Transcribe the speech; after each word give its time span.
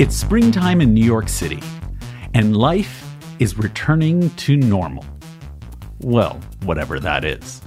It's 0.00 0.16
springtime 0.16 0.80
in 0.80 0.94
New 0.94 1.04
York 1.04 1.28
City, 1.28 1.62
and 2.32 2.56
life 2.56 3.04
is 3.38 3.58
returning 3.58 4.30
to 4.36 4.56
normal. 4.56 5.04
Well, 5.98 6.40
whatever 6.62 6.98
that 7.00 7.22
is. 7.22 7.60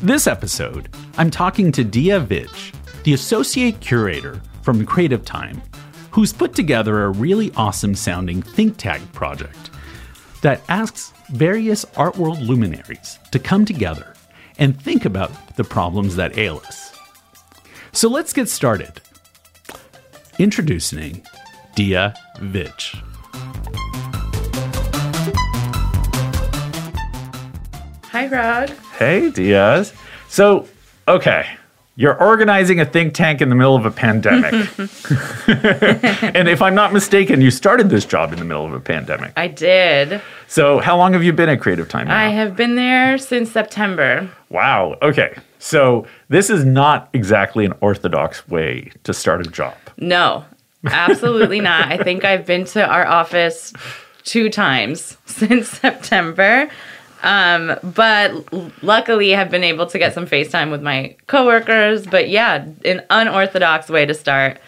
This 0.00 0.26
episode, 0.26 0.88
I'm 1.18 1.30
talking 1.30 1.70
to 1.72 1.84
Diya 1.84 2.26
Vij, 2.26 2.74
the 3.02 3.12
associate 3.12 3.80
curator 3.80 4.40
from 4.62 4.86
Creative 4.86 5.22
Time, 5.26 5.60
who's 6.10 6.32
put 6.32 6.54
together 6.54 7.04
a 7.04 7.10
really 7.10 7.52
awesome 7.54 7.94
sounding 7.94 8.40
think 8.40 8.78
tank 8.78 9.12
project 9.12 9.68
that 10.40 10.62
asks 10.70 11.12
various 11.32 11.84
art 11.98 12.16
world 12.16 12.40
luminaries 12.40 13.18
to 13.30 13.38
come 13.38 13.66
together 13.66 14.14
and 14.56 14.80
think 14.80 15.04
about 15.04 15.54
the 15.56 15.64
problems 15.64 16.16
that 16.16 16.38
ail 16.38 16.62
us. 16.66 16.98
So 17.92 18.08
let's 18.08 18.32
get 18.32 18.48
started. 18.48 19.02
Introducing 20.38 21.26
Diya 21.74 22.14
Vij. 22.40 23.02
Hi, 28.10 28.26
Rod. 28.26 28.70
Hey, 28.98 29.30
Diaz. 29.30 29.94
So, 30.28 30.68
okay, 31.08 31.46
you're 31.96 32.18
organizing 32.22 32.78
a 32.78 32.84
think 32.84 33.14
tank 33.14 33.40
in 33.40 33.48
the 33.48 33.54
middle 33.54 33.74
of 33.74 33.86
a 33.86 33.90
pandemic. 33.90 34.52
and 36.36 36.46
if 36.46 36.60
I'm 36.60 36.74
not 36.74 36.92
mistaken, 36.92 37.40
you 37.40 37.50
started 37.50 37.88
this 37.88 38.04
job 38.04 38.34
in 38.34 38.38
the 38.38 38.44
middle 38.44 38.66
of 38.66 38.74
a 38.74 38.80
pandemic. 38.80 39.32
I 39.36 39.48
did. 39.48 40.20
So, 40.48 40.78
how 40.78 40.98
long 40.98 41.14
have 41.14 41.24
you 41.24 41.32
been 41.32 41.48
at 41.48 41.62
Creative 41.62 41.88
Time 41.88 42.08
now? 42.08 42.18
I 42.18 42.28
have 42.28 42.54
been 42.54 42.74
there 42.74 43.16
since 43.16 43.50
September. 43.50 44.30
Wow. 44.50 44.98
Okay. 45.00 45.38
So, 45.58 46.06
this 46.28 46.50
is 46.50 46.66
not 46.66 47.08
exactly 47.14 47.64
an 47.64 47.72
orthodox 47.80 48.46
way 48.46 48.92
to 49.04 49.14
start 49.14 49.46
a 49.46 49.50
job. 49.50 49.74
No, 49.96 50.44
absolutely 50.86 51.60
not. 51.60 51.90
I 51.90 51.96
think 51.98 52.24
I've 52.24 52.46
been 52.46 52.64
to 52.66 52.86
our 52.86 53.06
office 53.06 53.72
two 54.24 54.50
times 54.50 55.16
since 55.26 55.68
September. 55.68 56.70
Um, 57.22 57.78
but 57.82 58.52
luckily 58.82 59.30
have 59.30 59.48
been 59.48 59.62
able 59.62 59.86
to 59.86 59.98
get 59.98 60.12
some 60.12 60.26
FaceTime 60.26 60.70
with 60.72 60.82
my 60.82 61.16
coworkers. 61.28 62.06
But 62.06 62.28
yeah, 62.28 62.66
an 62.84 63.02
unorthodox 63.10 63.88
way 63.88 64.06
to 64.06 64.14
start, 64.14 64.58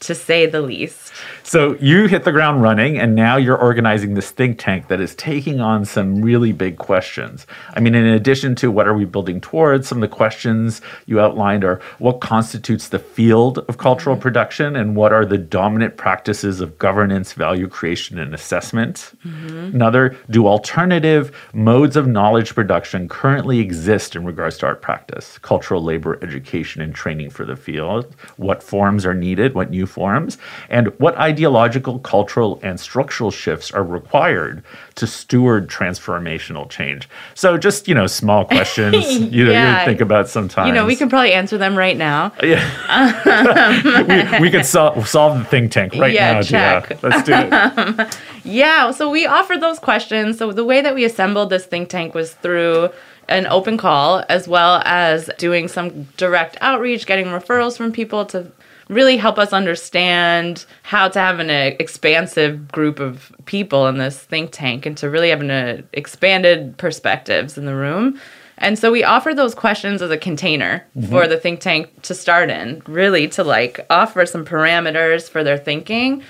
to 0.00 0.14
say 0.14 0.46
the 0.46 0.62
least. 0.62 1.12
So 1.42 1.76
you 1.80 2.06
hit 2.06 2.24
the 2.24 2.32
ground 2.32 2.62
running, 2.62 2.98
and 2.98 3.14
now 3.14 3.36
you're 3.36 3.58
organizing 3.58 4.14
this 4.14 4.30
think 4.30 4.58
tank 4.58 4.88
that 4.88 5.00
is 5.00 5.14
taking 5.14 5.60
on 5.60 5.84
some 5.84 6.22
really 6.22 6.52
big 6.52 6.78
questions. 6.78 7.46
I 7.74 7.80
mean, 7.80 7.94
in 7.94 8.06
addition 8.06 8.54
to 8.56 8.70
what 8.70 8.88
are 8.88 8.94
we 8.94 9.04
building 9.04 9.40
towards, 9.40 9.88
some 9.88 9.98
of 9.98 10.08
the 10.08 10.16
questions 10.16 10.80
you 11.06 11.20
outlined 11.20 11.64
are 11.64 11.80
what 11.98 12.20
constitutes 12.20 12.88
the 12.88 12.98
field 12.98 13.58
of 13.68 13.76
cultural 13.78 14.16
mm-hmm. 14.16 14.22
production, 14.22 14.74
and 14.74 14.96
what 14.96 15.12
are 15.12 15.26
the 15.26 15.38
dominant 15.38 15.96
practices 15.96 16.60
of 16.60 16.78
governance, 16.78 17.34
value 17.34 17.68
creation, 17.68 18.18
and 18.18 18.34
assessment. 18.34 19.12
Mm-hmm. 19.26 19.74
Another, 19.74 20.16
do 20.30 20.46
alternative 20.46 21.36
modes 21.52 21.96
of 21.96 22.06
knowledge 22.06 22.54
production 22.54 23.08
currently 23.08 23.58
exist 23.58 24.16
in 24.16 24.24
regards 24.24 24.56
to 24.58 24.66
art 24.66 24.80
practice, 24.80 25.38
cultural 25.38 25.82
labor, 25.82 26.18
education, 26.22 26.80
and 26.80 26.94
training 26.94 27.28
for 27.28 27.44
the 27.44 27.56
field? 27.56 28.16
What 28.36 28.62
forms 28.62 29.04
are 29.04 29.14
needed? 29.14 29.54
What 29.54 29.70
new 29.70 29.86
forms? 29.90 30.38
And 30.68 30.88
what 30.98 31.16
ideological, 31.18 31.98
cultural, 31.98 32.58
and 32.62 32.78
structural 32.80 33.30
shifts 33.30 33.70
are 33.72 33.82
required 33.84 34.62
to 34.94 35.06
steward 35.06 35.68
transformational 35.68 36.68
change? 36.70 37.08
So, 37.34 37.58
just 37.58 37.88
you 37.88 37.94
know, 37.94 38.06
small 38.06 38.44
questions 38.44 38.94
you 39.32 39.44
know 39.44 39.52
Yeah. 39.52 39.80
you 39.80 39.84
think 39.86 40.00
about 40.00 40.28
sometimes. 40.28 40.68
You 40.68 40.74
know, 40.74 40.86
we 40.86 40.96
can 40.96 41.08
probably 41.10 41.32
answer 41.32 41.58
them 41.58 41.76
right 41.76 41.96
now. 41.96 42.32
we, 42.42 44.40
we 44.40 44.50
could 44.50 44.64
sol- 44.66 45.02
solve 45.04 45.38
the 45.38 45.44
think 45.44 45.72
tank 45.72 45.94
right 45.96 46.12
Yeah, 46.14 46.34
now. 46.34 46.42
Check. 46.42 47.02
Let's 47.02 47.22
do 47.22 47.32
it. 47.34 48.16
Yeah, 48.42 48.90
so 48.92 49.10
we 49.10 49.26
offered 49.26 49.60
those 49.60 49.78
questions. 49.78 50.38
So 50.38 50.50
the 50.52 50.64
way 50.64 50.80
that 50.80 50.94
we 50.94 51.04
assembled 51.04 51.50
this 51.50 51.66
think 51.66 51.90
tank 51.90 52.14
was 52.14 52.32
through 52.32 52.88
an 53.28 53.46
open 53.46 53.76
call 53.76 54.24
as 54.30 54.48
well 54.48 54.80
as 54.86 55.28
doing 55.36 55.68
some 55.68 56.04
direct 56.16 56.56
outreach, 56.62 57.06
getting 57.06 57.26
referrals 57.26 57.76
from 57.76 57.92
people 57.92 58.24
to 58.26 58.50
really 58.90 59.16
help 59.16 59.38
us 59.38 59.52
understand 59.52 60.66
how 60.82 61.08
to 61.08 61.18
have 61.18 61.38
an 61.38 61.48
uh, 61.48 61.74
expansive 61.78 62.70
group 62.70 63.00
of 63.00 63.32
people 63.46 63.86
in 63.86 63.98
this 63.98 64.18
think 64.18 64.50
tank 64.52 64.84
and 64.84 64.96
to 64.98 65.08
really 65.08 65.30
have 65.30 65.40
an 65.40 65.50
uh, 65.50 65.80
expanded 65.92 66.76
perspectives 66.76 67.56
in 67.56 67.64
the 67.64 67.74
room. 67.74 68.20
And 68.58 68.78
so 68.78 68.92
we 68.92 69.02
offer 69.02 69.32
those 69.32 69.54
questions 69.54 70.02
as 70.02 70.10
a 70.10 70.18
container 70.18 70.84
for 71.08 71.26
the 71.26 71.38
think 71.38 71.60
tank 71.60 72.02
to 72.02 72.14
start 72.14 72.50
in, 72.50 72.82
really 72.86 73.26
to 73.28 73.42
like 73.42 73.80
offer 73.88 74.26
some 74.26 74.44
parameters 74.44 75.30
for 75.30 75.42
their 75.42 75.56
thinking 75.56 76.22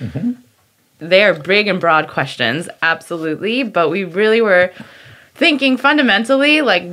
they 1.00 1.24
are 1.24 1.34
big 1.34 1.66
and 1.66 1.80
broad 1.80 2.08
questions, 2.08 2.68
absolutely. 2.82 3.62
But 3.62 3.88
we 3.88 4.04
really 4.04 4.40
were 4.40 4.72
thinking 5.34 5.76
fundamentally 5.76 6.60
like 6.60 6.84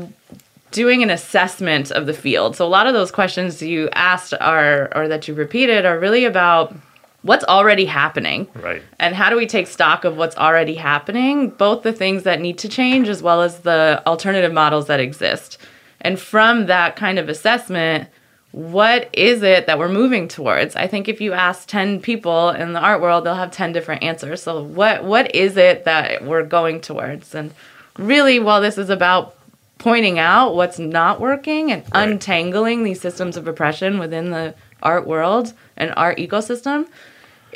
doing 0.71 1.01
an 1.03 1.09
assessment 1.09 1.91
of 1.91 2.05
the 2.05 2.13
field. 2.13 2.55
So 2.55 2.65
a 2.65 2.67
lot 2.67 2.87
of 2.87 2.93
those 2.93 3.11
questions 3.11 3.61
you 3.61 3.89
asked 3.93 4.33
are 4.39 4.95
or 4.95 5.07
that 5.07 5.27
you 5.27 5.33
repeated 5.33 5.85
are 5.85 5.99
really 5.99 6.25
about 6.25 6.75
what's 7.21 7.45
already 7.45 7.85
happening. 7.85 8.47
Right. 8.55 8.81
And 8.99 9.15
how 9.15 9.29
do 9.29 9.35
we 9.35 9.47
take 9.47 9.67
stock 9.67 10.05
of 10.05 10.17
what's 10.17 10.37
already 10.37 10.75
happening, 10.75 11.49
both 11.49 11.83
the 11.83 11.93
things 11.93 12.23
that 12.23 12.41
need 12.41 12.57
to 12.59 12.69
change 12.69 13.09
as 13.09 13.21
well 13.21 13.41
as 13.41 13.59
the 13.59 14.01
alternative 14.05 14.53
models 14.53 14.87
that 14.87 14.99
exist. 14.99 15.57
And 16.01 16.19
from 16.19 16.67
that 16.67 16.95
kind 16.95 17.17
of 17.19 17.27
assessment, 17.27 18.07
what 18.51 19.09
is 19.13 19.43
it 19.43 19.67
that 19.67 19.77
we're 19.77 19.89
moving 19.89 20.27
towards? 20.27 20.75
I 20.75 20.87
think 20.87 21.07
if 21.07 21.19
you 21.19 21.33
ask 21.33 21.67
10 21.67 22.01
people 22.01 22.49
in 22.49 22.73
the 22.73 22.79
art 22.79 23.01
world, 23.01 23.25
they'll 23.25 23.35
have 23.35 23.51
10 23.51 23.73
different 23.73 24.03
answers. 24.03 24.41
So 24.41 24.63
what 24.63 25.03
what 25.03 25.35
is 25.35 25.57
it 25.57 25.85
that 25.85 26.23
we're 26.23 26.43
going 26.43 26.81
towards? 26.81 27.35
And 27.35 27.53
really 27.97 28.39
while 28.39 28.61
this 28.61 28.77
is 28.77 28.89
about 28.89 29.36
pointing 29.77 30.19
out 30.19 30.55
what's 30.55 30.79
not 30.79 31.19
working 31.19 31.71
and 31.71 31.83
Right. 31.93 32.09
untangling 32.09 32.83
these 32.83 32.99
systems 33.01 33.37
of 33.37 33.47
oppression 33.47 33.99
within 33.99 34.31
the 34.31 34.53
art 34.81 35.05
world 35.07 35.53
and 35.75 35.93
art 35.97 36.17
ecosystem, 36.17 36.87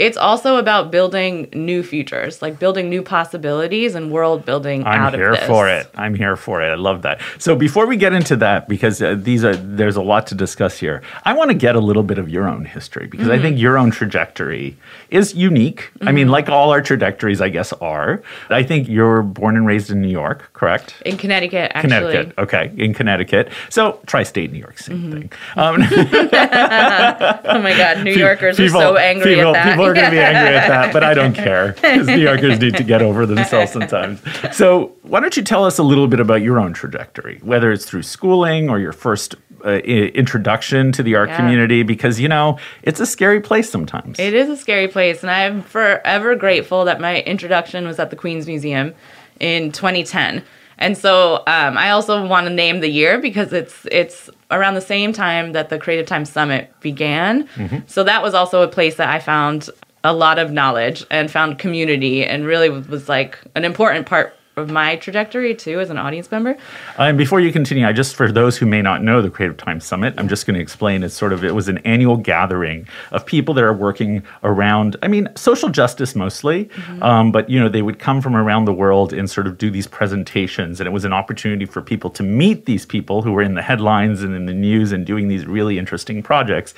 it's 0.08 0.18
also 0.18 0.58
about 0.58 0.92
building 0.92 1.48
new 1.54 1.84
futures, 1.84 2.42
like 2.42 2.58
building 2.60 2.90
new 2.90 3.04
possibilities 3.04 3.94
and 3.96 4.12
world 4.12 4.46
building 4.46 4.84
I'm 4.86 5.02
out 5.02 5.14
here 5.14 5.32
of 5.34 5.38
this. 5.40 5.48
for 5.48 5.70
it. 5.70 5.88
I'm 5.96 6.16
here 6.16 6.36
for 6.36 6.62
it. 6.64 6.70
I 6.70 6.76
love 6.76 7.04
that. 7.04 7.22
So 7.38 7.56
before 7.56 7.86
we 7.86 7.96
get 7.98 8.12
into 8.14 8.36
that, 8.38 8.68
because 8.68 9.02
uh, 9.02 9.16
these 9.18 9.44
are 9.46 9.56
there's 9.56 9.96
a 9.96 10.02
lot 10.02 10.28
to 10.28 10.36
discuss 10.36 10.80
here. 10.80 11.02
I 11.24 11.34
want 11.34 11.50
to 11.52 11.58
get 11.68 11.76
a 11.76 11.80
little 11.80 12.04
bit 12.04 12.18
of 12.18 12.28
your 12.30 12.48
own 12.50 12.66
history 12.66 13.08
because 13.08 13.30
I 13.30 13.32
Mm-hmm. 13.36 13.44
think 13.44 13.60
your 13.60 13.78
own 13.78 13.92
trajectory 13.92 14.76
is 15.10 15.34
unique. 15.36 15.92
I 16.02 16.12
mean, 16.12 16.28
like 16.30 16.50
all 16.50 16.72
our 16.72 16.82
trajectories, 16.82 17.40
I 17.42 17.50
guess 17.50 17.72
are. 17.74 18.22
I 18.50 18.64
think 18.64 18.88
you're 18.90 19.22
born 19.24 19.56
and 19.58 19.66
raised 19.68 19.90
in 19.92 20.02
New 20.02 20.10
York, 20.24 20.50
correct? 20.54 20.96
In 21.06 21.18
Connecticut, 21.18 21.72
actually. 21.76 21.82
Connecticut. 22.02 22.38
Okay, 22.40 22.72
in 22.78 22.94
Connecticut. 22.94 23.50
So 23.70 24.00
tri-state 24.08 24.52
New 24.52 24.60
York, 24.60 24.78
same 24.80 24.98
Mm-hmm. 24.98 25.12
thing. 25.14 25.32
Um, 25.56 25.76
Oh 27.56 27.60
my 27.62 27.76
God, 27.78 28.04
New 28.04 28.14
Yorkers 28.14 28.58
people, 28.58 28.80
are 28.80 28.94
so 28.94 28.98
angry 28.98 29.36
people, 29.36 29.50
at 29.56 29.64
that. 29.66 29.72
People 29.78 29.91
are 29.92 29.94
going 29.94 30.06
to 30.06 30.12
be 30.12 30.20
angry 30.20 30.56
at 30.56 30.68
that, 30.68 30.94
but 30.94 31.04
I 31.04 31.14
don't 31.14 31.34
care 31.34 31.74
because 31.74 32.08
New 32.08 32.18
Yorkers 32.18 32.60
need 32.60 32.76
to 32.78 32.84
get 32.84 33.02
over 33.02 33.26
themselves 33.26 33.72
sometimes. 33.72 34.22
So, 34.56 34.94
why 35.04 35.20
don't 35.20 35.36
you 35.38 35.44
tell 35.44 35.66
us 35.66 35.78
a 35.78 35.84
little 35.84 36.08
bit 36.08 36.20
about 36.20 36.42
your 36.42 36.60
own 36.60 36.74
trajectory, 36.74 37.40
whether 37.44 37.72
it's 37.72 37.86
through 37.86 38.04
schooling 38.04 38.70
or 38.70 38.80
your 38.80 38.94
first 38.94 39.36
uh, 39.66 39.74
introduction 40.16 40.92
to 40.94 41.04
the 41.04 41.16
art 41.16 41.30
Yeah. 41.30 41.38
community? 41.38 41.84
Because 41.84 42.20
you 42.20 42.28
know 42.28 42.58
it's 42.84 43.00
a 43.00 43.06
scary 43.06 43.42
place 43.42 43.70
sometimes. 43.70 44.20
It 44.20 44.34
is 44.34 44.50
a 44.50 44.58
scary 44.58 44.88
place, 44.88 45.22
and 45.22 45.32
I'm 45.32 45.62
forever 45.62 46.36
grateful 46.36 46.86
that 46.86 47.00
my 47.02 47.22
introduction 47.22 47.86
was 47.86 48.00
at 48.00 48.10
the 48.10 48.16
Queens 48.16 48.48
Museum 48.48 48.94
in 49.40 49.72
2010. 49.72 50.44
And 50.78 50.98
so 50.98 51.44
um, 51.46 51.78
I 51.78 51.92
also 51.92 52.26
want 52.26 52.48
to 52.48 52.54
name 52.54 52.80
the 52.80 52.90
year 52.90 53.20
because 53.20 53.54
it's 53.54 53.86
it's 53.92 54.30
around 54.52 54.76
the 54.76 54.82
same 54.82 55.14
time 55.14 55.54
that 55.54 55.70
the 55.70 55.80
Creative 55.80 56.06
Time 56.06 56.26
Summit 56.26 56.74
began. 56.82 57.48
Mm-hmm. 57.48 57.80
So 57.88 58.04
that 58.04 58.22
was 58.22 58.34
also 58.34 58.62
a 58.62 58.68
place 58.68 58.96
that 58.96 59.10
I 59.10 59.20
found 59.20 59.70
a 60.04 60.14
lot 60.14 60.40
of 60.40 60.52
knowledge 60.52 61.06
and 61.12 61.30
found 61.30 61.60
community, 61.60 62.26
and 62.26 62.46
really 62.46 62.70
was, 62.70 63.08
like 63.08 63.40
an 63.56 63.64
important 63.64 64.08
part 64.08 64.36
my 64.58 64.98
trajectory 64.98 65.56
too 65.56 65.80
as 65.80 65.90
an 65.90 65.98
audience 65.98 66.30
member. 66.32 66.58
Uh, 67.00 67.04
And 67.04 67.18
before 67.18 67.40
you 67.40 67.52
continue, 67.52 67.88
I 67.88 67.94
just 67.94 68.16
for 68.16 68.32
those 68.32 68.58
who 68.58 68.66
may 68.66 68.82
not 68.82 69.04
know 69.04 69.22
the 69.22 69.30
Creative 69.30 69.58
Times 69.58 69.86
Summit, 69.86 70.14
I'm 70.18 70.28
just 70.28 70.46
going 70.46 70.56
to 70.56 70.62
explain. 70.62 71.04
It's 71.04 71.16
sort 71.16 71.34
of 71.34 71.44
it 71.44 71.56
was 71.56 71.68
an 71.68 71.78
annual 71.80 72.18
gathering 72.18 72.88
of 73.12 73.26
people 73.26 73.54
that 73.56 73.64
are 73.64 73.74
working 73.74 74.24
around. 74.44 74.98
I 75.02 75.08
mean, 75.08 75.30
social 75.36 75.70
justice 75.70 76.16
mostly, 76.16 76.70
um, 77.02 77.32
but 77.32 77.50
you 77.50 77.60
know 77.60 77.70
they 77.70 77.82
would 77.82 78.00
come 78.00 78.22
from 78.22 78.36
around 78.36 78.66
the 78.66 78.74
world 78.74 79.14
and 79.14 79.30
sort 79.30 79.48
of 79.48 79.58
do 79.58 79.72
these 79.72 79.88
presentations, 79.88 80.80
and 80.80 80.88
it 80.88 80.92
was 80.92 81.06
an 81.06 81.14
opportunity 81.14 81.66
for 81.66 81.82
people 81.82 82.10
to 82.12 82.24
meet 82.24 82.66
these 82.66 82.86
people 82.86 83.22
who 83.22 83.32
were 83.32 83.42
in 83.42 83.56
the 83.56 83.62
headlines 83.62 84.22
and 84.22 84.36
in 84.36 84.46
the 84.46 84.54
news 84.54 84.92
and 84.92 85.06
doing 85.06 85.28
these 85.28 85.46
really 85.46 85.80
interesting 85.80 86.22
projects. 86.22 86.74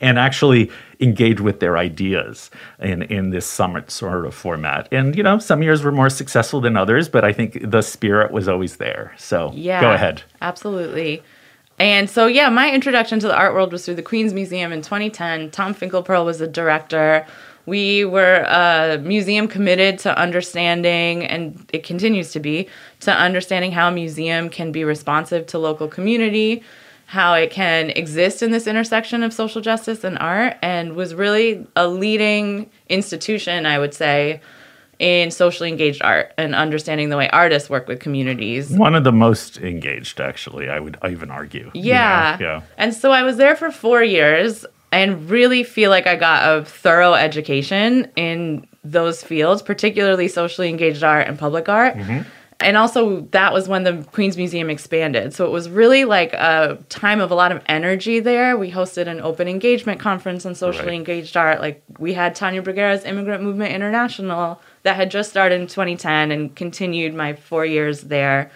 And 0.00 0.18
actually 0.18 0.70
engage 1.00 1.40
with 1.40 1.60
their 1.60 1.76
ideas 1.76 2.50
in, 2.78 3.02
in 3.02 3.30
this 3.30 3.46
summit 3.46 3.90
sort 3.90 4.26
of 4.26 4.34
format. 4.34 4.88
And, 4.92 5.16
you 5.16 5.22
know, 5.22 5.38
some 5.38 5.62
years 5.62 5.82
were 5.82 5.92
more 5.92 6.10
successful 6.10 6.60
than 6.60 6.76
others, 6.76 7.08
but 7.08 7.24
I 7.24 7.32
think 7.32 7.70
the 7.70 7.82
spirit 7.82 8.30
was 8.32 8.48
always 8.48 8.76
there. 8.76 9.12
So 9.16 9.50
Yeah. 9.54 9.80
go 9.80 9.92
ahead. 9.92 10.22
Absolutely. 10.42 11.22
And 11.78 12.08
so, 12.08 12.26
yeah, 12.26 12.48
my 12.50 12.70
introduction 12.70 13.18
to 13.20 13.26
the 13.26 13.36
art 13.36 13.52
world 13.52 13.72
was 13.72 13.84
through 13.84 13.96
the 13.96 14.02
Queens 14.02 14.32
Museum 14.32 14.72
in 14.72 14.80
2010. 14.80 15.50
Tom 15.50 15.74
Finkelpearl 15.74 16.24
was 16.24 16.38
the 16.38 16.46
director. 16.46 17.26
We 17.66 18.04
were 18.04 18.44
a 18.46 18.98
museum 19.02 19.48
committed 19.48 19.98
to 20.00 20.16
understanding, 20.16 21.24
and 21.24 21.66
it 21.72 21.82
continues 21.82 22.30
to 22.32 22.40
be, 22.40 22.68
to 23.00 23.12
understanding 23.12 23.72
how 23.72 23.88
a 23.88 23.92
museum 23.92 24.50
can 24.50 24.70
be 24.70 24.84
responsive 24.84 25.46
to 25.48 25.58
local 25.58 25.88
community, 25.88 26.62
how 27.14 27.34
it 27.34 27.52
can 27.52 27.90
exist 27.90 28.42
in 28.42 28.50
this 28.50 28.66
intersection 28.66 29.22
of 29.22 29.32
social 29.32 29.60
justice 29.60 30.02
and 30.02 30.18
art, 30.18 30.56
and 30.62 30.96
was 30.96 31.14
really 31.14 31.64
a 31.76 31.86
leading 31.86 32.68
institution, 32.88 33.66
I 33.66 33.78
would 33.78 33.94
say, 33.94 34.40
in 34.98 35.30
socially 35.30 35.68
engaged 35.68 36.02
art 36.02 36.32
and 36.36 36.56
understanding 36.56 37.10
the 37.10 37.16
way 37.16 37.28
artists 37.30 37.70
work 37.70 37.86
with 37.86 38.00
communities. 38.00 38.70
One 38.70 38.96
of 38.96 39.04
the 39.04 39.12
most 39.12 39.58
engaged, 39.58 40.20
actually, 40.20 40.68
I 40.68 40.80
would 40.80 40.96
even 41.08 41.30
argue. 41.30 41.70
you 41.72 41.82
know? 41.82 41.88
Yeah. 41.88 42.38
Yeah. 42.40 42.60
And 42.76 42.92
so 42.92 43.12
I 43.12 43.22
was 43.22 43.36
there 43.36 43.54
for 43.54 43.70
four 43.70 44.02
years 44.02 44.66
and 44.90 45.30
really 45.30 45.62
feel 45.62 45.90
like 45.90 46.08
I 46.08 46.16
got 46.16 46.58
a 46.58 46.64
thorough 46.64 47.14
education 47.14 48.10
in 48.16 48.66
those 48.82 49.22
fields, 49.22 49.62
particularly 49.62 50.28
socially 50.28 50.68
engaged 50.68 51.02
art 51.04 51.28
and 51.28 51.38
public 51.38 51.68
art. 51.68 51.96
Mm-hmm. 51.96 52.28
And 52.60 52.76
also, 52.76 53.22
that 53.32 53.52
was 53.52 53.68
when 53.68 53.82
the 53.82 54.06
Queens 54.12 54.36
Museum 54.36 54.70
expanded. 54.70 55.34
So 55.34 55.44
it 55.44 55.50
was 55.50 55.68
really 55.68 56.04
like 56.04 56.32
a 56.32 56.78
time 56.88 57.20
of 57.20 57.30
a 57.30 57.34
lot 57.34 57.52
of 57.52 57.62
energy 57.66 58.20
there. 58.20 58.56
We 58.56 58.70
hosted 58.70 59.06
an 59.06 59.20
open 59.20 59.48
engagement 59.48 60.00
conference 60.00 60.46
on 60.46 60.54
socially 60.54 60.88
Right. 60.88 60.94
engaged 60.94 61.36
art. 61.36 61.60
Like, 61.60 61.82
we 61.98 62.14
had 62.14 62.34
Tania 62.34 62.62
Bruguera's 62.62 63.04
Immigrant 63.04 63.42
Movement 63.42 63.72
International 63.74 64.60
that 64.84 64.96
had 64.96 65.10
just 65.10 65.30
started 65.30 65.60
in 65.60 65.66
2010 65.66 66.30
and 66.30 66.54
continued 66.54 67.14
my 67.14 67.34
four 67.34 67.66
years 67.66 68.02
there 68.02 68.50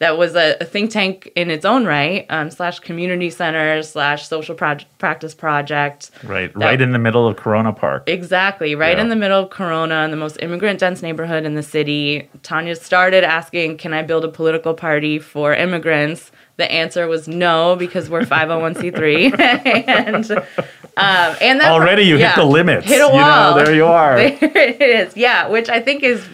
that 0.00 0.16
was 0.16 0.36
a, 0.36 0.56
a 0.60 0.64
think 0.64 0.90
tank 0.90 1.30
in 1.34 1.50
its 1.50 1.64
own 1.64 1.84
right, 1.84 2.24
um, 2.30 2.50
slash 2.50 2.78
community 2.78 3.30
center, 3.30 3.82
slash 3.82 4.28
social 4.28 4.54
proj- 4.54 4.86
practice 4.98 5.34
project. 5.34 6.10
Right. 6.22 6.52
That- 6.54 6.58
right 6.64 6.80
in 6.80 6.92
the 6.92 6.98
middle 7.00 7.26
of 7.26 7.36
Corona 7.36 7.72
Park. 7.72 8.04
Exactly, 8.06 8.74
right 8.74 8.96
Yeah. 8.96 9.02
in 9.02 9.08
the 9.08 9.16
middle 9.16 9.42
of 9.42 9.50
Corona, 9.50 10.04
in 10.04 10.10
the 10.12 10.16
most 10.16 10.38
immigrant 10.40 10.78
dense 10.80 11.02
neighborhood 11.02 11.44
in 11.44 11.54
the 11.54 11.62
city. 11.62 12.28
Tania 12.42 12.76
started 12.76 13.24
asking, 13.24 13.78
Can 13.78 13.92
I 13.92 14.02
build 14.02 14.24
a 14.24 14.28
political 14.28 14.72
party 14.74 15.18
for 15.18 15.52
immigrants? 15.54 16.30
The 16.58 16.70
answer 16.70 17.06
was 17.06 17.28
no, 17.28 17.76
because 17.76 18.10
we're 18.10 18.22
501c3. 18.22 19.38
and, 19.88 20.30
um, 20.30 21.36
and 21.40 21.60
that 21.60 21.70
Already 21.70 22.02
you 22.02 22.16
yeah, 22.18 22.30
hit 22.34 22.36
the 22.36 22.44
limits. 22.46 22.86
Hit 22.86 23.00
a 23.00 23.06
You 23.06 23.12
know, 23.12 23.16
wall. 23.18 23.54
there 23.54 23.74
you 23.74 23.84
are. 23.84 24.16
There 24.18 24.38
it 24.68 24.80
is. 24.82 25.16
Yeah, 25.16 25.46
which 25.48 25.68
I 25.68 25.80
think 25.80 26.02
is 26.02 26.24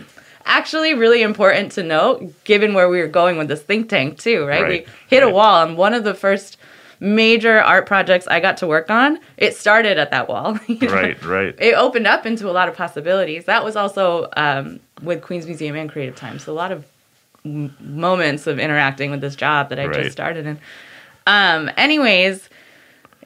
actually 0.47 0.95
really 0.95 1.23
important 1.23 1.73
to 1.73 1.83
note 1.83 2.33
given 2.45 2.75
where 2.75 2.89
we 2.89 3.01
were 3.01 3.07
going 3.09 3.39
with 3.39 3.49
this 3.49 3.63
think 3.63 3.89
tank 3.89 4.19
too, 4.19 4.45
right? 4.47 4.63
Right, 4.63 4.87
We 4.87 4.93
hit 5.09 5.23
a 5.23 5.31
wall 5.31 5.65
and 5.67 5.77
one 5.77 5.95
of 5.95 6.05
the 6.05 6.15
first 6.15 6.57
major 7.01 7.61
art 7.61 7.87
projects 7.87 8.27
I 8.27 8.41
got 8.41 8.57
to 8.59 8.67
work 8.67 8.91
on, 8.91 9.19
it 9.37 9.57
started 9.57 9.99
at 9.99 10.11
that 10.13 10.29
wall. 10.29 10.59
you 10.67 10.87
know? 10.89 10.95
right, 10.95 11.23
right. 11.25 11.55
It 11.59 11.75
opened 11.75 12.07
up 12.07 12.25
into 12.27 12.49
a 12.49 12.53
lot 12.53 12.69
of 12.69 12.77
possibilities. 12.77 13.45
That 13.47 13.65
was 13.65 13.77
also 13.77 14.29
um, 14.37 14.81
with 15.03 15.23
Queens 15.23 15.47
Museum 15.47 15.77
and 15.77 15.91
Creative 15.91 16.15
Time. 16.17 16.39
So 16.39 16.53
a 16.53 16.55
lot 16.55 16.73
of 16.73 16.87
m- 17.45 17.75
moments 17.81 18.47
of 18.47 18.59
interacting 18.59 19.11
with 19.11 19.21
this 19.21 19.37
job 19.37 19.69
that 19.71 19.79
I 19.79 19.87
Right. 19.87 19.95
just 19.95 20.13
started 20.13 20.47
in. 20.47 20.59
Um, 21.27 21.71
anyways, 21.77 22.49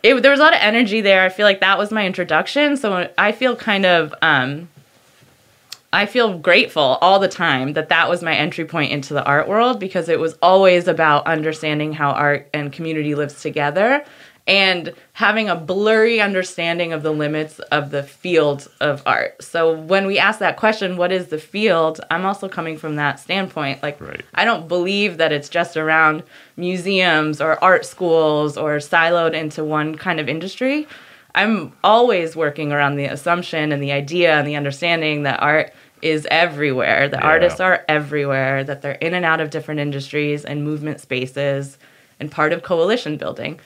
it, 0.02 0.22
there 0.22 0.30
was 0.30 0.40
a 0.40 0.42
lot 0.42 0.54
of 0.54 0.60
energy 0.62 1.00
there. 1.00 1.22
I 1.24 1.28
feel 1.28 1.44
like 1.44 1.60
that 1.60 1.78
was 1.78 1.90
my 1.90 2.06
introduction. 2.06 2.76
So 2.76 3.10
I 3.18 3.32
feel 3.32 3.54
kind 3.56 3.84
of, 3.86 4.14
um, 4.22 4.68
I 5.92 6.04
feel 6.04 6.38
grateful 6.38 6.98
all 7.00 7.18
the 7.18 7.28
time 7.28 7.72
that 7.72 7.88
that 7.88 8.10
was 8.10 8.22
my 8.22 8.34
entry 8.34 8.66
point 8.66 8.92
into 8.92 9.14
the 9.14 9.24
art 9.24 9.48
world 9.48 9.80
because 9.80 10.08
it 10.08 10.20
was 10.20 10.36
always 10.42 10.86
about 10.86 11.26
understanding 11.26 11.94
how 11.94 12.10
art 12.10 12.48
and 12.52 12.72
community 12.72 13.14
lives 13.14 13.40
together 13.40 14.04
and 14.46 14.94
having 15.12 15.48
a 15.50 15.54
blurry 15.54 16.20
understanding 16.20 16.94
of 16.94 17.02
the 17.02 17.12
limits 17.12 17.58
of 17.70 17.90
the 17.90 18.02
field 18.02 18.66
of 18.80 19.02
art. 19.04 19.42
So 19.42 19.74
when 19.74 20.06
we 20.06 20.18
ask 20.18 20.38
that 20.38 20.56
question, 20.56 20.96
what 20.96 21.12
is 21.12 21.28
the 21.28 21.38
field? 21.38 22.00
I'm 22.10 22.24
also 22.24 22.48
coming 22.48 22.78
from 22.78 22.96
that 22.96 23.20
standpoint. 23.20 23.82
Like, 23.82 24.00
Right. 24.00 24.24
I 24.34 24.46
don't 24.46 24.66
believe 24.66 25.18
that 25.18 25.32
it's 25.32 25.50
just 25.50 25.76
around 25.76 26.22
museums 26.56 27.42
or 27.42 27.62
art 27.62 27.84
schools 27.84 28.56
or 28.56 28.76
siloed 28.76 29.34
into 29.34 29.64
one 29.64 29.96
kind 29.96 30.18
of 30.18 30.30
industry. 30.30 30.88
I'm 31.34 31.72
always 31.84 32.34
working 32.34 32.72
around 32.72 32.96
the 32.96 33.04
assumption 33.04 33.72
and 33.72 33.82
the 33.82 33.92
idea 33.92 34.34
and 34.34 34.46
the 34.46 34.56
understanding 34.56 35.22
that 35.24 35.40
art 35.42 35.72
is 36.02 36.26
everywhere. 36.30 37.08
The 37.08 37.16
Yeah. 37.18 37.26
artists 37.26 37.60
are 37.60 37.84
everywhere, 37.88 38.64
that 38.64 38.82
they're 38.82 38.92
in 38.92 39.14
and 39.14 39.24
out 39.24 39.40
of 39.40 39.50
different 39.50 39.80
industries 39.80 40.44
and 40.44 40.64
movement 40.64 41.00
spaces 41.00 41.78
and 42.20 42.30
part 42.30 42.52
of 42.52 42.62
coalition 42.62 43.16
building. 43.16 43.60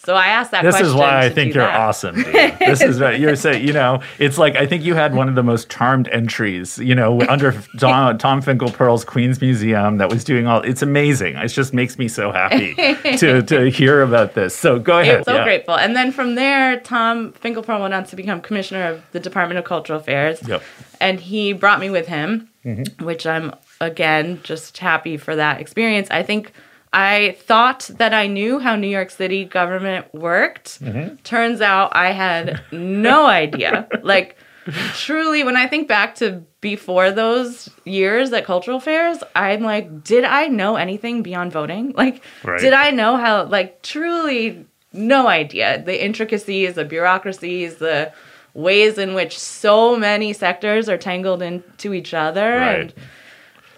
So 0.00 0.14
I 0.14 0.28
asked 0.28 0.52
that 0.52 0.62
This 0.62 0.80
is 0.80 0.94
why 0.94 1.18
I 1.24 1.28
think 1.28 1.54
you're 1.54 1.64
that. 1.64 1.74
awesome. 1.80 2.14
Dude. 2.14 2.24
This 2.60 2.80
is 2.80 3.00
what 3.00 3.18
you're 3.18 3.34
saying. 3.34 3.66
You 3.66 3.72
know, 3.72 4.00
it's 4.20 4.38
like 4.38 4.54
I 4.56 4.64
think 4.64 4.84
you 4.84 4.94
had 4.94 5.12
one 5.14 5.28
of 5.28 5.34
the 5.34 5.42
most 5.42 5.68
charmed 5.68 6.08
entries. 6.08 6.78
You 6.78 6.94
know, 6.94 7.20
under 7.22 7.52
Tom, 7.80 8.16
Tom 8.16 8.40
Finkelpearl's 8.40 9.04
Queens 9.04 9.40
Museum 9.40 9.98
that 9.98 10.08
was 10.08 10.22
doing 10.22 10.46
all. 10.46 10.60
It's 10.62 10.82
amazing. 10.82 11.36
It 11.36 11.48
just 11.48 11.74
makes 11.74 11.98
me 11.98 12.06
so 12.08 12.30
happy 12.30 12.74
to 13.18 13.42
to 13.42 13.70
hear 13.70 14.02
about 14.02 14.34
this. 14.34 14.54
So 14.56 14.78
go 14.78 15.00
ahead. 15.00 15.18
I'm 15.18 15.24
so 15.24 15.34
yeah. 15.34 15.44
grateful. 15.44 15.74
And 15.76 15.96
then 15.96 16.12
from 16.12 16.36
there, 16.36 16.78
Tom 16.80 17.32
Finkelpearl 17.32 17.80
went 17.80 17.92
on 17.92 18.04
to 18.04 18.16
become 18.16 18.40
commissioner 18.40 18.84
of 18.86 19.02
the 19.12 19.20
Department 19.20 19.58
of 19.58 19.64
Cultural 19.64 19.98
Affairs. 19.98 20.40
Yep. 20.46 20.62
And 21.00 21.18
he 21.20 21.52
brought 21.52 21.80
me 21.80 21.90
with 21.90 22.06
him, 22.06 22.48
Mm-hmm. 22.64 23.04
which 23.04 23.24
I'm, 23.24 23.54
again, 23.80 24.40
just 24.42 24.76
happy 24.78 25.16
for 25.16 25.34
that 25.36 25.60
experience. 25.60 26.08
I 26.10 26.22
think 26.22 26.52
I 26.92 27.36
thought 27.40 27.90
that 27.98 28.14
I 28.14 28.26
knew 28.26 28.58
how 28.58 28.76
New 28.76 28.88
York 28.88 29.10
City 29.10 29.44
government 29.44 30.12
worked. 30.14 30.80
Mm-hmm. 30.82 31.16
Turns 31.24 31.60
out 31.60 31.90
I 31.94 32.12
had 32.12 32.62
no 32.72 33.26
idea. 33.42 33.86
Like, 34.02 34.36
truly, 34.94 35.44
when 35.44 35.56
I 35.56 35.66
think 35.66 35.88
back 35.88 36.14
to 36.16 36.42
before 36.60 37.10
those 37.10 37.68
years 37.84 38.32
at 38.32 38.44
Cultural 38.44 38.78
Affairs, 38.78 39.18
I'm 39.36 39.62
like, 39.62 40.02
did 40.02 40.24
I 40.24 40.48
know 40.48 40.76
anything 40.76 41.22
beyond 41.22 41.52
voting? 41.52 41.92
Like, 41.96 42.22
Right. 42.42 42.60
did 42.60 42.72
I 42.72 42.90
know 42.90 43.16
how, 43.16 43.44
like, 43.44 43.82
truly 43.82 44.66
no 44.92 45.26
idea. 45.28 45.82
The 45.84 46.02
intricacies, 46.04 46.74
the 46.74 46.84
bureaucracies, 46.84 47.76
the 47.76 48.12
ways 48.54 48.98
in 48.98 49.14
which 49.14 49.38
so 49.38 49.96
many 49.96 50.32
sectors 50.32 50.88
are 50.88 50.96
tangled 50.98 51.42
into 51.42 51.92
each 51.94 52.12
other. 52.14 52.56
Right. 52.56 52.80
And 52.80 52.94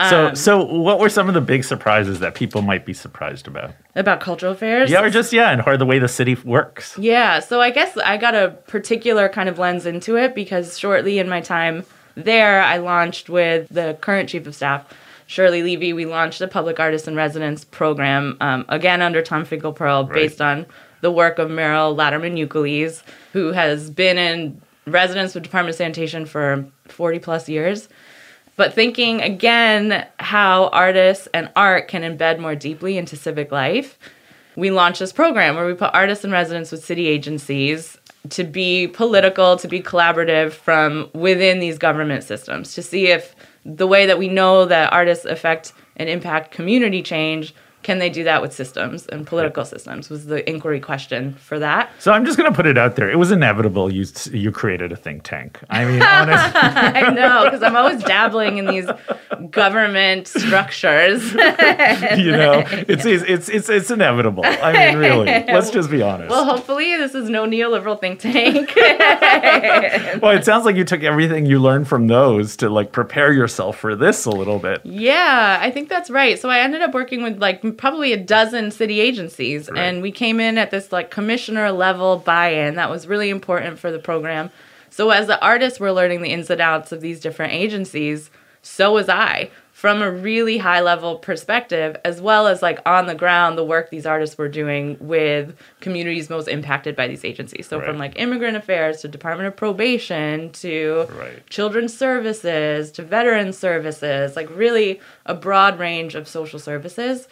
um, 0.00 0.36
so 0.36 0.64
what 0.64 0.98
were 0.98 1.08
some 1.08 1.28
of 1.28 1.34
the 1.34 1.40
big 1.40 1.64
surprises 1.64 2.20
that 2.20 2.34
people 2.34 2.62
might 2.62 2.84
be 2.86 2.92
surprised 2.94 3.46
about? 3.46 3.72
about 3.96 4.20
Cultural 4.20 4.52
Affairs. 4.52 4.90
Yeah, 4.90 5.02
or 5.02 5.10
just 5.10 5.32
yeah, 5.32 5.50
and 5.50 5.62
or 5.66 5.76
the 5.76 5.84
way 5.86 5.98
the 5.98 6.08
city 6.08 6.34
works. 6.44 6.96
Yeah, 6.98 7.40
so 7.40 7.60
I 7.60 7.70
guess 7.70 7.96
I 7.98 8.16
got 8.16 8.34
a 8.34 8.50
particular 8.68 9.28
kind 9.28 9.48
of 9.48 9.58
lens 9.58 9.84
into 9.86 10.16
it 10.16 10.34
because 10.34 10.78
shortly 10.78 11.18
in 11.18 11.28
my 11.28 11.40
time 11.40 11.84
there, 12.14 12.62
I 12.62 12.78
launched 12.78 13.28
with 13.28 13.68
the 13.68 13.96
current 14.00 14.28
chief 14.28 14.46
of 14.46 14.54
staff, 14.54 14.84
Shirley 15.26 15.62
Levy. 15.62 15.92
We 15.92 16.06
launched 16.06 16.40
a 16.40 16.48
public 16.48 16.78
artist 16.80 17.06
in 17.08 17.14
residence 17.16 17.64
program, 17.64 18.36
um, 18.40 18.64
again 18.68 19.02
under 19.02 19.22
Tom 19.22 19.44
Finkelpearl, 19.44 20.04
Right. 20.08 20.14
based 20.14 20.40
on 20.40 20.66
the 21.00 21.10
work 21.10 21.38
of 21.38 21.48
Mierle 21.50 21.96
Laderman 21.96 22.36
Ukeles, 22.46 23.02
who 23.32 23.52
has 23.52 23.90
been 23.90 24.18
in 24.18 24.60
residence 24.86 25.34
with 25.34 25.42
Department 25.44 25.70
of 25.74 25.76
Sanitation 25.76 26.26
for 26.26 26.64
40 26.88 27.18
plus 27.20 27.48
years. 27.48 27.88
But 28.60 28.74
thinking 28.74 29.22
again 29.22 30.06
how 30.18 30.68
artists 30.68 31.26
and 31.32 31.50
art 31.56 31.88
can 31.88 32.02
embed 32.02 32.38
more 32.38 32.54
deeply 32.54 32.98
into 32.98 33.16
civic 33.16 33.50
life, 33.50 33.98
we 34.54 34.70
launched 34.70 35.00
this 35.00 35.14
program 35.14 35.56
where 35.56 35.64
we 35.64 35.72
put 35.72 35.94
artists 35.94 36.26
in 36.26 36.30
residence 36.30 36.70
with 36.70 36.84
city 36.84 37.06
agencies 37.06 37.96
to 38.28 38.44
be 38.44 38.86
political, 38.86 39.56
to 39.56 39.66
be 39.66 39.80
collaborative 39.80 40.52
from 40.52 41.08
within 41.14 41.58
these 41.58 41.78
government 41.78 42.22
systems, 42.22 42.74
to 42.74 42.82
see 42.82 43.06
if 43.06 43.34
the 43.64 43.86
way 43.86 44.04
that 44.04 44.18
we 44.18 44.28
know 44.28 44.66
that 44.66 44.92
artists 44.92 45.24
affect 45.24 45.72
and 45.96 46.10
impact 46.10 46.50
community 46.50 47.02
change, 47.02 47.54
can 47.82 47.98
they 47.98 48.10
do 48.10 48.24
that 48.24 48.42
with 48.42 48.52
systems 48.52 49.06
and 49.06 49.26
political 49.26 49.64
systems? 49.64 50.10
Was 50.10 50.26
the 50.26 50.48
inquiry 50.48 50.80
question 50.80 51.34
for 51.34 51.58
that. 51.58 51.90
So 51.98 52.12
I'm 52.12 52.24
just 52.24 52.36
going 52.36 52.50
to 52.50 52.54
put 52.54 52.66
it 52.66 52.76
out 52.76 52.96
there. 52.96 53.10
It 53.10 53.16
was 53.16 53.30
inevitable 53.30 53.92
you 53.92 54.04
you 54.30 54.52
created 54.52 54.92
a 54.92 54.96
think 54.96 55.22
tank. 55.22 55.58
I 55.70 55.84
mean, 55.84 56.02
honest, 56.02 56.54
I 56.54 57.10
know, 57.10 57.44
because 57.44 57.62
I'm 57.62 57.76
always 57.76 58.02
dabbling 58.02 58.58
in 58.58 58.66
these 58.66 58.86
government 59.50 60.28
structures. 60.28 61.32
you 61.32 62.32
know, 62.32 62.64
it's 62.88 63.04
it's 63.06 63.48
it's 63.48 63.68
it's 63.68 63.90
inevitable. 63.90 64.44
I 64.44 64.72
mean, 64.72 64.98
really. 64.98 65.26
Let's 65.26 65.70
just 65.70 65.90
be 65.90 66.02
honest. 66.02 66.30
well, 66.30 66.44
hopefully, 66.44 66.96
this 66.96 67.14
is 67.14 67.30
no 67.30 67.44
neoliberal 67.46 67.98
think 68.00 68.20
tank. 68.20 68.72
Well, 70.20 70.36
it 70.36 70.44
sounds 70.44 70.64
like 70.64 70.76
you 70.76 70.84
took 70.84 71.02
everything 71.02 71.46
you 71.46 71.58
learned 71.58 71.88
from 71.88 72.06
those 72.06 72.56
to 72.56 72.68
like 72.68 72.92
prepare 72.92 73.32
yourself 73.32 73.78
for 73.78 73.94
this 73.96 74.26
a 74.26 74.30
little 74.30 74.58
bit. 74.58 74.80
Yeah, 74.84 75.58
I 75.60 75.70
think 75.70 75.88
that's 75.88 76.10
right. 76.10 76.38
So 76.38 76.50
I 76.50 76.58
ended 76.60 76.82
up 76.82 76.92
working 76.92 77.22
with 77.22 77.40
like 77.40 77.69
probably 77.72 78.12
a 78.12 78.16
dozen 78.16 78.70
city 78.70 79.00
agencies, 79.00 79.68
Right. 79.70 79.78
and 79.80 80.02
we 80.02 80.10
came 80.12 80.40
in 80.40 80.58
at 80.58 80.70
this 80.70 80.92
like 80.92 81.10
commissioner 81.10 81.70
level 81.72 82.16
buy 82.18 82.48
in. 82.48 82.74
That 82.76 82.90
was 82.90 83.06
really 83.06 83.30
important 83.30 83.78
for 83.78 83.90
the 83.90 83.98
program. 83.98 84.50
So 84.90 85.10
as 85.10 85.26
the 85.28 85.40
artists 85.40 85.78
were 85.80 85.92
learning 85.92 86.22
the 86.22 86.30
ins 86.32 86.50
and 86.50 86.60
outs 86.60 86.90
of 86.92 87.00
these 87.00 87.20
different 87.20 87.52
agencies, 87.52 88.30
so 88.62 88.92
was 88.92 89.08
I. 89.08 89.50
from 89.72 90.02
a 90.02 90.10
really 90.10 90.58
high 90.58 90.80
level 90.82 91.16
perspective, 91.16 91.96
as 92.04 92.20
well 92.20 92.46
as 92.46 92.60
like 92.60 92.78
on 92.84 93.06
the 93.06 93.14
ground, 93.14 93.56
the 93.56 93.64
work 93.64 93.88
these 93.88 94.04
artists 94.04 94.36
were 94.36 94.46
doing 94.46 94.94
with 95.00 95.54
communities 95.80 96.28
most 96.28 96.48
impacted 96.48 96.94
by 96.94 97.08
these 97.08 97.24
agencies. 97.24 97.66
So, 97.66 97.78
Right. 97.78 97.86
from 97.86 97.96
like 97.96 98.12
immigrant 98.20 98.58
affairs 98.58 99.00
to 99.00 99.08
Department 99.08 99.46
of 99.46 99.56
Probation 99.56 100.50
to 100.50 101.06
Right. 101.18 101.48
children's 101.48 101.96
services 101.96 102.90
to 102.92 103.02
veteran 103.02 103.54
services, 103.54 104.36
like 104.36 104.50
really 104.54 105.00
a 105.24 105.32
broad 105.32 105.78
range 105.78 106.14
of 106.14 106.28
social 106.28 106.58
services 106.58 107.26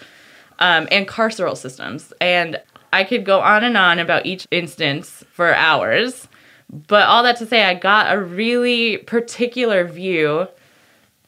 um, 0.59 0.89
and 0.91 1.07
carceral 1.07 1.57
systems. 1.57 2.13
And 2.21 2.61
I 2.93 3.05
could 3.05 3.25
go 3.25 3.41
on 3.41 3.65
and 3.65 3.77
on 3.77 3.99
about 3.99 4.27
each 4.27 4.47
instance 4.51 5.25
for 5.33 5.55
hours. 5.55 6.29
But 6.71 7.07
all 7.07 7.23
that 7.23 7.39
to 7.39 7.47
say, 7.47 7.65
I 7.65 7.75
got 7.75 8.15
a 8.15 8.21
really 8.21 8.99
particular 8.99 9.85
view 9.85 10.49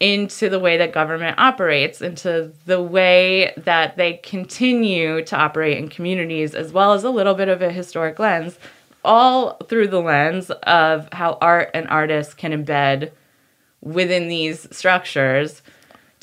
into 0.01 0.49
the 0.49 0.59
way 0.59 0.79
that 0.79 0.93
government 0.93 1.39
operates, 1.39 2.01
into 2.01 2.53
the 2.65 2.83
way 2.83 3.53
that 3.59 3.97
they 3.97 4.15
continue 4.15 5.23
to 5.25 5.37
operate 5.37 5.77
in 5.77 5.89
communities, 5.89 6.55
as 6.55 6.73
well 6.73 6.95
as 6.95 7.05
a 7.05 7.11
little 7.11 7.35
bit 7.35 7.49
of 7.49 7.61
a 7.61 7.71
historic 7.71 8.19
lens, 8.19 8.59
all 9.05 9.57
through 9.69 9.89
the 9.89 10.01
lens 10.01 10.51
of 10.51 11.09
how 11.13 11.37
art 11.41 11.71
and 11.75 11.87
artists 11.89 12.33
can 12.33 12.53
embed 12.53 13.11
within 13.83 14.29
these 14.29 14.67
structures 14.75 15.63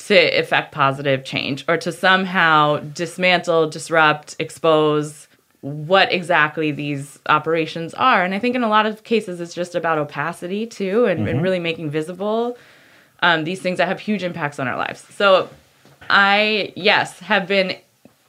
to 0.08 0.14
effect 0.14 0.72
positive 0.72 1.22
change 1.22 1.66
or 1.68 1.76
to 1.76 1.92
somehow 1.92 2.78
dismantle, 2.78 3.68
disrupt, 3.68 4.34
expose 4.38 5.28
what 5.60 6.10
exactly 6.10 6.70
these 6.70 7.18
operations 7.26 7.92
are. 7.92 8.24
And 8.24 8.32
I 8.32 8.38
think 8.38 8.56
in 8.56 8.62
a 8.62 8.70
lot 8.70 8.86
of 8.86 9.04
cases, 9.04 9.38
it's 9.38 9.52
just 9.52 9.74
about 9.74 9.98
opacity 9.98 10.66
too, 10.66 11.04
and, 11.04 11.28
and 11.28 11.42
really 11.42 11.58
making 11.58 11.90
visible 11.90 12.56
um, 13.20 13.44
these 13.44 13.60
things 13.60 13.76
that 13.76 13.88
have 13.88 14.00
huge 14.00 14.22
impacts 14.22 14.58
on 14.58 14.66
our 14.66 14.78
lives. 14.78 15.04
So 15.10 15.50
I, 16.08 16.72
yes, 16.74 17.18
have 17.18 17.46
been 17.46 17.76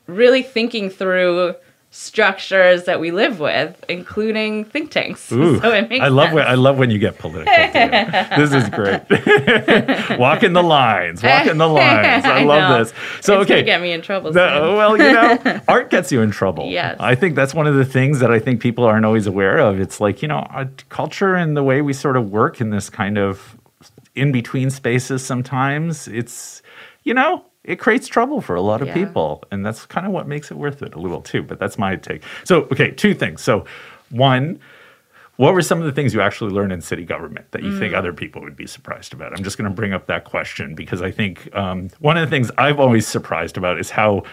really 0.06 0.44
thinking 0.44 0.90
through 0.90 1.56
structures 1.92 2.84
that 2.84 3.00
we 3.00 3.12
live 3.12 3.40
with, 3.40 3.84
including 3.90 4.64
think 4.64 4.92
tanks. 4.92 5.32
Ooh, 5.32 5.60
so 5.60 5.72
it 5.72 5.90
makes 5.90 6.04
I 6.04 6.10
love 6.10 6.28
sense. 6.28 6.36
when 6.36 6.48
I 6.48 6.54
love 6.56 6.78
when 6.78 6.92
you 6.92 7.00
get 7.00 7.18
political. 7.18 7.54
This 8.40 8.54
is 8.54 8.70
great. 8.70 9.02
walking 10.20 10.54
the 10.54 10.64
lines, 10.64 11.24
walking 11.24 11.58
the 11.58 11.68
lines. 11.68 12.26
I, 12.26 12.42
I 12.42 12.44
love 12.44 12.70
know. 12.70 12.84
this. 12.84 12.94
So 13.22 13.42
it's 13.42 13.50
okay, 13.52 13.64
get 13.64 13.82
me 13.82 13.92
in 13.92 14.02
trouble. 14.02 14.32
The- 14.32 14.40
well, 14.40 14.98
you 14.98 15.12
know, 15.12 15.62
art 15.68 15.90
gets 15.90 16.12
you 16.12 16.22
in 16.22 16.32
trouble. 16.32 16.68
Yes. 16.68 16.98
I 17.00 17.16
think 17.16 17.36
that's 17.36 17.54
one 17.54 17.68
of 17.68 17.76
the 17.76 17.86
things 17.86 18.20
that 18.20 18.32
I 18.32 18.40
think 18.40 18.62
people 18.62 18.84
aren't 18.86 19.06
always 19.06 19.28
aware 19.28 19.58
of. 19.58 19.80
It's 19.80 20.00
like, 20.00 20.22
you 20.22 20.28
know, 20.28 20.46
culture 20.90 21.36
and 21.36 21.58
the 21.58 21.64
way 21.64 21.82
we 21.82 21.94
sort 21.94 22.18
of 22.18 22.30
work 22.30 22.62
in 22.62 22.70
this 22.70 22.90
kind 22.90 23.18
of 23.18 23.58
in 24.16 24.32
between 24.32 24.70
spaces 24.70 25.26
sometimes, 25.26 26.08
it's, 26.08 26.62
you 27.04 27.14
know, 27.14 27.46
it 27.70 27.78
creates 27.80 28.08
trouble 28.08 28.42
for 28.42 28.56
a 28.56 28.62
lot 28.62 28.82
of 28.82 28.88
Yeah. 28.88 28.94
people. 28.96 29.44
And 29.52 29.66
that's 29.66 29.86
kind 29.86 30.06
of 30.08 30.12
what 30.12 30.28
makes 30.28 30.50
it 30.52 30.58
worth 30.58 30.82
it 30.82 30.94
a 30.96 31.00
little 31.00 31.22
too. 31.22 31.44
But 31.44 31.60
that's 31.60 31.78
my 31.78 31.96
take. 31.96 32.24
So, 32.44 32.64
okay, 32.72 32.92
two 32.92 33.14
things. 33.14 33.42
So, 33.42 33.64
one, 34.10 34.60
what 35.38 35.54
were 35.54 35.62
some 35.62 35.80
of 35.80 35.86
the 35.86 35.92
things 35.94 36.14
you 36.14 36.20
actually 36.22 36.52
learned 36.52 36.74
in 36.74 36.82
city 36.82 37.06
government 37.06 37.52
that 37.52 37.64
you 37.64 37.70
Mm. 37.72 37.80
think 37.80 37.94
other 37.94 38.12
people 38.12 38.42
would 38.42 38.56
be 38.58 38.66
surprised 38.68 39.14
about? 39.14 39.32
I'm 39.38 39.44
just 39.44 39.58
going 39.58 39.70
to 39.70 39.76
bring 39.76 39.94
up 39.94 40.08
that 40.08 40.26
question 40.26 40.76
because 40.76 41.02
I 41.02 41.12
think 41.12 41.48
um, 41.56 41.90
one 42.00 42.18
of 42.18 42.28
the 42.28 42.30
things 42.36 42.52
I've 42.58 42.80
always 42.80 43.08
surprised 43.08 43.56
about 43.56 43.80
is 43.80 43.92
how 43.92 44.24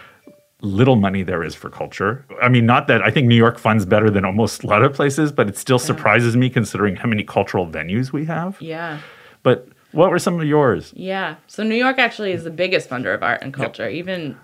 little 0.63 0.97
money 0.97 1.23
there 1.23 1.45
is 1.45 1.55
for 1.55 1.69
culture. 1.69 2.25
I 2.43 2.49
mean, 2.49 2.65
not 2.65 2.87
that 2.89 3.03
I 3.03 3.11
think 3.11 3.29
New 3.29 3.37
York 3.37 3.59
funds 3.59 3.85
better 3.85 4.09
than 4.11 4.25
almost 4.25 4.65
a 4.65 4.67
lot 4.67 4.83
of 4.83 4.95
places, 4.95 5.31
but 5.31 5.47
it 5.49 5.57
still 5.59 5.79
surprises 5.79 6.37
me 6.37 6.49
considering 6.49 6.97
how 6.97 7.09
many 7.09 7.23
cultural 7.23 7.67
venues 7.67 8.11
we 8.13 8.25
have. 8.25 8.57
yeah. 8.61 8.99
But 9.43 9.69
what 9.93 10.11
were 10.11 10.19
some 10.19 10.39
of 10.41 10.47
yours? 10.47 10.93
Yeah. 10.97 11.37
So 11.47 11.63
New 11.63 11.75
York 11.75 11.99
actually 11.99 12.33
is 12.33 12.45
the 12.45 12.51
biggest 12.51 12.89
funder 12.89 13.15
of 13.15 13.23
art 13.23 13.43
and 13.43 13.53
culture, 13.55 13.89
even 13.89 14.37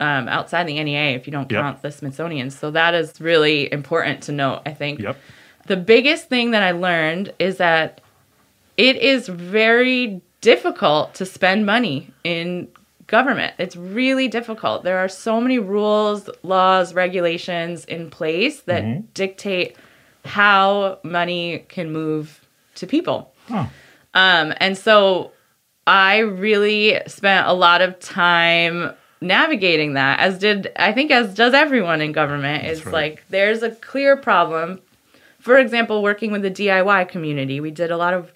um, 0.00 0.28
outside 0.28 0.66
the 0.66 0.82
NEA, 0.82 1.14
if 1.16 1.26
you 1.26 1.32
don't 1.32 1.50
Yep. 1.50 1.60
count 1.62 1.82
the 1.82 1.90
Smithsonian. 1.92 2.50
So 2.50 2.70
that 2.72 2.94
is 2.94 3.20
really 3.20 3.72
important 3.72 4.22
to 4.24 4.32
note, 4.32 4.62
I 4.66 4.72
think. 4.72 5.00
Yep. 5.00 5.16
The 5.66 5.76
biggest 5.76 6.28
thing 6.28 6.50
that 6.52 6.62
I 6.62 6.72
learned 6.72 7.32
is 7.38 7.56
that 7.58 8.00
it 8.76 8.96
is 8.96 9.28
very 9.28 10.20
difficult 10.40 11.14
to 11.14 11.24
spend 11.24 11.66
money 11.66 12.10
in 12.24 12.68
government. 13.06 13.54
It's 13.58 13.76
really 13.76 14.28
difficult. 14.28 14.82
There 14.84 14.98
are 14.98 15.08
so 15.08 15.40
many 15.40 15.58
rules, 15.58 16.28
laws, 16.42 16.92
regulations 16.94 17.84
in 17.84 18.10
place 18.10 18.60
that 18.62 19.14
dictate 19.14 19.76
how 20.24 20.98
money 21.02 21.64
can 21.68 21.92
move 21.92 22.46
to 22.74 22.86
people. 22.86 23.32
Oh. 23.50 23.70
Um, 24.16 24.54
and 24.56 24.78
so 24.78 25.32
I 25.86 26.18
really 26.18 26.98
spent 27.06 27.46
a 27.46 27.52
lot 27.52 27.82
of 27.82 28.00
time 28.00 28.94
navigating 29.20 29.92
that, 29.92 30.20
as 30.20 30.38
did 30.38 30.72
I 30.76 30.92
think 30.92 31.10
as 31.10 31.34
does 31.34 31.52
everyone 31.52 32.00
in 32.00 32.12
government. 32.12 32.64
Is 32.64 32.84
right. 32.86 32.92
like 32.92 33.24
there's 33.28 33.62
a 33.62 33.70
clear 33.70 34.16
problem. 34.16 34.80
For 35.38 35.58
example, 35.58 36.02
working 36.02 36.32
with 36.32 36.42
the 36.42 36.50
DIY 36.50 37.08
community, 37.10 37.60
we 37.60 37.70
did 37.70 37.90
a 37.90 37.96
lot 37.96 38.14
of 38.14 38.32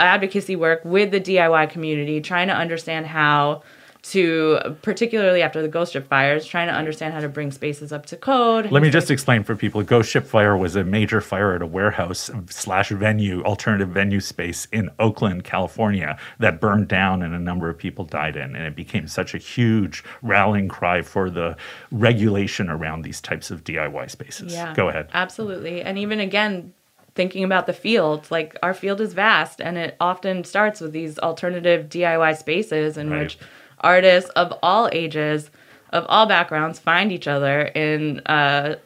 advocacy 0.00 0.56
work 0.56 0.84
with 0.84 1.12
the 1.12 1.20
DIY 1.20 1.70
community, 1.70 2.20
trying 2.20 2.48
to 2.48 2.54
understand 2.54 3.06
how 3.06 3.62
to, 4.00 4.58
particularly 4.82 5.42
after 5.42 5.60
the 5.60 5.68
ghost 5.68 5.92
ship 5.92 6.08
fires, 6.08 6.46
trying 6.46 6.68
to 6.68 6.74
understand 6.74 7.14
how 7.14 7.20
to 7.20 7.28
bring 7.28 7.50
spaces 7.50 7.92
up 7.92 8.06
to 8.06 8.16
code. 8.16 8.70
Let 8.70 8.82
me 8.82 8.90
just 8.90 9.10
explain 9.10 9.42
for 9.42 9.56
people. 9.56 9.82
Ghost 9.82 10.10
Ship 10.10 10.24
Fire 10.24 10.56
was 10.56 10.76
a 10.76 10.84
major 10.84 11.20
fire 11.20 11.54
at 11.54 11.62
a 11.62 11.66
warehouse 11.66 12.30
slash 12.48 12.90
venue, 12.90 13.42
alternative 13.42 13.88
venue 13.88 14.20
space 14.20 14.66
in 14.72 14.90
Oakland, 14.98 15.44
California, 15.44 16.16
that 16.38 16.60
burned 16.60 16.88
down 16.88 17.22
and 17.22 17.34
a 17.34 17.38
number 17.38 17.68
of 17.68 17.76
people 17.76 18.04
died 18.04 18.36
in. 18.36 18.54
And 18.54 18.64
it 18.64 18.76
became 18.76 19.08
such 19.08 19.34
a 19.34 19.38
huge 19.38 20.04
rallying 20.22 20.68
cry 20.68 21.02
for 21.02 21.28
the 21.28 21.56
regulation 21.90 22.68
around 22.68 23.02
these 23.02 23.20
types 23.20 23.50
of 23.50 23.64
DIY 23.64 24.10
spaces. 24.10 24.52
Yeah. 24.52 24.74
Go 24.74 24.88
ahead. 24.88 25.08
Absolutely. 25.12 25.82
And 25.82 25.98
even 25.98 26.20
again, 26.20 26.72
thinking 27.14 27.42
about 27.42 27.66
the 27.66 27.72
field, 27.72 28.30
like 28.30 28.56
our 28.62 28.72
field 28.72 29.00
is 29.00 29.12
vast 29.12 29.60
and 29.60 29.76
it 29.76 29.96
often 29.98 30.44
starts 30.44 30.80
with 30.80 30.92
these 30.92 31.18
alternative 31.18 31.88
DIY 31.88 32.36
spaces 32.36 32.96
in 32.96 33.10
Right. 33.10 33.22
which 33.22 33.38
artists 33.80 34.30
of 34.30 34.52
all 34.62 34.88
ages, 34.92 35.50
of 35.90 36.04
all 36.08 36.26
backgrounds 36.26 36.78
find 36.78 37.12
each 37.12 37.26
other 37.26 37.62
in 37.62 38.20
a 38.26 38.76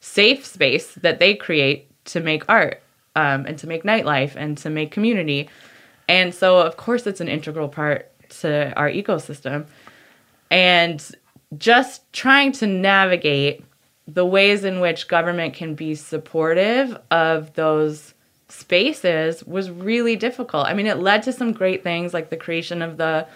safe 0.00 0.46
space 0.46 0.94
that 0.94 1.18
they 1.18 1.34
create 1.34 1.90
to 2.06 2.20
make 2.20 2.48
art 2.48 2.82
um, 3.16 3.46
and 3.46 3.58
to 3.58 3.66
make 3.66 3.82
nightlife 3.82 4.34
and 4.36 4.56
to 4.58 4.70
make 4.70 4.90
community. 4.90 5.48
And 6.08 6.34
so, 6.34 6.58
of 6.58 6.76
course, 6.76 7.06
it's 7.06 7.20
an 7.20 7.28
integral 7.28 7.68
part 7.68 8.10
to 8.40 8.72
our 8.76 8.90
ecosystem. 8.90 9.66
And 10.50 11.04
just 11.56 12.10
trying 12.12 12.52
to 12.52 12.66
navigate 12.66 13.64
the 14.06 14.24
ways 14.24 14.64
in 14.64 14.80
which 14.80 15.08
government 15.08 15.54
can 15.54 15.74
be 15.74 15.94
supportive 15.94 16.98
of 17.10 17.52
those 17.54 18.14
spaces 18.48 19.44
was 19.44 19.70
really 19.70 20.16
difficult. 20.16 20.66
I 20.66 20.74
mean, 20.74 20.86
it 20.86 20.98
led 20.98 21.22
to 21.24 21.32
some 21.32 21.52
great 21.52 21.82
things 21.82 22.14
like 22.14 22.30
the 22.30 22.36
creation 22.36 22.80
of 22.80 22.96
the 22.96 23.26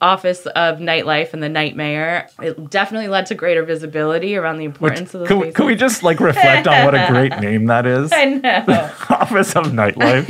Office 0.00 0.46
of 0.46 0.78
Nightlife 0.78 1.32
and 1.32 1.42
the 1.42 1.48
Night 1.48 1.76
Mayor. 1.76 2.26
It 2.42 2.70
definitely 2.70 3.08
led 3.08 3.26
to 3.26 3.34
greater 3.34 3.62
visibility 3.64 4.36
around 4.36 4.58
the 4.58 4.66
Which, 4.68 4.74
importance 4.76 5.14
of 5.14 5.20
the. 5.20 5.26
could, 5.26 5.38
we- 5.38 5.52
could 5.52 5.66
we 5.66 5.74
just 5.74 6.02
like 6.02 6.20
reflect 6.20 6.66
on 6.66 6.84
what 6.84 6.94
a 6.94 7.06
great 7.08 7.38
name 7.40 7.66
that 7.66 7.86
is? 7.86 8.12
I 8.12 8.24
know. 8.26 8.64
Office 9.10 9.54
of 9.56 9.66
Nightlife. 9.66 10.24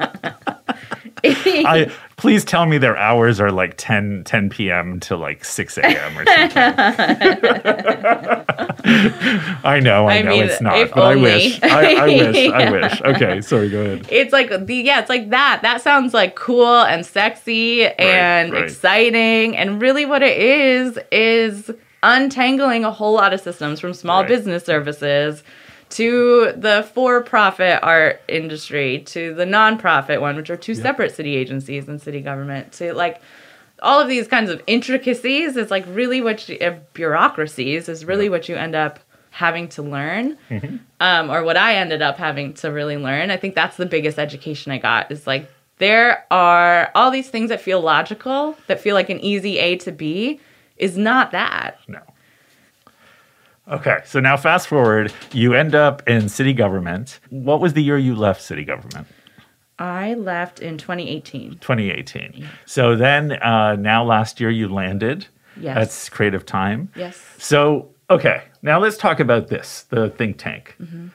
I 1.24 1.90
please 2.16 2.44
tell 2.44 2.66
me 2.66 2.76
their 2.78 2.96
hours 2.96 3.40
are 3.40 3.50
like 3.50 3.74
10, 3.78 4.24
10 4.24 4.50
p.m. 4.50 5.00
to 5.00 5.16
like 5.16 5.44
6 5.44 5.78
a.m. 5.78 6.18
or 6.18 6.26
something. 6.26 6.52
I 9.64 9.80
know, 9.82 10.06
I, 10.06 10.18
I 10.18 10.22
know 10.22 10.30
mean, 10.30 10.44
it's 10.44 10.60
not, 10.60 10.90
but 10.90 11.02
I 11.02 11.16
wish. 11.16 11.62
I, 11.62 11.94
I 11.94 12.06
wish. 12.30 12.50
I 12.50 12.70
wish. 12.70 13.02
Okay, 13.02 13.40
sorry, 13.40 13.70
go 13.70 13.80
ahead. 13.82 14.06
It's 14.10 14.32
like 14.32 14.50
the 14.66 14.74
yeah, 14.74 15.00
it's 15.00 15.08
like 15.08 15.30
that. 15.30 15.60
That 15.62 15.80
sounds 15.82 16.12
like 16.14 16.34
cool 16.34 16.80
and 16.82 17.04
sexy 17.04 17.86
and 17.86 18.52
right. 18.52 18.64
exciting. 18.64 19.56
And 19.56 19.80
really 19.80 20.06
what 20.06 20.22
it 20.22 20.36
is 20.36 20.98
is 21.10 21.70
untangling 22.02 22.84
a 22.84 22.90
whole 22.90 23.14
lot 23.14 23.32
of 23.32 23.40
systems 23.40 23.78
from 23.80 23.92
small 23.94 24.20
Right. 24.22 24.28
business 24.28 24.64
services 24.64 25.42
to 25.90 26.52
the 26.56 26.88
for-profit 26.94 27.80
art 27.82 28.22
industry 28.28 29.00
to 29.06 29.34
the 29.34 29.44
nonprofit 29.44 30.20
one, 30.20 30.36
which 30.36 30.50
are 30.50 30.56
two 30.56 30.74
separate 30.74 31.14
city 31.14 31.36
agencies 31.36 31.88
and 31.88 32.00
city 32.00 32.20
government, 32.20 32.72
to 32.72 32.94
like 32.94 33.20
all 33.82 34.00
of 34.00 34.08
these 34.08 34.28
kinds 34.28 34.50
of 34.50 34.62
intricacies 34.66 35.56
is 35.56 35.70
like 35.70 35.84
really 35.88 36.20
what 36.20 36.48
you, 36.48 36.58
uh, 36.58 36.76
bureaucracies 36.92 37.88
is 37.88 38.04
really 38.04 38.28
what 38.28 38.48
you 38.48 38.54
end 38.56 38.74
up 38.74 39.00
having 39.30 39.68
to 39.68 39.82
learn 39.82 40.36
um, 41.00 41.30
or 41.30 41.42
what 41.44 41.56
i 41.56 41.76
ended 41.76 42.02
up 42.02 42.16
having 42.16 42.52
to 42.52 42.70
really 42.70 42.96
learn. 42.96 43.30
I 43.30 43.36
think 43.36 43.54
that's 43.54 43.76
the 43.76 43.86
biggest 43.86 44.18
education 44.18 44.72
i 44.72 44.78
got 44.78 45.10
is 45.10 45.26
like 45.26 45.48
there 45.78 46.26
are 46.30 46.90
all 46.94 47.10
these 47.10 47.30
things 47.30 47.48
that 47.48 47.60
feel 47.60 47.80
logical 47.80 48.56
that 48.66 48.80
feel 48.80 48.94
like 48.94 49.08
an 49.08 49.20
easy 49.20 49.58
a 49.58 49.76
to 49.76 49.92
b 49.92 50.40
is 50.76 50.98
not 50.98 51.30
that. 51.30 51.78
No. 51.88 52.00
Okay, 53.70 53.98
so 54.04 54.18
now 54.18 54.36
fast 54.36 54.66
forward, 54.66 55.12
you 55.32 55.54
end 55.54 55.74
up 55.74 56.06
in 56.08 56.28
city 56.28 56.52
government. 56.52 57.20
What 57.30 57.60
was 57.60 57.74
the 57.74 57.82
year 57.82 57.98
you 57.98 58.16
left 58.16 58.42
city 58.42 58.64
government? 58.64 59.06
I 59.78 60.14
left 60.14 60.60
in 60.60 60.76
2018. 60.76 61.58
2018. 61.60 62.48
So 62.66 62.96
then, 62.96 63.32
uh, 63.42 63.76
now 63.76 64.04
last 64.04 64.40
year 64.40 64.50
you 64.50 64.68
landed 64.68 65.26
Yes. 65.56 66.08
at 66.08 66.12
Creative 66.12 66.44
Time. 66.44 66.90
Yes. 66.96 67.22
So, 67.38 67.90
okay, 68.08 68.42
now 68.62 68.78
let's 68.78 68.96
talk 68.96 69.20
about 69.20 69.48
this 69.48 69.82
the 69.90 70.10
think 70.10 70.38
tank. 70.38 70.74
Mm-hmm. 70.80 71.08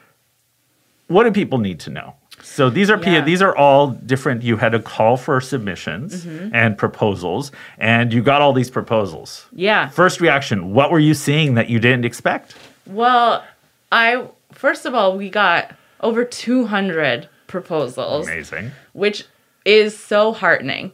What 1.07 1.23
do 1.25 1.31
people 1.31 1.57
need 1.59 1.79
to 1.81 1.89
know? 1.89 2.15
So 2.41 2.69
these 2.69 2.89
are 2.89 2.97
P- 2.97 3.11
Yeah. 3.11 3.21
these 3.21 3.41
are 3.41 3.55
all 3.55 3.87
different. 3.87 4.43
You 4.43 4.57
had 4.57 4.73
a 4.73 4.79
call 4.79 5.17
for 5.17 5.41
submissions 5.41 6.25
Mm-hmm. 6.25 6.55
and 6.55 6.77
proposals, 6.77 7.51
and 7.77 8.13
you 8.13 8.21
got 8.21 8.41
all 8.41 8.53
these 8.53 8.69
proposals. 8.69 9.45
Yeah. 9.51 9.89
First 9.89 10.21
reaction: 10.21 10.73
What 10.73 10.91
were 10.91 10.99
you 10.99 11.13
seeing 11.13 11.55
that 11.55 11.69
you 11.69 11.79
didn't 11.79 12.05
expect? 12.05 12.55
Well, 12.85 13.43
I 13.91 14.27
first 14.53 14.85
of 14.85 14.93
all, 14.93 15.17
we 15.17 15.29
got 15.29 15.71
over 16.01 16.23
200 16.23 17.27
proposals, 17.47 18.27
Amazing. 18.27 18.71
which 18.93 19.25
is 19.65 19.97
so 19.97 20.31
heartening. 20.33 20.91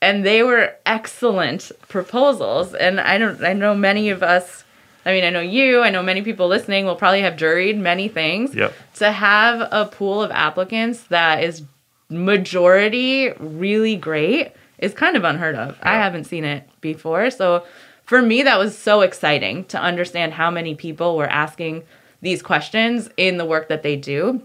And 0.00 0.24
they 0.24 0.44
were 0.44 0.74
excellent 0.86 1.72
proposals, 1.88 2.72
and 2.74 3.00
I 3.00 3.18
don't 3.18 3.42
I 3.42 3.52
know 3.52 3.74
many 3.74 4.10
of 4.10 4.22
us 4.22 4.64
I 5.08 5.12
mean, 5.12 5.24
I 5.24 5.30
know 5.30 5.40
you, 5.40 5.80
I 5.80 5.88
know 5.88 6.02
many 6.02 6.20
people 6.20 6.48
listening 6.48 6.84
will 6.84 6.94
probably 6.94 7.22
have 7.22 7.32
juried 7.32 7.78
many 7.78 8.08
things. 8.08 8.54
Yep. 8.54 8.74
To 8.96 9.10
have 9.10 9.66
a 9.72 9.86
pool 9.86 10.22
of 10.22 10.30
applicants 10.30 11.04
that 11.04 11.42
is 11.42 11.62
majority 12.10 13.30
really 13.38 13.96
great 13.96 14.52
is 14.76 14.92
kind 14.92 15.16
of 15.16 15.24
unheard 15.24 15.54
of. 15.54 15.78
Yeah. 15.78 15.94
I 15.94 15.96
haven't 15.96 16.24
seen 16.24 16.44
it 16.44 16.68
before. 16.82 17.30
So 17.30 17.64
for 18.04 18.20
me, 18.20 18.42
that 18.42 18.58
was 18.58 18.76
so 18.76 19.00
exciting 19.00 19.64
to 19.66 19.80
understand 19.80 20.34
how 20.34 20.50
many 20.50 20.74
people 20.74 21.16
were 21.16 21.26
asking 21.26 21.84
these 22.20 22.42
questions 22.42 23.08
in 23.16 23.38
the 23.38 23.46
work 23.46 23.68
that 23.68 23.82
they 23.82 23.96
do 23.96 24.42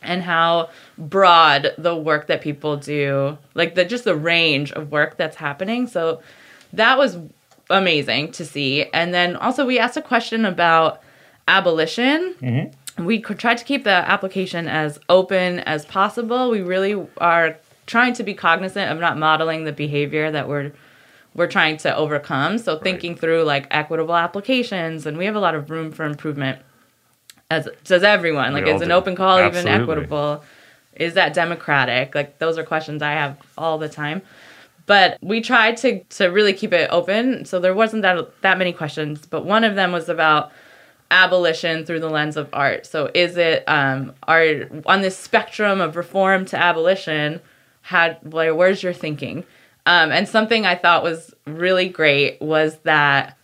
and 0.00 0.22
how 0.22 0.70
broad 0.96 1.74
the 1.76 1.96
work 1.96 2.28
that 2.28 2.40
people 2.40 2.76
do, 2.76 3.36
like 3.54 3.74
the 3.74 3.84
just 3.84 4.04
the 4.04 4.14
range 4.14 4.70
of 4.70 4.92
work 4.92 5.16
that's 5.16 5.36
happening. 5.36 5.88
So 5.88 6.22
that 6.72 6.98
was 6.98 7.18
amazing 7.70 8.32
to 8.32 8.44
see. 8.44 8.84
And 8.92 9.12
then 9.14 9.36
also 9.36 9.66
we 9.66 9.78
asked 9.78 9.96
a 9.96 10.02
question 10.02 10.44
about 10.44 11.02
abolition. 11.48 12.72
We 12.98 13.20
tried 13.20 13.58
to 13.58 13.64
keep 13.64 13.84
the 13.84 13.90
application 13.90 14.68
as 14.68 15.00
open 15.08 15.60
as 15.60 15.84
possible. 15.84 16.50
We 16.50 16.62
really 16.62 17.06
are 17.18 17.56
trying 17.86 18.14
to 18.14 18.22
be 18.22 18.34
cognizant 18.34 18.90
of 18.90 18.98
not 18.98 19.18
modeling 19.18 19.64
the 19.64 19.72
behavior 19.72 20.30
that 20.30 20.48
we're 20.48 20.72
we're 21.34 21.48
trying 21.48 21.76
to 21.78 21.94
overcome. 21.94 22.58
So 22.58 22.78
thinking 22.78 23.16
through 23.16 23.42
like 23.42 23.66
equitable 23.70 24.14
applications, 24.14 25.04
and 25.06 25.18
we 25.18 25.24
have 25.24 25.34
a 25.34 25.40
lot 25.40 25.54
of 25.54 25.70
room 25.70 25.90
for 25.90 26.04
improvement. 26.04 26.60
As 27.50 27.68
does 27.84 28.02
everyone. 28.02 28.52
Like, 28.52 28.66
is 28.66 28.80
an 28.80 28.88
do. 28.88 28.94
open 28.94 29.16
call 29.16 29.44
even 29.44 29.66
equitable? 29.66 30.44
Is 30.94 31.14
that 31.14 31.34
democratic? 31.34 32.14
Like, 32.14 32.38
those 32.38 32.56
are 32.56 32.62
questions 32.62 33.02
I 33.02 33.12
have 33.12 33.36
all 33.58 33.78
the 33.78 33.88
time. 33.88 34.22
But 34.86 35.18
we 35.22 35.40
tried 35.40 35.76
to 35.78 36.00
to 36.04 36.26
really 36.26 36.52
keep 36.52 36.72
it 36.72 36.88
open, 36.90 37.44
so 37.44 37.58
there 37.58 37.74
wasn't 37.74 38.02
that 38.02 38.40
that 38.42 38.58
many 38.58 38.72
questions. 38.72 39.26
But 39.26 39.44
one 39.44 39.64
of 39.64 39.74
them 39.74 39.92
was 39.92 40.08
about 40.08 40.52
abolition 41.10 41.84
through 41.84 42.00
the 42.00 42.10
lens 42.10 42.36
of 42.36 42.48
art. 42.52 42.86
So 42.86 43.10
is 43.14 43.36
it 43.36 43.64
um 43.66 44.12
are 44.28 44.68
on 44.86 45.02
this 45.02 45.16
spectrum 45.16 45.80
of 45.80 45.96
reform 45.96 46.44
to 46.46 46.56
abolition, 46.56 47.40
how 47.82 48.14
where, 48.22 48.54
where's 48.54 48.82
your 48.82 48.92
thinking? 48.92 49.44
Um, 49.86 50.12
and 50.12 50.28
something 50.28 50.64
I 50.64 50.76
thought 50.76 51.02
was 51.02 51.34
really 51.46 51.88
great 51.88 52.40
was 52.40 52.78
that 52.84 53.36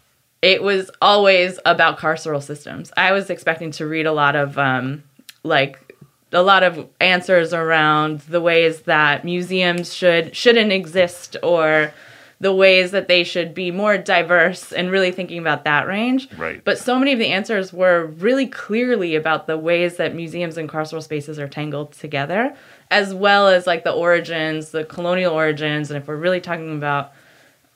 it 0.42 0.62
was 0.62 0.90
always 1.02 1.58
about 1.66 1.98
carceral 1.98 2.42
systems. 2.42 2.90
I 2.96 3.12
was 3.12 3.28
expecting 3.28 3.70
to 3.72 3.86
read 3.86 4.06
a 4.06 4.12
lot 4.12 4.36
of 4.36 4.56
um, 4.56 5.02
like 5.42 5.89
a 6.32 6.42
lot 6.42 6.62
of 6.62 6.88
answers 7.00 7.52
around 7.52 8.20
the 8.20 8.40
ways 8.40 8.82
that 8.82 9.24
museums 9.24 9.92
should 9.94 10.34
shouldn't 10.36 10.72
exist 10.72 11.36
or 11.42 11.92
the 12.40 12.54
ways 12.54 12.90
that 12.92 13.06
they 13.06 13.22
should 13.22 13.52
be 13.52 13.70
more 13.70 13.98
diverse 13.98 14.72
and 14.72 14.90
really 14.90 15.12
thinking 15.12 15.38
about 15.38 15.64
that 15.64 15.86
range. 15.86 16.26
Right. 16.38 16.64
But 16.64 16.78
so 16.78 16.98
many 16.98 17.12
of 17.12 17.18
the 17.18 17.26
answers 17.26 17.70
were 17.70 18.06
really 18.06 18.46
clearly 18.46 19.14
about 19.14 19.46
the 19.46 19.58
ways 19.58 19.96
that 19.96 20.14
museums 20.14 20.56
and 20.56 20.66
carceral 20.66 21.02
spaces 21.02 21.38
are 21.38 21.48
tangled 21.48 21.92
together, 21.92 22.56
as 22.90 23.12
well 23.12 23.48
as 23.48 23.66
like 23.66 23.84
the 23.84 23.92
origins, 23.92 24.70
the 24.70 24.84
colonial 24.84 25.34
origins, 25.34 25.90
and 25.90 25.98
if 26.00 26.08
we're 26.08 26.16
really 26.16 26.40
talking 26.40 26.74
about 26.74 27.12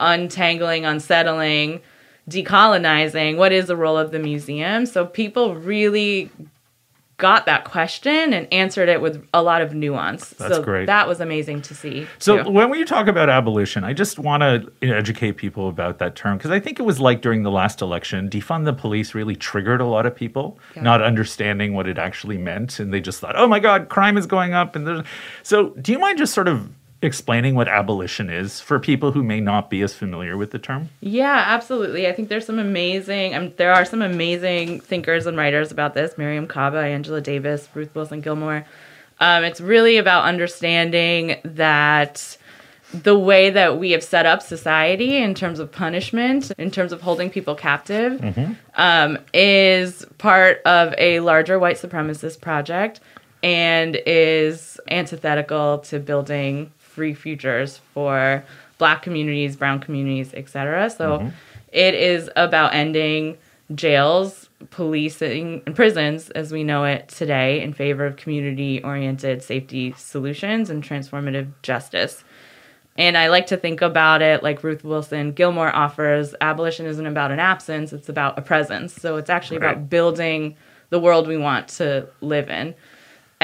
untangling, 0.01 0.87
unsettling, 0.87 1.83
decolonizing, 2.29 3.37
what 3.37 3.53
is 3.53 3.67
the 3.67 3.77
role 3.77 3.99
of 3.99 4.13
the 4.13 4.19
museum? 4.19 4.87
So 4.87 5.05
people 5.05 5.57
really 5.57 6.31
got 7.17 7.47
that 7.47 7.65
question 7.65 8.33
and 8.33 8.53
answered 8.53 8.89
it 8.89 9.01
with 9.01 9.25
a 9.33 9.43
lot 9.43 9.63
of 9.63 9.73
nuance. 9.73 10.31
That's 10.31 10.57
so 10.57 10.63
great. 10.63 10.87
that 10.87 11.07
was 11.07 11.21
amazing 11.21 11.63
to 11.63 11.75
see. 11.75 12.07
So 12.19 12.43
too. 12.43 12.51
when 12.51 12.71
we 12.71 12.85
talk 12.85 13.07
about 13.07 13.29
abolition, 13.29 13.85
I 13.85 13.93
just 13.93 14.19
want 14.19 14.43
to 14.43 14.71
educate 14.83 15.33
people 15.33 15.69
about 15.69 15.99
that 15.99 16.17
term 16.17 16.39
because 16.39 16.51
I 16.51 16.59
think 16.59 16.81
it 16.81 16.83
was 16.83 17.01
like 17.01 17.23
during 17.23 17.43
the 17.43 17.51
last 17.51 17.81
election, 17.83 18.29
defund 18.29 18.65
the 18.65 18.73
police 18.73 19.15
really 19.15 19.37
triggered 19.37 19.81
a 19.81 19.87
lot 19.87 20.07
of 20.07 20.15
people 20.15 20.59
Yeah. 20.75 20.83
not 20.83 21.03
understanding 21.03 21.75
what 21.75 21.87
it 21.87 21.99
actually 21.99 22.39
meant, 22.39 22.81
and 22.81 22.93
they 22.93 23.01
just 23.01 23.21
thought, 23.21 23.35
"Oh 23.37 23.47
my 23.47 23.61
God, 23.61 23.89
crime 23.89 24.17
is 24.17 24.27
going 24.27 24.53
up." 24.53 24.75
And 24.75 24.87
there's... 24.87 25.03
so, 25.43 25.71
do 25.71 25.93
you 25.93 25.99
mind 25.99 26.19
just 26.19 26.35
sort 26.35 26.49
of 26.49 26.69
explaining 27.05 27.55
what 27.55 27.69
abolition 27.69 28.31
is 28.31 28.61
for 28.61 28.79
people 28.79 29.13
who 29.13 29.23
may 29.23 29.41
not 29.41 29.71
be 29.71 29.83
as 29.83 29.95
familiar 29.95 30.37
with 30.37 30.51
the 30.51 30.59
term? 30.59 30.89
Yeah, 31.01 31.45
absolutely. 31.47 32.09
I 32.09 32.13
think 32.13 32.29
there's 32.29 32.47
some 32.47 32.59
amazing, 32.59 33.35
um, 33.35 33.53
there 33.57 33.73
are 33.73 33.85
some 33.85 34.03
amazing 34.03 34.81
thinkers 34.81 35.27
and 35.27 35.37
writers 35.37 35.71
about 35.71 35.95
this. 35.95 36.15
Mariame 36.15 36.49
Kaba, 36.49 36.79
Angela 36.79 37.21
Davis, 37.21 37.69
Ruth 37.75 37.95
Wilson 37.95 38.21
Gilmore. 38.21 38.65
Um, 39.21 39.45
it's 39.45 39.61
really 39.61 39.97
about 39.97 40.25
understanding 40.25 41.37
that 41.45 42.37
the 42.93 43.19
way 43.19 43.51
that 43.51 43.79
we 43.79 43.91
have 43.91 44.03
set 44.03 44.25
up 44.27 44.41
society 44.43 45.17
in 45.17 45.35
terms 45.35 45.59
of 45.59 45.73
punishment, 45.73 46.53
in 46.59 46.71
terms 46.71 46.93
of 46.93 47.01
holding 47.01 47.29
people 47.29 47.55
captive, 47.55 48.23
um, 48.77 49.19
is 49.33 50.07
part 50.19 50.63
of 50.65 50.95
a 50.97 51.21
larger 51.21 51.59
white 51.59 51.77
supremacist 51.77 52.41
project 52.41 53.01
and 53.43 54.01
is 54.07 54.81
antithetical 54.89 55.79
to 55.79 55.99
building 55.99 56.73
free 56.95 57.13
futures 57.15 57.81
for 57.93 58.45
black 58.79 59.03
communities, 59.03 59.57
brown 59.57 59.81
communities, 59.81 60.33
etc. 60.35 60.89
So 60.91 61.19
mm-hmm. 61.19 61.29
it 61.73 61.95
is 61.95 62.31
about 62.37 62.75
ending 62.75 63.37
jails, 63.75 64.49
policing, 64.71 65.63
and 65.67 65.75
prisons 65.75 66.31
as 66.31 66.53
we 66.53 66.63
know 66.63 66.85
it 66.85 67.09
today 67.09 67.61
in 67.63 67.73
favor 67.73 68.07
of 68.07 68.17
community 68.17 68.83
oriented 68.83 69.43
safety 69.43 69.95
solutions 69.97 70.71
and 70.71 70.83
transformative 70.83 71.49
justice. 71.63 72.23
And 72.97 73.17
I 73.17 73.27
like 73.29 73.49
to 73.49 73.57
think 73.57 73.83
about 73.83 74.23
it 74.23 74.45
like 74.45 74.63
Ruth 74.63 74.85
Wilson 74.85 75.33
Gilmore 75.33 75.75
offers 75.75 76.35
abolition 76.41 76.87
isn't 76.87 77.07
about 77.07 77.33
an 77.33 77.41
absence, 77.41 77.93
it's 77.93 78.09
about 78.09 78.39
a 78.39 78.43
presence. 78.43 78.95
So 78.95 79.17
it's 79.17 79.31
actually 79.31 79.59
Right. 79.59 79.73
about 79.73 79.91
building 79.91 80.55
the 80.91 81.01
world 81.01 81.27
we 81.27 81.37
want 81.37 81.67
to 81.69 82.07
live 82.21 82.49
in. 82.49 82.75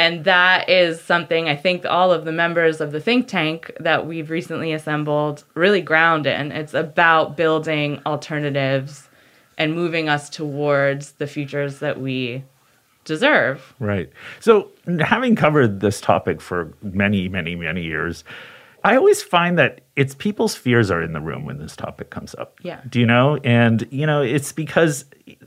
And 0.00 0.24
that 0.24 0.70
is 0.70 0.98
something 0.98 1.46
I 1.46 1.56
think 1.56 1.84
all 1.84 2.10
of 2.10 2.24
the 2.24 2.32
members 2.32 2.80
of 2.80 2.90
the 2.90 3.02
think 3.02 3.28
tank 3.28 3.70
that 3.80 4.06
we've 4.06 4.30
recently 4.30 4.72
assembled 4.72 5.44
really 5.52 5.82
ground 5.82 6.26
in. 6.26 6.52
It's 6.52 6.72
about 6.72 7.36
building 7.36 8.00
alternatives 8.06 9.10
and 9.58 9.74
moving 9.74 10.08
us 10.08 10.30
towards 10.30 11.12
the 11.12 11.26
futures 11.26 11.80
that 11.80 12.00
we 12.00 12.44
deserve. 13.04 13.74
Right. 13.78 14.10
So, 14.40 14.70
having 15.00 15.36
covered 15.36 15.80
this 15.80 16.00
topic 16.00 16.40
for 16.40 16.72
many, 16.80 17.28
many, 17.28 17.54
many 17.54 17.82
years, 17.82 18.24
I 18.83 18.97
always 18.97 19.23
find 19.23 19.59
that 19.59 19.83
it's 19.97 20.14
people's 20.14 20.55
fears 20.55 20.90
are 20.90 21.03
in 21.03 21.12
the 21.12 21.21
room 21.21 21.45
when 21.45 21.59
this 21.59 21.77
topic 21.77 22.11
comes 22.11 22.35
up. 22.37 22.59
Yeah. 22.62 22.81
Do 22.88 23.01
you 23.01 23.07
know? 23.07 23.37
And 23.45 23.87
you 23.90 24.07
know, 24.07 24.23
it's 24.23 24.53
because 24.53 25.05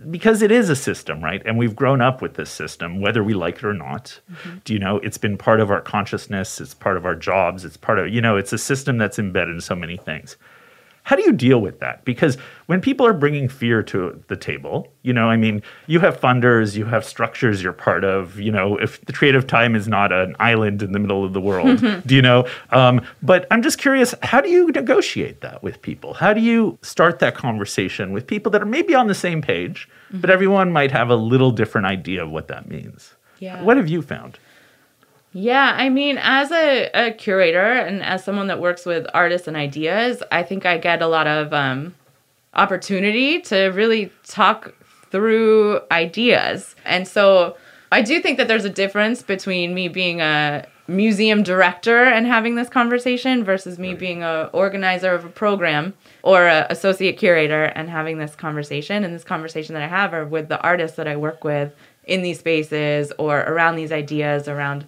because 0.10 0.41
it 0.41 0.52
is 0.52 0.69
a 0.69 0.76
system, 0.76 1.24
right? 1.24 1.41
And 1.46 1.58
we've 1.58 1.76
grown 1.76 2.02
up 2.02 2.22
with 2.22 2.36
this 2.36 2.50
system, 2.50 3.02
whether 3.02 3.24
we 3.24 3.34
like 3.34 3.58
it 3.58 3.63
or 3.63 3.74
not. 3.74 4.19
Mm-hmm. 4.32 4.58
Do 4.65 4.74
you 4.74 4.80
know? 4.80 4.98
It's 4.98 5.17
been 5.17 5.38
part 5.38 5.60
of 5.60 5.72
our 5.72 5.82
consciousness. 5.82 6.62
It's 6.62 6.74
part 6.74 6.98
of 6.98 7.06
our 7.06 7.15
jobs. 7.15 7.65
It's 7.65 7.78
part 7.78 8.00
of 8.00 8.10
you 8.10 8.22
know. 8.22 8.38
It's 8.38 8.54
a 8.54 8.58
system 8.58 8.98
that's 8.98 9.17
embedded 9.19 9.56
in 9.56 9.62
so 9.62 9.76
many 9.76 9.98
things. 9.98 10.38
How 11.03 11.17
do 11.17 11.23
you 11.23 11.33
deal 11.33 11.59
with 11.59 11.79
that? 11.81 12.05
Because 12.05 12.37
when 12.67 12.79
people 12.79 13.05
are 13.05 13.13
bringing 13.13 13.49
fear 13.49 13.83
to 13.83 14.23
the 14.29 14.37
table, 14.37 14.87
you 15.01 15.11
know, 15.11 15.29
I 15.29 15.35
mean, 15.35 15.61
you 15.85 15.99
have 15.99 16.19
funders, 16.19 16.75
you 16.77 16.85
have 16.85 17.03
structures 17.03 17.61
you're 17.61 17.73
part 17.73 18.05
of. 18.05 18.39
You 18.39 18.51
know, 18.51 18.77
if 18.77 19.03
the 19.05 19.11
Creative 19.11 19.45
Time 19.45 19.75
is 19.75 19.87
not 19.87 20.13
an 20.13 20.35
island 20.39 20.81
in 20.81 20.93
the 20.93 20.99
middle 20.99 21.25
of 21.25 21.33
the 21.33 21.41
world, 21.41 21.83
do 22.07 22.15
you 22.15 22.21
know? 22.21 22.47
Um, 22.71 23.01
but 23.21 23.45
I'm 23.51 23.61
just 23.61 23.79
curious, 23.79 24.15
how 24.23 24.39
do 24.39 24.49
you 24.49 24.71
negotiate 24.71 25.41
that 25.41 25.61
with 25.61 25.81
people? 25.81 26.13
How 26.13 26.33
do 26.33 26.39
you 26.39 26.77
start 26.81 27.19
that 27.19 27.35
conversation 27.35 28.13
with 28.13 28.25
people 28.25 28.49
that 28.51 28.61
are 28.61 28.65
maybe 28.65 28.95
on 28.95 29.07
the 29.07 29.15
same 29.15 29.41
page, 29.41 29.89
but 30.11 30.29
everyone 30.29 30.71
might 30.71 30.91
have 30.91 31.09
a 31.09 31.15
little 31.15 31.51
different 31.51 31.85
idea 31.87 32.23
of 32.23 32.31
what 32.31 32.47
that 32.47 32.69
means? 32.69 33.15
Yeah. 33.39 33.61
What 33.61 33.75
have 33.75 33.89
you 33.89 34.01
found? 34.01 34.39
Yeah, 35.34 35.74
I 35.76 35.89
mean, 35.89 36.19
as 36.22 36.52
a, 36.52 36.89
a 36.93 37.12
curator 37.12 37.74
and 37.74 38.04
as 38.04 38.24
someone 38.24 38.48
that 38.48 38.60
works 38.60 38.86
with 38.86 39.08
artists 39.15 39.48
and 39.48 39.58
ideas, 39.58 40.22
I 40.32 40.43
think 40.43 40.65
I 40.65 40.78
get 40.78 41.02
a 41.02 41.08
lot 41.08 41.26
of 41.26 41.52
um, 41.54 41.96
opportunity 42.54 43.41
to 43.41 43.65
really 43.69 44.12
talk 44.28 44.76
through 45.10 45.82
ideas. 45.91 46.76
And 46.86 47.08
so 47.08 47.58
I 47.91 48.04
do 48.04 48.22
think 48.22 48.38
that 48.38 48.48
there's 48.48 48.65
a 48.65 48.69
difference 48.69 49.24
between 49.24 49.74
me 49.74 49.88
being 49.88 50.22
a 50.22 50.67
museum 50.88 51.43
director 51.43 52.04
and 52.04 52.28
having 52.28 52.56
this 52.56 52.69
conversation 52.69 53.43
versus 53.43 53.80
me 53.80 53.93
being 53.93 54.22
a 54.22 54.50
organizer 54.54 55.13
of 55.13 55.26
a 55.26 55.30
program 55.30 55.93
or 56.24 56.46
a 56.46 56.67
associate 56.69 57.17
curator 57.17 57.65
and 57.65 57.89
having 57.89 58.17
this 58.17 58.36
conversation 58.36 59.04
and 59.04 59.15
this 59.15 59.24
conversation 59.24 59.74
that 59.74 59.82
I 59.82 59.88
have 59.88 60.13
are 60.13 60.26
with 60.26 60.50
the 60.50 60.60
artists 60.62 60.98
that 60.98 61.08
I 61.08 61.15
work 61.15 61.43
with 61.43 61.74
in 62.04 62.22
these 62.22 62.39
spaces 62.39 63.13
or 63.17 63.39
around 63.41 63.78
these 63.78 63.93
ideas 63.93 64.48
around 64.48 64.86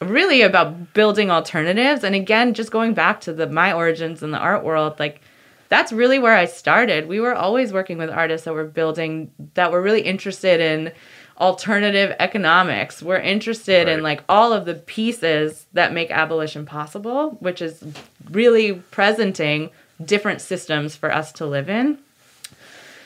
really 0.00 0.42
about 0.42 0.92
building 0.94 1.30
alternatives 1.30 2.04
and 2.04 2.14
again 2.14 2.54
just 2.54 2.70
going 2.70 2.94
back 2.94 3.20
to 3.22 3.32
the 3.32 3.46
my 3.48 3.72
origins 3.72 4.22
in 4.22 4.30
the 4.30 4.38
art 4.38 4.62
world 4.62 4.98
like 4.98 5.20
that's 5.68 5.92
really 5.92 6.18
where 6.18 6.34
I 6.34 6.46
started. 6.46 7.08
We 7.08 7.20
were 7.20 7.34
always 7.34 7.72
working 7.74 7.98
with 7.98 8.08
artists 8.08 8.46
that 8.46 8.54
were 8.54 8.64
building 8.64 9.30
that 9.54 9.70
were 9.70 9.82
really 9.82 10.00
interested 10.00 10.60
in 10.60 10.92
alternative 11.38 12.16
economics. 12.18 13.02
We're 13.02 13.18
interested 13.18 13.86
Right. 13.86 13.96
in 13.98 14.02
like 14.02 14.24
all 14.28 14.52
of 14.52 14.64
the 14.64 14.74
pieces 14.74 15.66
that 15.74 15.92
make 15.92 16.10
abolition 16.10 16.64
possible, 16.64 17.36
which 17.40 17.60
is 17.60 17.84
really 18.30 18.74
presenting 18.90 19.70
different 20.02 20.40
systems 20.40 20.96
for 20.96 21.12
us 21.12 21.32
to 21.32 21.44
live 21.46 21.68
in. 21.68 21.98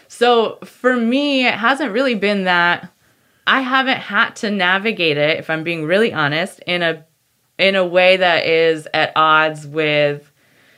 So 0.09 0.59
for 0.65 0.97
me, 0.97 1.47
it 1.47 1.55
hasn't 1.55 1.93
really 1.93 2.15
been 2.15 2.45
that 2.45 2.89
I 3.47 3.61
haven't 3.61 3.99
had 3.99 4.37
to 4.37 4.51
navigate 4.51 5.17
it, 5.17 5.39
if 5.39 5.51
I'm 5.51 5.65
being 5.65 5.85
really 5.85 6.13
honest, 6.13 6.61
in 6.61 6.83
a 6.83 7.05
in 7.59 7.75
a 7.77 7.87
way 7.87 8.17
that 8.17 8.47
is 8.47 8.89
at 8.95 9.13
odds 9.15 9.67
with 9.67 10.33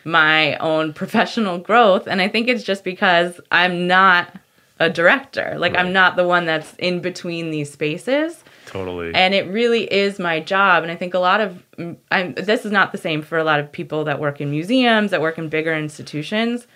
my 0.04 0.56
own 0.56 0.92
professional 1.00 1.58
growth. 1.58 2.06
And 2.06 2.20
I 2.20 2.28
think 2.28 2.48
it's 2.48 2.64
just 2.64 2.84
because 2.84 3.40
I'm 3.50 3.86
not 3.86 4.34
a 4.80 4.90
director. 4.90 5.54
Like 5.56 5.74
Right. 5.74 5.80
I'm 5.84 5.92
not 5.92 6.16
the 6.16 6.26
one 6.26 6.46
that's 6.46 6.74
in 6.74 7.00
between 7.00 7.50
these 7.50 7.72
spaces. 7.72 8.42
Totally. 8.66 9.14
And 9.14 9.34
it 9.34 9.46
really 9.48 9.84
is 9.92 10.18
my 10.18 10.40
job. 10.40 10.82
And 10.82 10.90
I 10.90 10.96
think 10.96 11.14
a 11.14 11.18
lot 11.18 11.40
of, 11.40 11.62
I'm, 12.10 12.34
this 12.34 12.64
is 12.64 12.72
not 12.72 12.92
the 12.92 12.98
same 12.98 13.22
for 13.22 13.38
a 13.38 13.44
lot 13.44 13.60
of 13.60 13.70
people 13.70 14.04
that 14.04 14.18
work 14.18 14.40
in 14.40 14.50
museums, 14.50 15.10
that 15.12 15.20
work 15.20 15.38
in 15.38 15.48
bigger 15.48 15.74
institutions. 15.74 16.66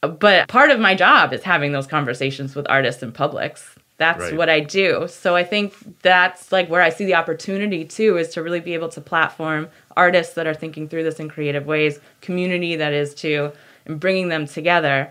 But 0.00 0.48
part 0.48 0.70
of 0.70 0.80
my 0.80 0.94
job 0.94 1.32
is 1.32 1.42
having 1.42 1.72
those 1.72 1.86
conversations 1.86 2.54
with 2.54 2.66
artists 2.68 3.02
and 3.02 3.14
publics. 3.14 3.76
That's 3.96 4.20
Right. 4.20 4.36
what 4.36 4.48
I 4.48 4.60
do. 4.60 5.06
So 5.08 5.36
I 5.36 5.44
think 5.44 5.74
that's 6.02 6.50
like 6.50 6.68
where 6.68 6.82
I 6.82 6.88
see 6.88 7.04
the 7.04 7.14
opportunity 7.14 7.84
too 7.84 8.16
is 8.16 8.28
to 8.30 8.42
really 8.42 8.60
be 8.60 8.74
able 8.74 8.88
to 8.90 9.00
platform 9.00 9.68
artists 9.96 10.34
that 10.34 10.46
are 10.46 10.54
thinking 10.54 10.88
through 10.88 11.04
this 11.04 11.20
in 11.20 11.28
creative 11.28 11.66
ways, 11.66 12.00
community 12.20 12.74
that 12.76 12.92
is 12.92 13.14
too, 13.14 13.52
and 13.86 14.00
bringing 14.00 14.28
them 14.28 14.46
together. 14.46 15.10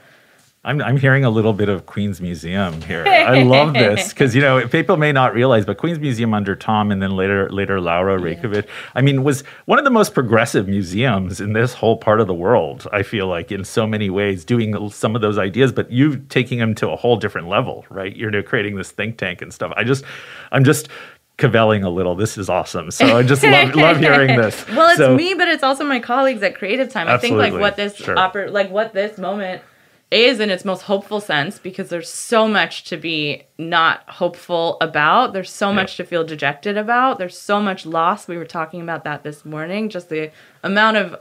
I'm, 0.65 0.81
I'm 0.81 0.95
hearing 0.95 1.25
a 1.25 1.29
little 1.29 1.51
bit 1.51 1.67
of 1.67 1.85
Queens 1.87 2.21
Museum 2.21 2.81
here. 2.83 3.03
I 3.05 3.43
love 3.43 3.73
this 3.73 4.09
because 4.13 4.33
you 4.33 4.41
know 4.41 4.65
people 4.67 4.95
may 4.95 5.11
not 5.11 5.33
realize, 5.33 5.65
but 5.65 5.77
Queens 5.77 5.99
Museum 5.99 6.33
under 6.33 6.55
Tom 6.55 6.89
and 6.89 7.01
then 7.01 7.11
later 7.11 7.49
later 7.49 7.81
Laura 7.81 8.17
Raicovich, 8.17 8.65
I 8.95 9.01
mean, 9.01 9.23
was 9.25 9.41
one 9.65 9.77
of 9.77 9.83
the 9.83 9.91
most 9.91 10.13
progressive 10.13 10.69
museums 10.69 11.41
in 11.41 11.51
this 11.51 11.73
whole 11.73 11.97
part 11.97 12.21
of 12.21 12.27
the 12.27 12.33
world. 12.33 12.87
I 12.93 13.03
feel 13.03 13.27
like 13.27 13.51
in 13.51 13.65
so 13.65 13.85
many 13.85 14.09
ways, 14.09 14.45
doing 14.45 14.89
some 14.89 15.15
of 15.17 15.21
those 15.21 15.37
ideas, 15.37 15.73
but 15.73 15.91
you 15.91 16.15
taking 16.29 16.59
them 16.59 16.75
to 16.75 16.89
a 16.91 16.95
whole 16.95 17.17
different 17.17 17.49
level, 17.49 17.85
right? 17.89 18.15
You're 18.15 18.41
creating 18.43 18.77
this 18.77 18.91
think 18.91 19.17
tank 19.17 19.41
and 19.41 19.53
stuff. 19.53 19.73
I 19.75 19.83
just, 19.83 20.05
I'm 20.53 20.63
just 20.63 20.87
kvelling 21.37 21.83
a 21.83 21.89
little. 21.89 22.15
This 22.15 22.37
is 22.37 22.47
awesome. 22.47 22.89
So 22.89 23.17
I 23.17 23.23
just 23.23 23.43
love 23.43 23.75
love 23.75 23.97
hearing 23.97 24.37
this. 24.39 24.65
Well, 24.69 24.87
it's 24.87 24.97
So- 24.97 25.13
me, 25.15 25.33
but 25.33 25.49
it's 25.49 25.63
also 25.63 25.83
my 25.83 25.99
colleagues 25.99 26.41
at 26.41 26.55
Creative 26.55 26.87
Time. 26.89 27.09
I 27.09 27.17
think 27.17 27.35
like 27.35 27.51
what 27.51 27.75
this 27.75 27.97
Sure. 27.97 28.15
like 28.15 28.69
what 28.71 28.93
this 28.93 29.17
moment 29.17 29.61
is 30.13 30.39
in 30.39 30.49
its 30.49 30.63
most 30.65 30.83
hopeful 30.83 31.19
sense 31.19 31.59
because 31.59 31.89
there's 31.89 32.09
so 32.09 32.47
much 32.47 32.83
to 32.85 32.97
be 32.97 33.43
not 33.57 34.01
hopeful 34.07 34.77
about. 34.81 35.33
There's 35.33 35.51
so 35.51 35.73
much 35.73 35.97
to 35.97 36.03
feel 36.03 36.23
dejected 36.23 36.77
about. 36.77 37.17
There's 37.17 37.37
so 37.37 37.59
much 37.61 37.85
loss. 37.85 38.27
We 38.27 38.37
were 38.37 38.45
talking 38.45 38.81
about 38.81 39.03
that 39.05 39.23
this 39.23 39.43
morning. 39.45 39.89
Just 39.89 40.09
the 40.09 40.31
amount 40.63 40.97
of 40.97 41.15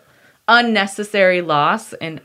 unnecessary 0.48 1.40
loss 1.40 1.92
and 1.94 2.20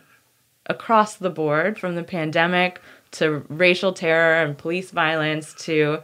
across 0.67 1.15
the 1.15 1.29
board 1.29 1.79
from 1.79 1.95
the 1.95 2.03
pandemic 2.03 2.81
to 3.11 3.45
racial 3.47 3.93
terror 3.93 4.43
and 4.43 4.57
police 4.57 4.91
violence 4.91 5.53
to 5.53 5.99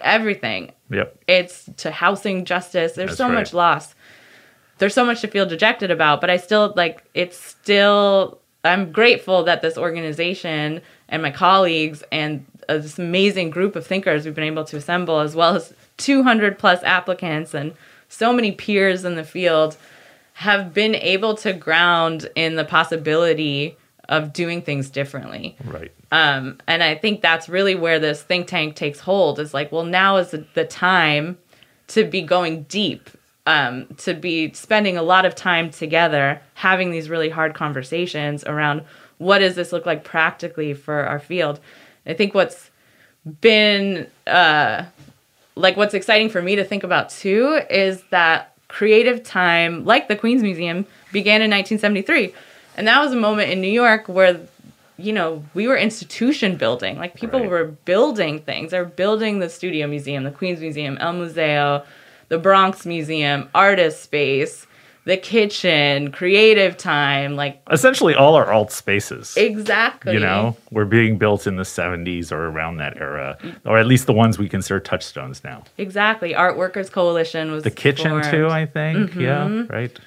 everything 0.00 0.72
Yep. 0.90 1.18
it's 1.28 1.68
to 1.78 1.90
housing 1.90 2.44
justice. 2.44 2.92
There's 2.92 3.10
That's 3.10 3.18
so 3.18 3.26
right. 3.28 3.34
much 3.34 3.52
loss. 3.54 3.94
There's 4.78 4.94
so 4.94 5.04
much 5.04 5.20
to 5.20 5.28
feel 5.28 5.46
dejected 5.46 5.90
about, 5.90 6.20
but 6.20 6.30
I 6.30 6.38
still 6.38 6.72
like 6.74 7.04
it's 7.14 7.38
still 7.38 8.39
I'm 8.64 8.92
grateful 8.92 9.42
that 9.44 9.62
this 9.62 9.78
organization 9.78 10.82
and 11.08 11.22
my 11.22 11.30
colleagues 11.30 12.02
and 12.12 12.44
uh, 12.68 12.78
this 12.78 12.98
amazing 12.98 13.50
group 13.50 13.74
of 13.74 13.86
thinkers 13.86 14.24
we've 14.24 14.34
been 14.34 14.44
able 14.44 14.64
to 14.64 14.76
assemble 14.76 15.20
as 15.20 15.34
well 15.34 15.56
as 15.56 15.72
200 15.96 16.58
plus 16.58 16.82
applicants 16.82 17.54
and 17.54 17.74
so 18.08 18.32
many 18.32 18.52
peers 18.52 19.04
in 19.04 19.14
the 19.14 19.24
field 19.24 19.76
have 20.34 20.74
been 20.74 20.94
able 20.94 21.34
to 21.34 21.52
ground 21.52 22.28
in 22.34 22.56
the 22.56 22.64
possibility 22.64 23.76
of 24.08 24.32
doing 24.32 24.60
things 24.60 24.90
differently. 24.90 25.56
Right. 25.64 25.92
Um, 26.10 26.58
and 26.66 26.82
I 26.82 26.96
think 26.96 27.20
that's 27.22 27.48
really 27.48 27.76
where 27.76 27.98
this 27.98 28.22
think 28.22 28.48
tank 28.48 28.74
takes 28.74 29.00
hold 29.00 29.38
is 29.38 29.54
like, 29.54 29.70
well, 29.70 29.84
now 29.84 30.16
is 30.16 30.32
the, 30.32 30.44
the 30.54 30.64
time 30.64 31.38
to 31.88 32.04
be 32.04 32.22
going 32.22 32.64
deep, 32.64 33.10
um, 33.50 33.86
to 33.98 34.14
be 34.14 34.52
spending 34.52 34.96
a 34.96 35.02
lot 35.02 35.24
of 35.24 35.34
time 35.34 35.70
together, 35.70 36.40
having 36.54 36.90
these 36.90 37.08
really 37.08 37.30
hard 37.30 37.54
conversations 37.54 38.44
around 38.44 38.82
what 39.18 39.38
does 39.38 39.54
this 39.54 39.72
look 39.72 39.86
like 39.86 40.04
practically 40.04 40.72
for 40.74 41.04
our 41.04 41.18
field. 41.18 41.58
I 42.06 42.14
think 42.14 42.34
what's 42.34 42.70
been 43.40 44.06
uh, 44.26 44.84
like 45.56 45.76
what's 45.76 45.94
exciting 45.94 46.28
for 46.30 46.40
me 46.40 46.56
to 46.56 46.64
think 46.64 46.84
about 46.84 47.10
too 47.10 47.60
is 47.68 48.02
that 48.10 48.54
creative 48.68 49.22
time, 49.22 49.84
like 49.84 50.08
the 50.08 50.16
Queens 50.16 50.42
Museum, 50.42 50.86
began 51.12 51.42
in 51.42 51.50
1973. 51.50 52.32
And 52.76 52.86
that 52.86 53.00
was 53.02 53.12
a 53.12 53.16
moment 53.16 53.50
in 53.50 53.60
New 53.60 53.70
York 53.84 54.08
where, 54.08 54.40
you 54.96 55.12
know, 55.12 55.42
we 55.54 55.66
were 55.66 55.76
institution 55.76 56.56
building. 56.56 56.96
Like 56.98 57.14
people 57.14 57.40
Right. 57.40 57.50
were 57.50 57.64
building 57.84 58.38
things. 58.38 58.70
They 58.70 58.78
were 58.78 58.84
building 59.04 59.40
the 59.40 59.48
Studio 59.50 59.86
Museum, 59.88 60.22
the 60.24 60.30
Queens 60.30 60.60
Museum, 60.60 60.96
El 61.00 61.14
Museo, 61.14 61.82
the 62.30 62.38
Bronx 62.38 62.86
Museum, 62.86 63.48
Artist 63.54 64.02
Space, 64.02 64.66
the 65.04 65.16
kitchen, 65.16 66.12
creative 66.12 66.76
time. 66.76 67.34
Like, 67.34 67.60
Essentially, 67.70 68.14
all 68.14 68.34
our 68.34 68.52
alt 68.52 68.70
spaces. 68.72 69.34
exactly. 69.36 70.12
you 70.14 70.20
know 70.20 70.56
were 70.70 70.84
being 70.84 71.18
built 71.18 71.46
in 71.46 71.56
the 71.56 71.62
70s 71.64 72.30
or 72.32 72.46
around 72.48 72.76
that 72.78 72.96
era 72.98 73.36
or 73.66 73.76
at 73.78 73.86
least 73.86 74.06
the 74.06 74.12
ones 74.12 74.38
we 74.38 74.48
consider 74.48 74.78
touchstones 74.80 75.42
now 75.44 75.64
Exactly. 75.78 76.34
Art 76.34 76.56
Workers 76.56 76.88
Coalition 76.90 77.50
was 77.52 77.64
the 77.64 77.70
kitchen 77.70 78.10
formed. 78.10 78.24
too 78.30 78.46
i 78.48 78.64
think 78.66 79.10
Mm-hmm. 79.12 79.20
yeah 79.20 79.62
right 79.68 79.98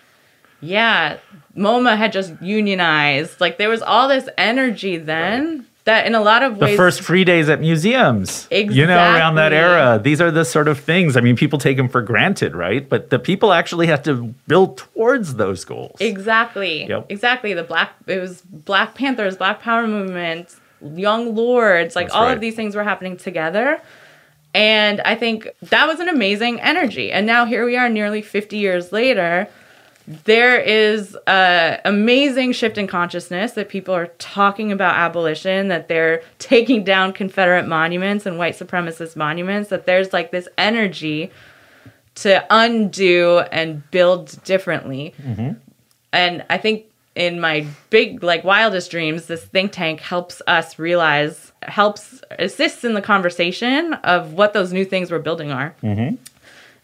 Yeah, 0.62 1.18
MoMA 1.58 1.98
had 1.98 2.14
just 2.14 2.32
unionized. 2.42 3.42
Like 3.42 3.58
there 3.58 3.68
was 3.70 3.82
all 3.82 4.08
this 4.08 4.30
energy 4.38 4.96
then 4.98 5.66
that, 5.86 6.06
in 6.08 6.15
a 6.15 6.22
lot 6.22 6.43
of 6.43 6.60
the 6.60 6.76
first 6.78 7.02
free 7.02 7.24
days 7.24 7.50
at 7.50 7.60
museums 7.60 8.48
you 8.52 8.86
know 8.88 8.96
around 8.98 9.36
that 9.36 9.52
era 9.52 10.00
these 10.02 10.22
are 10.22 10.32
the 10.32 10.46
sort 10.46 10.67
of 10.67 10.80
things 10.80 11.17
i 11.17 11.22
mean 11.22 11.36
people 11.36 11.60
take 11.60 11.76
them 11.78 11.89
for 11.89 12.02
granted 12.02 12.56
right 12.56 12.88
but 12.88 13.10
the 13.10 13.19
people 13.19 13.52
actually 13.52 13.88
have 13.88 14.02
to 14.04 14.34
build 14.48 14.78
towards 14.78 15.36
those 15.36 15.65
goals 15.65 15.98
exactly, 16.00 16.86
Yep. 16.88 17.08
exactly 17.10 17.54
the 17.54 17.63
black. 17.63 17.91
It 18.08 18.19
was 18.19 18.41
Black 18.41 18.96
Panthers, 18.96 19.36
Black 19.38 19.62
Power 19.62 19.88
movement, 19.88 20.56
Young 20.96 21.36
Lords. 21.36 21.96
Like 21.96 22.08
That's 22.08 22.15
all 22.15 22.24
right. 22.26 22.34
of 22.34 22.39
these 22.41 22.56
things 22.56 22.76
were 22.76 22.84
happening 22.84 23.17
together. 23.17 23.82
And 24.54 25.02
I 25.02 25.15
think 25.15 25.48
that 25.63 25.88
was 25.88 26.00
an 26.00 26.10
amazing 26.10 26.62
energy. 26.62 27.12
And 27.12 27.26
now 27.26 27.46
here 27.46 27.65
we 27.65 27.76
are, 27.76 27.89
nearly 27.89 28.22
50 28.22 28.58
years 28.58 28.91
later. 28.91 29.48
There 30.06 30.60
is 30.60 31.18
a 31.28 31.80
amazing 31.86 32.52
shift 32.52 32.78
in 32.78 32.88
consciousness 32.88 33.54
that 33.54 33.70
people 33.70 33.96
are 33.96 34.08
talking 34.20 34.72
about 34.72 34.96
abolition, 34.96 35.70
that 35.70 35.88
they're 35.88 36.22
taking 36.39 36.84
down 36.84 37.13
Confederate 37.13 37.68
monuments 37.68 38.26
and 38.26 38.38
white 38.38 38.56
supremacist 38.56 39.16
monuments, 39.16 39.70
that 39.70 39.86
there's 39.86 40.12
like 40.12 40.32
this 40.32 40.48
energy 40.58 41.32
to 42.16 42.46
undo 42.50 43.39
and 43.52 43.89
build 43.92 44.44
differently. 44.44 45.13
Mm-hmm. 45.22 45.54
And 46.12 46.46
I 46.50 46.58
think 46.58 46.86
in 47.16 47.39
my 47.39 47.66
big, 47.89 48.24
like 48.24 48.44
wildest 48.44 48.92
dreams, 48.92 49.28
this 49.28 49.46
think 49.46 49.72
tank 49.72 50.02
helps 50.02 50.42
us 50.48 50.78
realize, 50.78 51.52
helps, 51.63 52.22
assists 52.32 52.84
in 52.84 52.94
the 52.94 53.02
conversation 53.02 53.94
of 53.94 54.34
what 54.34 54.54
those 54.54 54.74
new 54.74 54.86
things 54.86 55.12
we're 55.12 55.20
building 55.20 55.52
are. 55.52 55.76
Mm-hmm. 55.82 56.16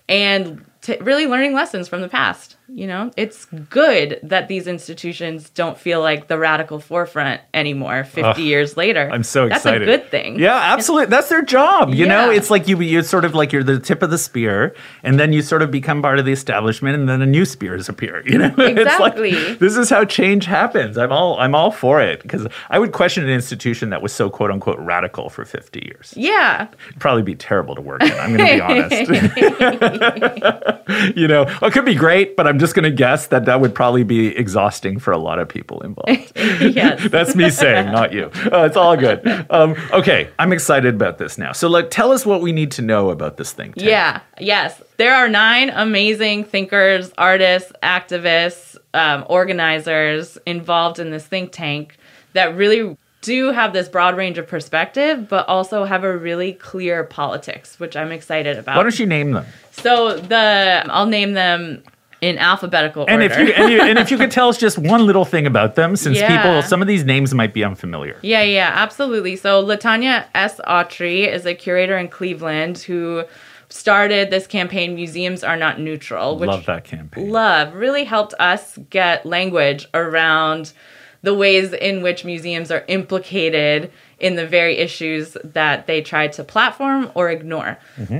And 0.08 0.66
t- 0.82 0.98
really 1.02 1.28
learning 1.28 1.54
lessons 1.54 1.88
from 1.88 2.02
the 2.02 2.10
past 2.10 2.56
You 2.72 2.88
know, 2.88 3.12
it's 3.18 3.46
good 3.70 4.20
that 4.24 4.48
these 4.48 4.68
institutions 4.68 5.50
don't 5.50 5.78
feel 5.78 6.02
like 6.02 6.28
the 6.28 6.38
radical 6.38 6.80
forefront 6.80 7.42
anymore 7.54 8.04
50 8.04 8.22
Ugh, 8.22 8.38
years 8.38 8.78
later. 8.78 9.10
I'm 9.12 9.24
so 9.24 9.48
That's 9.50 9.66
excited. 9.66 9.82
a 9.84 9.86
good 9.98 10.10
thing. 10.12 10.38
Yeah, 10.40 10.56
absolutely. 10.56 11.08
That's 11.08 11.30
their 11.30 11.42
job. 11.42 11.94
You 11.94 12.06
know, 12.06 12.30
it's 12.30 12.50
like 12.50 12.68
you 12.68 12.80
you 12.82 13.02
sort 13.02 13.26
of 13.26 13.34
like 13.34 13.52
you're 13.52 13.64
the 13.64 13.80
tip 13.80 14.04
of 14.04 14.12
the 14.12 14.18
spear, 14.18 14.76
and 15.04 15.20
then 15.20 15.34
you 15.34 15.42
sort 15.42 15.62
of 15.62 15.72
become 15.72 16.02
part 16.02 16.20
of 16.20 16.26
the 16.26 16.32
establishment, 16.32 16.96
and 16.96 17.10
then 17.10 17.22
a 17.22 17.26
new 17.26 17.46
spears 17.46 17.90
appear. 17.90 18.24
You 18.30 18.38
know, 18.38 18.54
Exactly. 18.58 19.32
it's 19.32 19.50
like 19.50 19.60
this 19.60 19.76
is 19.76 19.90
how 19.90 20.06
change 20.06 20.46
happens. 20.46 20.98
I'm 20.98 21.12
all 21.12 21.40
I'm 21.40 21.56
all 21.56 21.72
for 21.72 22.00
it 22.02 22.22
because 22.22 22.46
I 22.70 22.78
would 22.78 22.92
question 22.92 23.24
an 23.24 23.30
institution 23.32 23.90
that 23.90 24.02
was 24.04 24.14
so 24.14 24.30
quote 24.30 24.52
unquote 24.52 24.78
radical 24.80 25.30
for 25.30 25.44
50 25.46 25.80
years. 25.86 26.14
Yeah. 26.16 26.68
It'd 26.90 27.00
probably 27.00 27.24
be 27.24 27.34
terrible 27.36 27.74
to 27.76 27.82
work 27.82 28.04
in. 28.04 28.12
I'm 28.12 28.36
going 28.38 28.48
to 28.48 28.56
be 28.56 28.62
honest. 29.72 31.16
you 31.18 31.28
know, 31.28 31.44
it 31.62 31.74
could 31.74 31.86
be 31.86 31.96
great, 31.96 32.36
but 32.36 32.46
I'm 32.48 32.59
just 32.60 32.76
going 32.76 32.84
to 32.84 32.92
guess 32.92 33.28
that 33.28 33.46
that 33.46 33.62
would 33.62 33.74
probably 33.74 34.04
be 34.04 34.28
exhausting 34.28 35.00
for 35.00 35.12
a 35.12 35.18
lot 35.18 35.40
of 35.40 35.48
people 35.48 35.82
involved. 35.82 36.32
yes. 36.36 37.08
That's 37.12 37.36
me 37.36 37.50
saying, 37.50 37.92
not 37.92 38.14
you. 38.14 38.32
Uh, 38.52 38.66
it's 38.66 38.78
all 38.78 38.96
good. 38.96 39.26
Um, 39.50 39.76
okay, 39.92 40.30
I'm 40.40 40.54
excited 40.54 40.96
about 40.96 41.18
this 41.18 41.38
now. 41.38 41.52
So, 41.52 41.68
like, 41.68 41.90
tell 41.90 42.12
us 42.12 42.26
what 42.26 42.42
we 42.42 42.52
need 42.52 42.72
to 42.72 42.82
know 42.82 43.10
about 43.10 43.38
this 43.38 43.52
thing. 43.52 43.74
Yeah, 43.76 44.22
yes. 44.40 44.82
There 44.98 45.16
are 45.16 45.30
nine 45.30 45.70
amazing 45.70 46.46
thinkers, 46.46 47.12
artists, 47.18 47.72
activists, 47.82 48.78
um, 48.94 49.26
organizers 49.30 50.38
involved 50.46 51.00
in 51.00 51.12
this 51.12 51.26
think 51.26 51.52
tank 51.52 51.98
that 52.34 52.56
really 52.56 52.98
do 53.22 53.52
have 53.52 53.74
this 53.74 53.90
broad 53.90 54.16
range 54.16 54.38
of 54.38 54.48
perspective, 54.48 55.28
but 55.28 55.48
also 55.48 55.84
have 55.84 56.04
a 56.04 56.18
really 56.18 56.54
clear 56.54 57.04
politics, 57.04 57.80
which 57.80 57.96
I'm 57.96 58.12
excited 58.12 58.58
about. 58.58 58.78
Why 58.78 58.84
don't 58.84 58.98
you 58.98 59.06
name 59.06 59.32
them? 59.32 59.46
so 59.72 60.18
the 60.18 60.84
I'll 60.90 61.06
name 61.06 61.34
them 61.34 61.84
in 62.22 62.38
alphabetical 62.38 63.06
And 63.08 63.22
order. 63.22 63.34
if 63.34 63.40
you 63.48 63.54
and, 63.54 63.72
you 63.72 63.82
and 63.82 63.98
if 64.00 64.12
you 64.12 64.18
could 64.18 64.32
tell 64.32 64.50
us 64.50 64.58
just 64.58 64.78
one 64.78 65.06
little 65.06 65.26
thing 65.26 65.46
about 65.48 65.76
them, 65.76 65.96
since 65.96 66.18
Yeah. 66.18 66.36
people 66.42 66.62
some 66.64 66.82
of 66.82 66.88
these 66.88 67.06
names 67.06 67.34
might 67.34 67.54
be 67.54 67.64
unfamiliar. 67.64 68.18
Yeah, 68.22 68.42
yeah, 68.42 68.72
absolutely. 68.74 69.36
So 69.38 69.64
Latanya 69.66 70.26
S. 70.36 70.60
Autry 70.68 71.28
is 71.28 71.46
a 71.46 71.54
curator 71.56 71.98
in 71.98 72.08
Cleveland 72.10 72.80
who 72.80 73.24
started 73.70 74.32
this 74.32 74.48
campaign, 74.48 74.96
Museums 74.96 75.44
Are 75.44 75.56
Not 75.56 75.80
Neutral, 75.80 76.38
which 76.38 76.48
Love 76.50 76.66
that 76.66 76.84
campaign. 76.84 77.30
love 77.30 77.74
really 77.76 78.04
helped 78.04 78.34
us 78.40 78.78
get 78.90 79.26
language 79.26 79.88
around 79.94 80.74
the 81.22 81.34
ways 81.34 81.74
in 81.74 82.02
which 82.02 82.24
museums 82.26 82.72
are 82.72 82.84
implicated 82.88 83.92
in 84.20 84.36
the 84.36 84.48
very 84.48 84.78
issues 84.78 85.38
that 85.44 85.86
they 85.86 86.02
try 86.02 86.28
to 86.28 86.44
platform 86.44 87.12
or 87.14 87.30
ignore. 87.30 87.78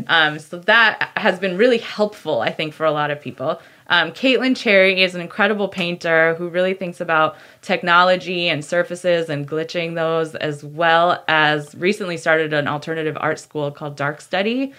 Um, 0.08 0.38
so 0.40 0.60
that 0.60 1.10
has 1.16 1.40
been 1.40 1.58
really 1.58 1.78
helpful, 1.78 2.42
I 2.42 2.52
think, 2.52 2.74
for 2.74 2.86
a 2.86 2.92
lot 2.92 3.10
of 3.10 3.22
people. 3.22 3.60
Um, 3.90 4.12
Caitlin 4.12 4.56
Cherry 4.56 5.02
is 5.02 5.16
an 5.16 5.22
incredible 5.22 5.68
painter 5.68 6.36
who 6.36 6.48
really 6.48 6.74
thinks 6.76 7.02
about 7.02 7.36
technology 7.62 8.48
and 8.48 8.64
surfaces 8.64 9.30
and 9.30 9.48
glitching 9.48 9.96
those, 9.96 10.36
as 10.36 10.64
well 10.64 11.24
as 11.28 11.74
recently 11.76 12.16
started 12.16 12.54
an 12.54 12.68
alternative 12.68 13.18
art 13.20 13.40
school 13.40 13.72
called 13.72 13.96
Dark 13.98 14.22
Study, 14.22 14.74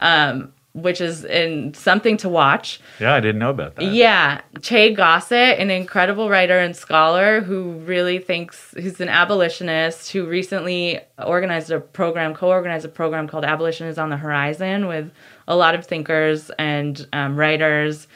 um, 0.00 0.52
which 0.74 1.00
is 1.00 1.24
in 1.24 1.72
something 1.74 2.16
to 2.18 2.28
watch. 2.28 2.80
yeah, 3.00 3.14
I 3.14 3.20
didn't 3.20 3.38
know 3.38 3.50
about 3.50 3.76
that. 3.76 3.84
Yeah, 3.84 4.40
Che 4.60 4.94
Gossett, 4.94 5.58
an 5.58 5.70
incredible 5.70 6.28
writer 6.30 6.58
and 6.58 6.74
scholar 6.76 7.40
who 7.40 7.72
really 7.80 8.18
thinks 8.18 8.74
he's 8.78 9.00
an 9.00 9.08
abolitionist 9.08 10.12
who 10.12 10.26
recently 10.26 11.00
organized 11.18 11.70
a 11.70 11.80
program, 11.80 12.34
co-organized 12.34 12.84
a 12.84 12.88
program 12.88 13.28
called 13.28 13.44
Abolition 13.44 13.86
is 13.86 13.98
on 13.98 14.10
the 14.10 14.16
Horizon 14.16 14.86
with 14.88 15.10
a 15.48 15.56
lot 15.56 15.74
of 15.74 15.86
thinkers 15.86 16.50
and 16.58 17.06
um, 17.12 17.36
writers. 17.36 18.06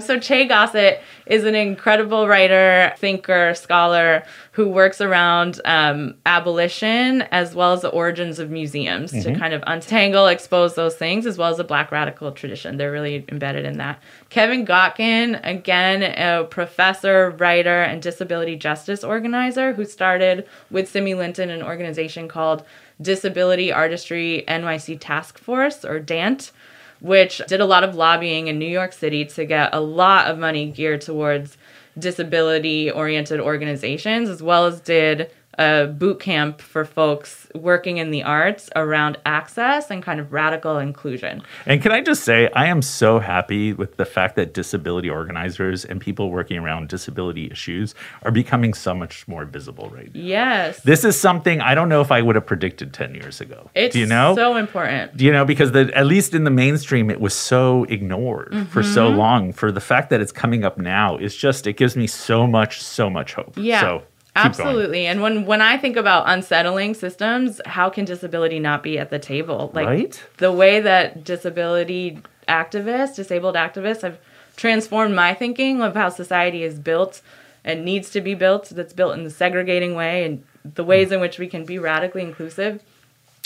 So 0.00 0.18
Che 0.18 0.46
Gossett 0.46 1.00
is 1.26 1.44
an 1.44 1.54
incredible 1.54 2.26
writer, 2.26 2.92
thinker, 2.98 3.54
scholar 3.54 4.24
who 4.52 4.68
works 4.68 5.00
around 5.00 5.60
um, 5.64 6.14
abolition 6.26 7.22
as 7.30 7.54
well 7.54 7.72
as 7.72 7.82
the 7.82 7.88
origins 7.88 8.38
of 8.38 8.50
museums 8.50 9.12
to 9.12 9.34
kind 9.34 9.54
of 9.54 9.62
untangle, 9.66 10.26
expose 10.26 10.74
those 10.74 10.96
things, 10.96 11.26
as 11.26 11.38
well 11.38 11.50
as 11.50 11.56
the 11.56 11.64
Black 11.64 11.92
radical 11.92 12.32
tradition. 12.32 12.76
They're 12.76 12.92
really 12.92 13.24
embedded 13.28 13.64
in 13.64 13.78
that. 13.78 14.02
Kevin 14.28 14.66
Gotkin, 14.66 15.40
again, 15.44 16.02
a 16.02 16.44
professor, 16.44 17.30
writer, 17.30 17.82
and 17.82 18.02
disability 18.02 18.56
justice 18.56 19.04
organizer 19.04 19.72
who 19.72 19.84
started 19.84 20.46
with 20.70 20.88
Simi 20.88 21.14
Linton 21.14 21.50
an 21.50 21.62
organization 21.62 22.28
called 22.28 22.64
Disability 23.00 23.72
Artistry 23.72 24.44
NYC 24.46 24.98
Task 25.00 25.38
Force, 25.38 25.84
or 25.84 26.00
DANT 26.00 26.52
which 27.00 27.42
did 27.46 27.60
a 27.60 27.66
lot 27.66 27.84
of 27.84 27.94
lobbying 27.94 28.48
in 28.48 28.58
New 28.58 28.66
York 28.68 28.92
City 28.92 29.24
to 29.24 29.44
get 29.44 29.74
a 29.74 29.80
lot 29.80 30.26
of 30.26 30.38
money 30.38 30.70
geared 30.70 31.00
towards 31.00 31.56
disability 31.98 32.90
oriented 32.90 33.40
organizations, 33.40 34.28
as 34.28 34.42
well 34.42 34.66
as 34.66 34.80
did 34.80 35.30
a 35.58 35.86
boot 35.88 36.20
camp 36.20 36.60
for 36.60 36.84
folks 36.84 37.48
working 37.54 37.98
in 37.98 38.10
the 38.12 38.22
arts 38.22 38.70
around 38.76 39.18
access 39.26 39.90
and 39.90 40.02
kind 40.02 40.20
of 40.20 40.32
radical 40.32 40.78
inclusion. 40.78 41.42
And 41.66 41.82
can 41.82 41.92
I 41.92 42.00
just 42.00 42.22
say, 42.24 42.48
I 42.54 42.66
am 42.66 42.80
so 42.82 43.18
happy 43.18 43.72
with 43.72 43.96
the 43.96 44.04
fact 44.04 44.36
that 44.36 44.54
disability 44.54 45.10
organizers 45.10 45.84
and 45.84 46.00
people 46.00 46.30
working 46.30 46.56
around 46.58 46.88
disability 46.88 47.50
issues 47.50 47.94
are 48.22 48.30
becoming 48.30 48.72
so 48.74 48.94
much 48.94 49.26
more 49.28 49.44
visible 49.44 49.90
right 49.90 50.14
now. 50.14 50.20
Yes. 50.20 50.80
This 50.82 51.04
is 51.04 51.18
something 51.20 51.60
I 51.60 51.74
don't 51.74 51.88
know 51.88 52.00
if 52.00 52.12
I 52.12 52.22
would 52.22 52.36
have 52.36 52.46
predicted 52.46 52.94
10 52.94 53.14
years 53.14 53.40
ago. 53.40 53.70
it's 53.74 53.92
Do 53.92 53.98
you 54.00 54.06
know? 54.06 54.34
so 54.36 54.56
important. 54.56 55.16
Do 55.16 55.24
you 55.24 55.32
know 55.32 55.44
because 55.44 55.72
the 55.72 55.90
at 55.96 56.06
least 56.06 56.32
in 56.32 56.44
the 56.44 56.50
mainstream 56.50 57.10
it 57.10 57.20
was 57.20 57.34
so 57.34 57.84
ignored 57.84 58.54
for 58.70 58.82
so 58.82 59.00
Mm-hmm. 59.10 59.18
long 59.18 59.52
for 59.52 59.72
the 59.72 59.80
fact 59.80 60.10
that 60.10 60.20
it's 60.20 60.32
coming 60.32 60.64
up 60.64 60.78
now 60.78 61.16
is 61.16 61.34
just 61.34 61.66
it 61.66 61.76
gives 61.76 61.96
me 61.96 62.06
so 62.06 62.46
much 62.46 62.80
so 62.82 63.10
much 63.10 63.34
hope 63.34 63.54
Yeah. 63.56 63.80
so 63.80 64.02
going. 64.34 64.46
Absolutely. 64.46 65.06
And 65.06 65.22
when 65.22 65.46
when 65.46 65.60
I 65.60 65.76
think 65.76 65.96
about 65.96 66.24
unsettling 66.26 66.94
systems, 66.94 67.60
how 67.66 67.90
can 67.90 68.04
disability 68.04 68.58
not 68.58 68.82
be 68.82 68.98
at 68.98 69.10
the 69.10 69.18
table? 69.18 69.70
Like 69.74 69.86
Right? 69.86 70.24
the 70.38 70.52
way 70.52 70.80
that 70.80 71.24
disability 71.24 72.20
activists, 72.48 73.16
disabled 73.16 73.54
activists 73.54 74.02
have 74.02 74.18
transformed 74.56 75.14
my 75.14 75.34
thinking 75.34 75.82
of 75.82 75.94
how 75.94 76.08
society 76.08 76.62
is 76.62 76.78
built 76.78 77.22
and 77.64 77.84
needs 77.84 78.10
to 78.10 78.20
be 78.20 78.34
built, 78.34 78.70
that's 78.70 78.92
built 78.92 79.14
in 79.14 79.24
the 79.24 79.30
segregating 79.30 79.94
way 79.94 80.24
and 80.24 80.44
the 80.64 80.84
ways 80.84 81.08
hmm. 81.08 81.14
in 81.14 81.20
which 81.20 81.38
we 81.38 81.46
can 81.46 81.64
be 81.64 81.78
radically 81.78 82.22
inclusive. 82.22 82.82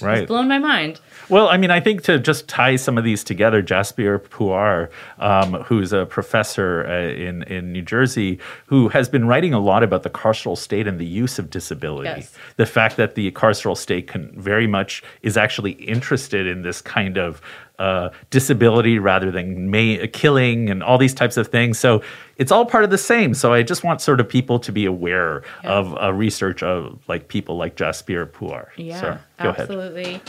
Right 0.02 0.18
It's 0.18 0.28
blown 0.28 0.48
my 0.48 0.58
mind. 0.58 1.00
Well, 1.28 1.48
I 1.48 1.56
mean, 1.56 1.70
I 1.70 1.78
think 1.78 2.02
to 2.02 2.18
just 2.18 2.48
tie 2.48 2.74
some 2.74 2.98
of 2.98 3.04
these 3.04 3.22
together, 3.22 3.62
Jasbir 3.62 4.18
Puar, 4.18 4.90
um, 5.18 5.62
who's 5.62 5.92
a 5.92 6.04
professor 6.04 6.84
uh, 6.86 7.12
in 7.12 7.44
in 7.44 7.72
New 7.72 7.82
Jersey, 7.82 8.40
who 8.66 8.88
has 8.88 9.08
been 9.08 9.28
writing 9.28 9.54
a 9.54 9.60
lot 9.60 9.84
about 9.84 10.02
the 10.02 10.10
carceral 10.10 10.58
state 10.58 10.88
and 10.88 10.98
the 10.98 11.06
use 11.06 11.38
of 11.38 11.48
disability. 11.48 12.08
Yes. 12.08 12.34
The 12.56 12.66
fact 12.66 12.96
that 12.96 13.14
the 13.14 13.30
carceral 13.30 13.76
state 13.76 14.08
can 14.08 14.32
very 14.36 14.66
much 14.66 15.02
is 15.22 15.36
actually 15.36 15.72
interested 15.72 16.46
in 16.46 16.62
this 16.62 16.82
kind 16.82 17.16
of 17.16 17.40
uh, 17.78 18.10
disability 18.30 18.98
rather 18.98 19.30
than 19.30 19.70
ma- 19.70 20.06
killing 20.12 20.70
and 20.70 20.82
all 20.82 20.96
these 20.98 21.14
types 21.14 21.36
of 21.36 21.48
things. 21.48 21.78
So 21.78 22.02
it's 22.36 22.52
all 22.52 22.64
part 22.66 22.84
of 22.84 22.90
the 22.90 22.98
same. 22.98 23.34
So 23.34 23.52
I 23.52 23.62
just 23.62 23.82
want 23.82 24.00
sort 24.00 24.20
of 24.20 24.28
people 24.28 24.58
to 24.60 24.70
be 24.72 24.84
aware 24.86 25.42
Yeah. 25.64 25.72
of 25.72 25.96
uh, 26.02 26.12
research 26.12 26.62
of 26.62 27.00
like 27.08 27.26
people 27.28 27.56
like 27.56 27.74
Jasbir 27.76 28.26
Puar. 28.30 28.68
Yeah, 28.76 29.00
so, 29.00 29.18
go 29.42 29.48
ahead. 29.50 29.60
absolutely. 29.62 30.20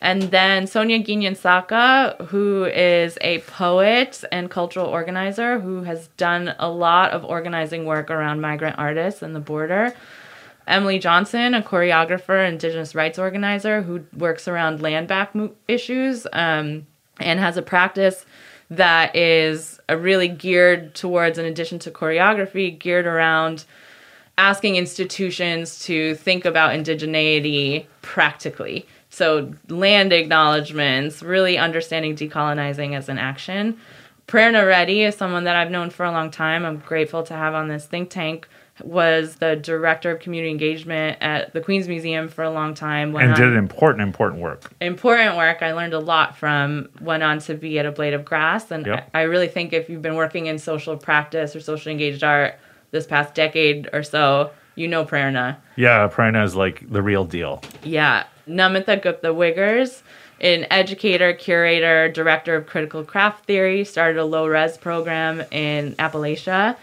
And 0.00 0.22
then 0.22 0.66
Sonia 0.68 1.02
Guiñansaca, 1.02 2.26
who 2.26 2.64
is 2.66 3.18
a 3.20 3.38
poet 3.40 4.22
and 4.30 4.48
cultural 4.50 4.86
organizer 4.86 5.58
who 5.58 5.82
has 5.82 6.08
done 6.16 6.54
a 6.58 6.68
lot 6.70 7.10
of 7.10 7.24
organizing 7.24 7.84
work 7.84 8.08
around 8.10 8.40
migrant 8.40 8.78
artists 8.78 9.22
and 9.22 9.34
the 9.34 9.40
border. 9.40 9.92
Emily 10.68 10.98
Johnson, 10.98 11.54
a 11.54 11.62
choreographer, 11.62 12.46
indigenous 12.46 12.94
rights 12.94 13.18
organizer 13.18 13.82
who 13.82 14.04
works 14.16 14.46
around 14.46 14.82
land 14.82 15.08
back 15.08 15.34
issues 15.66 16.26
um, 16.32 16.86
and 17.18 17.40
has 17.40 17.56
a 17.56 17.62
practice 17.62 18.26
that 18.70 19.16
is 19.16 19.80
really 19.88 20.28
geared 20.28 20.94
towards, 20.94 21.38
in 21.38 21.46
addition 21.46 21.78
to 21.80 21.90
choreography, 21.90 22.78
geared 22.78 23.06
around 23.06 23.64
asking 24.36 24.76
institutions 24.76 25.80
to 25.80 26.14
think 26.16 26.44
about 26.44 26.72
indigeneity 26.72 27.86
practically. 28.02 28.86
So, 29.10 29.52
land 29.68 30.12
acknowledgments, 30.12 31.22
really 31.22 31.56
understanding 31.56 32.14
decolonizing 32.14 32.94
as 32.94 33.08
an 33.08 33.18
action. 33.18 33.78
Prerna 34.28 34.66
Reddy 34.66 35.02
is 35.02 35.16
someone 35.16 35.44
that 35.44 35.56
I've 35.56 35.70
known 35.70 35.88
for 35.88 36.04
a 36.04 36.12
long 36.12 36.30
time. 36.30 36.66
I'm 36.66 36.76
grateful 36.78 37.22
to 37.24 37.34
have 37.34 37.54
on 37.54 37.68
this 37.68 37.86
think 37.86 38.10
tank. 38.10 38.46
Was 38.84 39.36
the 39.36 39.56
director 39.56 40.10
of 40.10 40.20
community 40.20 40.50
engagement 40.50 41.18
at 41.20 41.52
the 41.52 41.60
Queens 41.60 41.88
Museum 41.88 42.28
for 42.28 42.44
a 42.44 42.50
long 42.50 42.74
time. 42.74 43.14
And 43.16 43.32
on- 43.32 43.38
did 43.38 43.54
important, 43.56 44.02
important 44.02 44.42
work. 44.42 44.70
important 44.80 45.36
work 45.36 45.62
I 45.62 45.72
learned 45.72 45.94
a 45.94 45.98
lot 45.98 46.36
from. 46.36 46.88
Went 47.00 47.22
on 47.22 47.38
to 47.40 47.54
be 47.54 47.78
at 47.78 47.86
a 47.86 47.92
Blade 47.92 48.14
of 48.14 48.24
Grass, 48.24 48.70
and 48.70 48.86
Yep. 48.86 49.10
I, 49.14 49.20
I 49.20 49.22
really 49.22 49.48
think 49.48 49.72
if 49.72 49.88
you've 49.88 50.02
been 50.02 50.16
working 50.16 50.46
in 50.46 50.58
social 50.58 50.96
practice 50.96 51.54
or 51.56 51.60
socially 51.60 51.92
engaged 51.92 52.22
art 52.22 52.54
this 52.90 53.06
past 53.06 53.34
decade 53.34 53.88
or 53.92 54.02
so, 54.02 54.50
you 54.74 54.88
know 54.88 55.04
Prerna. 55.04 55.56
Yeah, 55.76 56.08
Prerna 56.08 56.44
is 56.44 56.54
like 56.54 56.90
the 56.90 57.02
real 57.02 57.24
deal. 57.24 57.62
Yeah, 57.82 58.24
Namita 58.48 59.02
Gupta 59.02 59.28
Wiggers 59.28 60.02
an 60.40 60.66
educator, 60.70 61.32
curator, 61.32 62.08
director 62.10 62.54
of 62.56 62.66
critical 62.66 63.04
craft 63.04 63.46
theory, 63.46 63.84
started 63.84 64.18
a 64.18 64.24
low 64.24 64.46
res 64.46 64.78
program 64.78 65.42
in 65.50 65.94
Appalachia. 65.96 66.76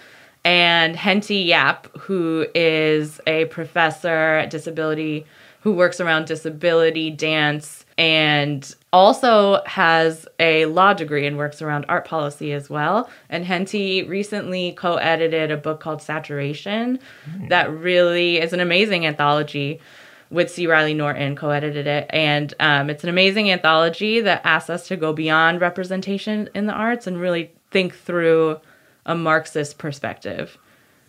And 0.45 0.95
Hentyle 0.95 1.43
Yapp, 1.43 1.87
who 1.97 2.45
is 2.53 3.19
a 3.25 3.45
professor 3.45 4.37
at 4.37 4.51
disability, 4.51 5.25
who 5.61 5.73
works 5.73 5.99
around 5.99 6.27
disability, 6.27 7.09
dance, 7.09 7.83
and 7.97 8.75
also 8.93 9.63
has 9.65 10.27
a 10.39 10.65
law 10.67 10.93
degree 10.93 11.25
and 11.25 11.37
works 11.37 11.63
around 11.63 11.85
art 11.89 12.05
policy 12.05 12.53
as 12.53 12.69
well. 12.69 13.09
And 13.29 13.43
Hentyle 13.43 14.07
recently 14.07 14.73
co 14.73 14.97
edited 14.97 15.49
a 15.49 15.57
book 15.57 15.79
called 15.79 16.03
Saturation 16.03 16.99
mm. 17.27 17.49
that 17.49 17.71
really 17.71 18.37
is 18.37 18.53
an 18.53 18.59
amazing 18.59 19.07
anthology 19.07 19.81
with 20.29 20.51
C. 20.51 20.67
Riley 20.67 20.93
Snorton 20.93 21.35
co 21.35 21.49
edited 21.49 21.87
it. 21.87 22.05
And 22.11 22.53
um, 22.59 22.91
it's 22.91 23.03
an 23.03 23.09
amazing 23.09 23.49
anthology 23.49 24.21
that 24.21 24.41
asks 24.45 24.69
us 24.69 24.87
to 24.89 24.95
go 24.95 25.11
beyond 25.11 25.61
representation 25.61 26.49
in 26.53 26.67
the 26.67 26.73
arts 26.73 27.07
and 27.07 27.19
really 27.19 27.51
think 27.71 27.95
through 27.95 28.59
a 29.05 29.15
Marxist 29.15 29.77
perspective. 29.77 30.57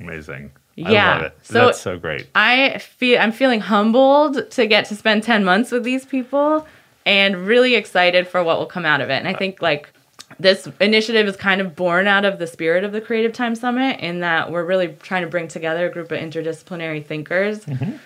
Amazing. 0.01 0.53
Yeah. 0.77 0.89
I 0.89 1.15
love 1.17 1.23
it. 1.23 1.39
So 1.43 1.67
That's 1.67 1.81
so 1.81 1.99
great. 1.99 2.27
I 2.35 2.79
feel 2.79 3.19
I'm 3.19 3.33
feeling 3.33 3.61
humbled 3.61 4.51
to 4.51 4.67
get 4.67 4.85
to 4.87 4.97
spend 4.97 5.23
10 5.23 5.45
months 5.45 5.71
with 5.71 5.85
these 5.85 6.05
people 6.05 6.67
and 7.07 7.47
really 7.47 7.75
excited 7.75 8.29
for 8.29 8.43
what 8.43 8.59
will 8.59 8.67
come 8.67 8.85
out 8.85 9.01
of 9.01 9.09
it. 9.09 9.15
And 9.15 9.29
I 9.29 9.33
think 9.33 9.63
like 9.63 9.91
this 10.39 10.69
initiative 10.81 11.27
is 11.27 11.37
kind 11.37 11.61
of 11.61 11.77
born 11.77 12.07
out 12.07 12.25
of 12.25 12.39
the 12.39 12.47
spirit 12.47 12.85
of 12.85 12.93
the 12.93 13.01
Creative 13.01 13.33
Time 13.33 13.55
Summit 13.55 14.01
in 14.01 14.21
that 14.21 14.51
we're 14.51 14.65
really 14.65 14.89
trying 14.89 15.23
to 15.23 15.29
bring 15.29 15.49
together 15.49 15.87
a 15.87 15.91
group 15.91 16.11
of 16.11 16.19
interdisciplinary 16.19 17.05
thinkers 17.05 17.65
mm-hmm. 17.65 17.97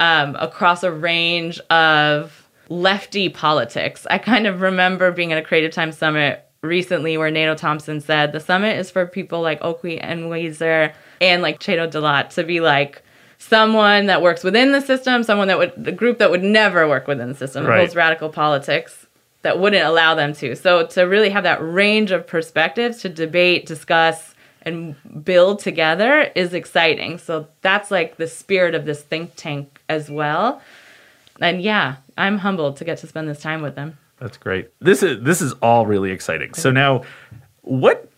um, 0.00 0.36
across 0.36 0.82
a 0.82 0.92
range 0.92 1.58
of 1.70 2.48
lefty 2.68 3.28
politics. 3.28 4.06
I 4.08 4.18
kind 4.18 4.46
of 4.46 4.60
remember 4.60 5.10
being 5.10 5.32
at 5.32 5.38
a 5.38 5.42
Creative 5.42 5.72
Time 5.72 5.92
Summit 5.92 6.43
recently 6.64 7.16
where 7.16 7.30
Nato 7.30 7.54
Thompson 7.54 8.00
said 8.00 8.32
the 8.32 8.40
summit 8.40 8.78
is 8.78 8.90
for 8.90 9.06
people 9.06 9.40
like 9.40 9.60
Okwui 9.60 10.02
Enwezor 10.02 10.92
and 11.20 11.42
like 11.42 11.60
Chto 11.60 11.90
Delat 11.90 12.30
to 12.30 12.44
be 12.44 12.60
like 12.60 13.02
someone 13.38 14.06
that 14.06 14.22
works 14.22 14.42
within 14.42 14.72
the 14.72 14.80
system, 14.80 15.22
someone 15.22 15.48
that 15.48 15.58
would 15.58 15.72
the 15.76 15.92
group 15.92 16.18
that 16.18 16.30
would 16.30 16.42
never 16.42 16.88
work 16.88 17.06
within 17.06 17.28
the 17.28 17.34
system, 17.34 17.66
right. 17.66 17.78
holds 17.78 17.94
radical 17.94 18.28
politics 18.28 19.06
that 19.42 19.58
wouldn't 19.58 19.84
allow 19.84 20.14
them 20.14 20.32
to. 20.32 20.56
So 20.56 20.86
to 20.88 21.02
really 21.02 21.28
have 21.30 21.44
that 21.44 21.58
range 21.60 22.10
of 22.10 22.26
perspectives 22.26 23.02
to 23.02 23.08
debate, 23.08 23.66
discuss, 23.66 24.34
and 24.62 24.96
build 25.22 25.58
together 25.58 26.32
is 26.34 26.54
exciting. 26.54 27.18
So 27.18 27.48
that's 27.60 27.90
like 27.90 28.16
the 28.16 28.26
spirit 28.26 28.74
of 28.74 28.86
this 28.86 29.02
think 29.02 29.32
tank 29.36 29.82
as 29.88 30.10
well. 30.10 30.62
And 31.40 31.60
yeah, 31.60 31.96
I'm 32.16 32.38
humbled 32.38 32.78
to 32.78 32.84
get 32.84 32.98
to 32.98 33.06
spend 33.06 33.28
this 33.28 33.40
time 33.40 33.60
with 33.60 33.74
them. 33.74 33.98
That's 34.24 34.38
great. 34.38 34.70
This 34.80 35.02
is 35.02 35.22
this 35.22 35.42
is 35.42 35.52
all 35.60 35.84
really 35.84 36.10
exciting. 36.10 36.54
So 36.54 36.70
now 36.70 37.02
what 37.60 38.08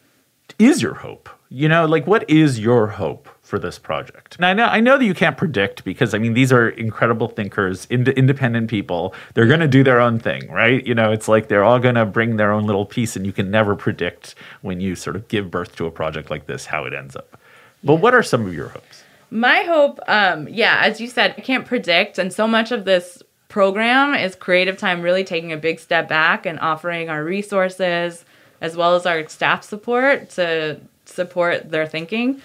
is 0.57 0.81
your 0.81 0.95
hope? 0.95 1.29
You 1.49 1.69
know, 1.69 1.85
like 1.85 2.07
what 2.07 2.31
is 2.31 2.61
your 2.61 2.87
hope 2.87 3.29
for 3.43 3.59
this 3.59 3.77
project? 3.77 4.37
And 4.37 4.47
I 4.47 4.53
know 4.53 4.67
I 4.67 4.79
know 4.79 4.99
that 4.99 5.05
you 5.05 5.15
can't 5.15 5.37
predict 5.37 5.83
because 5.83 6.15
I 6.15 6.19
mean 6.19 6.35
these 6.35 6.53
are 6.53 6.69
incredible 6.69 7.27
thinkers, 7.27 7.89
ind- 7.91 8.07
independent 8.07 8.71
people. 8.71 9.15
They're 9.35 9.49
going 9.49 9.59
to 9.59 9.67
do 9.67 9.83
their 9.83 10.01
own 10.01 10.21
thing, 10.21 10.49
right? 10.49 10.87
You 10.87 10.95
know, 10.95 11.11
it's 11.11 11.27
like 11.27 11.49
they're 11.49 11.65
all 11.65 11.81
going 11.81 11.97
to 11.97 12.07
bring 12.07 12.37
their 12.37 12.53
own 12.53 12.67
little 12.67 12.87
piece 12.87 13.17
and 13.17 13.27
you 13.27 13.33
can 13.33 13.51
never 13.51 13.75
predict 13.75 14.37
when 14.63 14.81
you 14.81 14.95
sort 14.95 15.17
of 15.17 15.27
give 15.27 15.51
birth 15.51 15.75
to 15.75 15.87
a 15.87 15.91
project 15.91 16.31
like 16.31 16.47
this 16.47 16.67
how 16.67 16.85
it 16.85 16.95
ends 16.95 17.17
up. 17.17 17.37
But 17.83 17.97
what 17.97 18.15
are 18.15 18.23
some 18.23 18.47
of 18.47 18.55
your 18.55 18.69
hopes? 18.69 19.03
My 19.33 19.63
hope, 19.63 19.99
um, 20.07 20.47
yeah, 20.47 20.79
as 20.83 21.01
you 21.01 21.09
said, 21.09 21.35
I 21.37 21.41
can't 21.41 21.67
predict, 21.67 22.17
and 22.17 22.33
so 22.33 22.47
much 22.47 22.71
of 22.71 22.85
this 22.85 23.25
program 23.49 24.15
is 24.15 24.35
Creative 24.35 24.77
Time 24.77 25.03
really 25.03 25.25
taking 25.25 25.53
a 25.53 25.57
big 25.57 25.79
step 25.79 26.09
back 26.09 26.47
and 26.47 26.59
offering 26.61 27.09
our 27.09 27.25
resources 27.25 28.25
as 28.61 28.77
well 28.77 28.95
as 28.95 29.07
our 29.07 29.29
staff 29.29 29.63
support 29.63 30.31
to 30.31 30.81
support 31.05 31.71
their 31.71 31.87
thinking. 31.87 32.41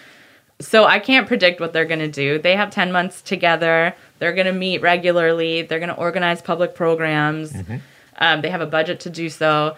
So 0.60 0.86
I 0.86 1.00
can't 1.00 1.28
predict 1.28 1.60
what 1.60 1.74
they're 1.74 1.86
going 1.86 2.00
to 2.00 2.08
do. 2.08 2.38
They 2.38 2.56
have 2.56 2.70
10 2.70 2.92
months 2.92 3.22
together. 3.22 3.96
They're 4.20 4.34
going 4.34 4.46
to 4.46 4.54
meet 4.54 4.82
regularly. 4.82 5.64
They're 5.64 5.80
going 5.80 5.90
to 5.90 5.96
organize 5.96 6.42
public 6.42 6.76
programs. 6.76 7.52
Mm-hmm. 7.52 7.78
Um, 8.20 8.42
they 8.42 8.50
have 8.50 8.62
a 8.62 8.68
budget 8.68 9.00
to 9.02 9.10
do 9.10 9.30
so. 9.30 9.76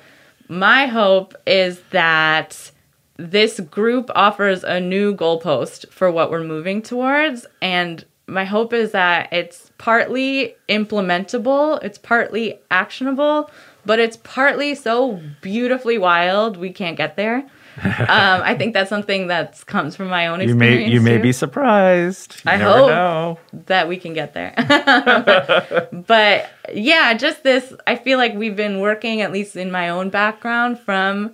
My 0.50 0.88
hope 0.88 1.36
is 1.48 1.82
that 1.92 2.72
this 3.16 3.60
group 3.62 4.10
offers 4.16 4.64
a 4.64 4.80
new 4.80 5.16
goalpost 5.16 5.90
for 5.90 6.12
what 6.12 6.30
we're 6.30 6.44
moving 6.44 6.82
towards 6.82 7.46
and 7.62 8.04
my 8.28 8.46
hope 8.46 8.74
is 8.74 8.92
that 8.92 9.32
it's 9.34 9.72
partly 9.78 10.56
implementable, 10.70 11.84
it's 11.84 11.98
partly 11.98 12.60
actionable, 12.72 13.50
but 13.86 14.00
it's 14.00 14.18
partly 14.18 14.76
so 14.76 15.22
beautifully 15.42 15.98
wild 15.98 16.58
we 16.58 16.72
can't 16.72 16.98
get 16.98 17.18
there. 17.18 17.46
um, 17.84 18.42
I 18.44 18.56
think 18.56 18.76
that's 18.76 18.90
something 18.90 19.28
that 19.28 19.66
comes 19.66 19.96
from 19.96 20.08
my 20.08 20.28
own 20.28 20.42
experience. 20.42 20.92
You 20.92 21.02
may 21.02 21.12
you 21.14 21.18
may 21.18 21.18
be 21.18 21.32
surprised. 21.32 22.36
You 22.46 22.52
I 22.52 22.58
hope 22.58 22.90
know. 22.90 23.40
that 23.66 23.88
we 23.88 23.98
can 23.98 24.14
get 24.14 24.36
there. 24.36 24.54
but 25.92 26.52
yeah, 26.72 27.16
just 27.16 27.42
this. 27.42 27.74
I 27.88 27.96
feel 27.96 28.20
like 28.20 28.36
we've 28.36 28.56
been 28.56 28.80
working, 28.80 29.22
at 29.22 29.32
least 29.32 29.56
in 29.56 29.72
my 29.72 29.90
own 29.90 30.12
background, 30.12 30.80
from 30.80 31.32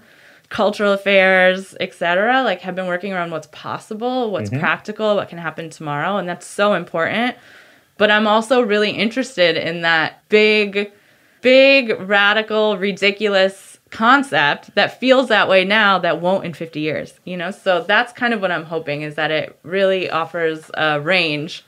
cultural 0.50 0.94
affairs, 0.94 1.76
etc. 1.80 2.44
Like 2.44 2.62
have 2.62 2.76
been 2.76 2.88
working 2.88 3.14
around 3.14 3.32
what's 3.32 3.48
possible, 3.52 4.32
what's 4.32 4.50
mm-hmm. 4.50 4.60
practical, 4.60 5.16
what 5.16 5.30
can 5.30 5.38
happen 5.38 5.70
tomorrow, 5.70 6.18
and 6.18 6.28
that's 6.28 6.46
so 6.46 6.74
important. 6.74 7.38
But 7.98 8.12
I'm 8.12 8.28
also 8.28 8.62
really 8.62 8.92
interested 8.92 9.58
in 9.58 9.82
that 9.82 10.24
big, 10.30 10.92
big, 11.42 12.00
radical, 12.00 12.78
ridiculous 12.78 13.78
concept 13.90 14.74
that 14.76 15.00
feels 15.00 15.28
that 15.30 15.50
way 15.50 15.66
now 15.66 16.00
that 16.00 16.22
won't 16.22 16.46
in 16.46 16.54
50 16.54 16.80
years, 16.80 17.20
you 17.26 17.36
know? 17.36 17.52
So 17.52 17.84
that's 17.84 18.14
kind 18.14 18.34
of 18.34 18.42
what 18.42 18.52
I'm 18.52 18.66
hoping 18.66 19.02
is 19.02 19.16
that 19.16 19.32
it 19.32 19.60
really 19.64 20.10
offers 20.10 20.70
a 20.76 21.02
range 21.02 21.66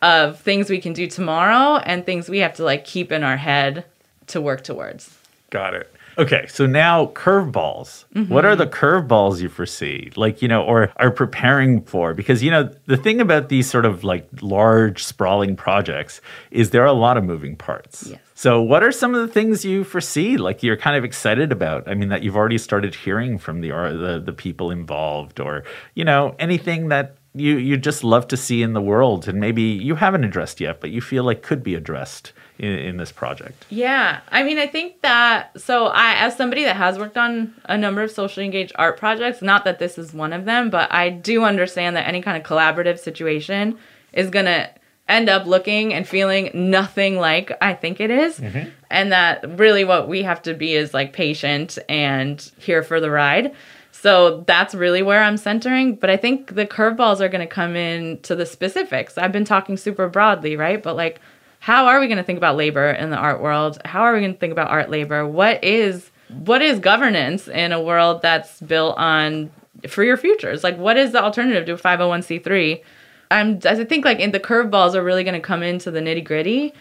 of 0.00 0.40
things 0.40 0.70
we 0.70 0.80
can 0.80 0.92
do 0.92 1.06
tomorrow 1.06 1.82
and 1.84 2.06
things 2.06 2.28
we 2.28 2.38
have 2.38 2.54
to 2.54 2.64
like 2.64 2.84
keep 2.84 3.10
in 3.10 3.24
our 3.24 3.36
head 3.36 3.84
to 4.28 4.40
work 4.40 4.62
towards. 4.62 5.18
Got 5.50 5.74
it. 5.74 5.92
Okay, 6.18 6.46
so 6.48 6.66
now 6.66 7.06
curveballs. 7.06 8.04
Mm-hmm. 8.14 8.32
What 8.32 8.44
are 8.44 8.56
the 8.56 8.66
curveballs 8.66 9.40
you 9.40 9.48
foresee? 9.48 10.10
Like, 10.16 10.42
you 10.42 10.48
know, 10.48 10.64
or 10.64 10.92
are 10.96 11.12
preparing 11.12 11.82
for? 11.82 12.12
Because, 12.12 12.42
you 12.42 12.50
know, 12.50 12.74
the 12.86 12.96
thing 12.96 13.20
about 13.20 13.48
these 13.50 13.70
sort 13.70 13.84
of 13.84 14.02
like 14.02 14.28
large, 14.40 15.04
sprawling 15.04 15.54
projects 15.54 16.20
is 16.50 16.70
there 16.70 16.82
are 16.82 16.86
a 16.86 16.92
lot 16.92 17.16
of 17.16 17.24
moving 17.24 17.54
parts. 17.54 18.08
Yes. 18.10 18.20
So, 18.34 18.60
what 18.60 18.82
are 18.82 18.90
some 18.90 19.14
of 19.14 19.20
the 19.20 19.32
things 19.32 19.64
you 19.64 19.84
foresee, 19.84 20.36
like 20.36 20.62
you're 20.62 20.76
kind 20.76 20.96
of 20.96 21.04
excited 21.04 21.52
about? 21.52 21.88
I 21.88 21.94
mean, 21.94 22.08
that 22.08 22.22
you've 22.22 22.36
already 22.36 22.58
started 22.58 22.94
hearing 22.94 23.38
from 23.38 23.60
the 23.60 23.70
the, 23.70 24.22
the 24.24 24.32
people 24.32 24.70
involved, 24.70 25.40
or 25.40 25.64
you 25.94 26.04
know, 26.04 26.34
anything 26.38 26.88
that 26.88 27.16
you 27.34 27.56
you 27.56 27.76
just 27.76 28.04
love 28.04 28.28
to 28.28 28.36
see 28.36 28.62
in 28.62 28.74
the 28.74 28.80
world, 28.80 29.26
and 29.26 29.40
maybe 29.40 29.62
you 29.62 29.96
haven't 29.96 30.24
addressed 30.24 30.60
yet, 30.60 30.80
but 30.80 30.90
you 30.90 31.00
feel 31.00 31.24
like 31.24 31.42
could 31.42 31.62
be 31.62 31.74
addressed 31.74 32.32
in, 32.58 32.70
in 32.70 32.96
this 32.96 33.12
project? 33.12 33.64
Yeah, 33.70 34.20
I 34.30 34.42
mean, 34.42 34.58
I 34.58 34.66
think 34.66 35.00
that 35.02 35.60
so 35.60 35.86
I, 35.86 36.14
as 36.14 36.36
somebody 36.36 36.64
that 36.64 36.76
has 36.76 36.98
worked 36.98 37.16
on 37.16 37.54
a 37.64 37.78
number 37.78 38.02
of 38.02 38.10
socially 38.10 38.44
engaged 38.44 38.72
art 38.76 38.98
projects, 38.98 39.42
not 39.42 39.64
that 39.64 39.78
this 39.78 39.98
is 39.98 40.12
one 40.12 40.32
of 40.32 40.44
them, 40.44 40.70
but 40.70 40.92
I 40.92 41.08
do 41.10 41.44
understand 41.44 41.96
that 41.96 42.06
any 42.06 42.22
kind 42.22 42.36
of 42.36 42.42
collaborative 42.42 42.98
situation 42.98 43.78
is 44.12 44.30
gonna 44.30 44.70
end 45.08 45.28
up 45.28 45.46
looking 45.46 45.94
and 45.94 46.06
feeling 46.06 46.50
nothing 46.52 47.16
like 47.16 47.50
I 47.62 47.74
think 47.74 48.00
it 48.00 48.10
is. 48.10 48.38
Mm-hmm. 48.38 48.68
And 48.90 49.12
that 49.12 49.58
really 49.58 49.84
what 49.84 50.08
we 50.08 50.22
have 50.22 50.42
to 50.42 50.54
be 50.54 50.74
is 50.74 50.92
like 50.92 51.12
patient 51.12 51.78
and 51.88 52.40
here 52.58 52.82
for 52.82 53.00
the 53.00 53.10
ride. 53.10 53.54
So 53.90 54.44
that's 54.46 54.74
really 54.74 55.02
where 55.02 55.22
I'm 55.22 55.36
centering. 55.36 55.96
But 55.96 56.10
I 56.10 56.16
think 56.16 56.54
the 56.54 56.66
curveballs 56.66 57.20
are 57.20 57.28
going 57.28 57.46
to 57.46 57.52
come 57.52 57.74
in 57.74 58.20
to 58.20 58.36
the 58.36 58.46
specifics. 58.46 59.18
I've 59.18 59.32
been 59.32 59.44
talking 59.44 59.76
super 59.76 60.08
broadly, 60.08 60.56
right? 60.56 60.80
But 60.82 60.94
like, 60.94 61.20
how 61.68 61.84
are 61.84 62.00
we 62.00 62.06
going 62.06 62.16
to 62.16 62.24
think 62.24 62.38
about 62.38 62.56
labor 62.56 62.92
in 62.92 63.10
the 63.10 63.16
art 63.18 63.42
world? 63.42 63.78
How 63.84 64.00
are 64.00 64.14
we 64.14 64.20
going 64.20 64.32
to 64.32 64.38
think 64.38 64.52
about 64.52 64.70
art 64.70 64.88
labor? 64.88 65.26
What 65.26 65.62
is 65.62 66.10
what 66.30 66.62
is 66.62 66.78
governance 66.78 67.46
in 67.46 67.72
a 67.72 67.82
world 67.82 68.22
that's 68.22 68.58
built 68.62 68.96
on 68.96 69.50
freer 69.86 70.16
futures? 70.16 70.64
Like, 70.64 70.78
what 70.78 70.96
is 70.96 71.12
the 71.12 71.22
alternative 71.22 71.66
to 71.66 71.74
a 71.74 71.76
501c3? 71.76 72.82
I'm, 73.30 73.60
I 73.66 73.84
think 73.84 74.06
like 74.06 74.18
in 74.18 74.30
the 74.30 74.40
curveballs 74.40 74.94
are 74.94 75.04
really 75.04 75.24
going 75.24 75.34
to 75.34 75.46
come 75.46 75.62
into 75.62 75.90
the 75.90 76.00
nitty 76.00 76.24
gritty 76.24 76.72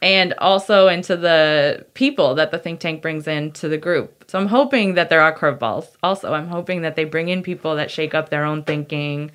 and 0.00 0.32
also 0.38 0.88
into 0.88 1.18
the 1.18 1.84
people 1.92 2.34
that 2.36 2.50
the 2.50 2.58
think 2.58 2.80
tank 2.80 3.02
brings 3.02 3.28
into 3.28 3.68
the 3.68 3.76
group. 3.76 4.24
So 4.26 4.38
I'm 4.38 4.46
hoping 4.46 4.94
that 4.94 5.10
there 5.10 5.20
are 5.20 5.36
curveballs. 5.36 5.88
Also, 6.02 6.32
I'm 6.32 6.48
hoping 6.48 6.80
that 6.80 6.96
they 6.96 7.04
bring 7.04 7.28
in 7.28 7.42
people 7.42 7.76
that 7.76 7.90
shake 7.90 8.14
up 8.14 8.30
their 8.30 8.46
own 8.46 8.64
thinking 8.64 9.32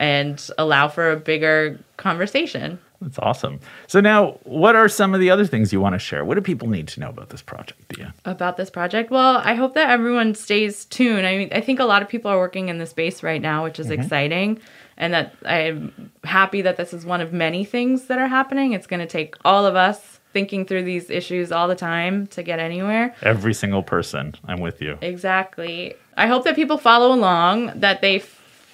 and 0.00 0.42
allow 0.56 0.88
for 0.88 1.12
a 1.12 1.16
bigger 1.16 1.78
conversation. 1.98 2.78
That's 3.02 3.18
awesome. 3.18 3.58
So 3.88 4.00
now, 4.00 4.38
what 4.44 4.76
are 4.76 4.88
some 4.88 5.12
of 5.12 5.20
the 5.20 5.30
other 5.30 5.44
things 5.44 5.72
you 5.72 5.80
want 5.80 5.94
to 5.94 5.98
share? 5.98 6.24
What 6.24 6.36
do 6.36 6.40
people 6.40 6.68
need 6.68 6.86
to 6.88 7.00
know 7.00 7.08
about 7.08 7.30
this 7.30 7.42
project, 7.42 7.88
Diya? 7.88 8.12
About 8.24 8.56
this 8.56 8.70
project? 8.70 9.10
Well, 9.10 9.38
I 9.44 9.54
hope 9.54 9.74
that 9.74 9.90
everyone 9.90 10.34
stays 10.34 10.84
tuned. 10.84 11.26
I 11.26 11.36
mean, 11.36 11.48
I 11.52 11.60
think 11.60 11.80
a 11.80 11.84
lot 11.84 12.02
of 12.02 12.08
people 12.08 12.30
are 12.30 12.38
working 12.38 12.68
in 12.68 12.78
the 12.78 12.86
space 12.86 13.22
right 13.22 13.42
now, 13.42 13.64
which 13.64 13.80
is 13.80 13.88
mm-hmm. 13.88 14.00
exciting. 14.00 14.60
And 14.96 15.14
that 15.14 15.34
I'm 15.44 16.12
happy 16.22 16.62
that 16.62 16.76
this 16.76 16.92
is 16.92 17.04
one 17.04 17.20
of 17.20 17.32
many 17.32 17.64
things 17.64 18.04
that 18.04 18.18
are 18.18 18.28
happening. 18.28 18.72
It's 18.72 18.86
going 18.86 19.00
to 19.00 19.06
take 19.06 19.34
all 19.44 19.66
of 19.66 19.74
us 19.74 20.20
thinking 20.32 20.64
through 20.64 20.84
these 20.84 21.10
issues 21.10 21.50
all 21.50 21.66
the 21.66 21.74
time 21.74 22.26
to 22.28 22.42
get 22.42 22.58
anywhere. 22.58 23.14
Every 23.22 23.52
single 23.52 23.82
person. 23.82 24.34
I'm 24.44 24.60
with 24.60 24.80
you. 24.80 24.98
Exactly. 25.00 25.94
I 26.16 26.26
hope 26.26 26.44
that 26.44 26.54
people 26.54 26.78
follow 26.78 27.12
along, 27.12 27.72
that 27.80 28.00
they 28.00 28.22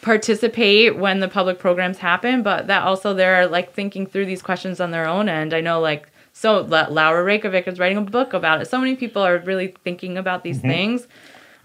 participate 0.09 0.97
when 0.97 1.21
the 1.21 1.29
public 1.29 1.59
programs 1.59 1.99
happen, 1.99 2.43
but 2.43 2.67
that 2.67 2.83
also 2.83 3.13
they're 3.13 3.47
like 3.47 3.75
thinking 3.75 4.07
through 4.07 4.25
these 4.25 4.41
questions 4.41 4.81
on 4.81 4.91
their 4.91 5.07
own 5.07 5.29
end. 5.29 5.53
I 5.53 5.61
know 5.61 5.81
like 5.81 6.11
so 6.33 6.63
La- 6.63 6.87
Laura 6.89 7.23
Raicovich 7.23 7.69
is 7.69 7.79
writing 7.79 7.99
a 7.99 8.03
book 8.03 8.33
about 8.33 8.63
it. 8.63 8.69
So 8.69 8.79
many 8.79 8.97
people 8.97 9.21
are 9.21 9.37
really 9.41 9.75
thinking 9.85 10.17
about 10.17 10.45
these 10.45 10.61
things. 10.61 11.07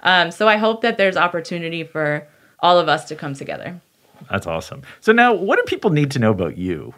Um, 0.01 0.29
so 0.29 0.49
I 0.49 0.57
hope 0.57 0.81
that 0.81 0.97
there's 0.97 1.15
opportunity 1.15 1.85
for 1.85 2.27
all 2.59 2.77
of 2.79 2.89
us 2.89 3.05
to 3.05 3.15
come 3.15 3.33
together. 3.33 3.79
That's 4.29 4.45
awesome. 4.45 4.81
So 4.99 5.13
now, 5.13 5.33
what 5.33 5.55
do 5.55 5.63
people 5.63 5.91
need 5.91 6.11
to 6.11 6.19
know 6.19 6.31
about 6.31 6.57
you? 6.57 6.93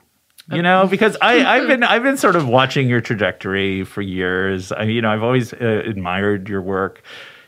You 0.51 0.63
know, 0.63 0.87
because 0.87 1.15
I, 1.21 1.45
I've 1.45 1.67
been 1.71 1.83
I've 1.83 2.01
been 2.01 2.17
sort 2.17 2.35
of 2.35 2.47
watching 2.47 2.89
your 2.89 3.01
trajectory 3.01 3.83
for 3.83 4.01
years. 4.01 4.71
I, 4.71 4.83
you 4.83 5.01
know, 5.03 5.11
I've 5.11 5.23
always 5.23 5.53
uh, 5.53 5.83
admired 5.85 6.49
your 6.49 6.63
work. 6.63 7.03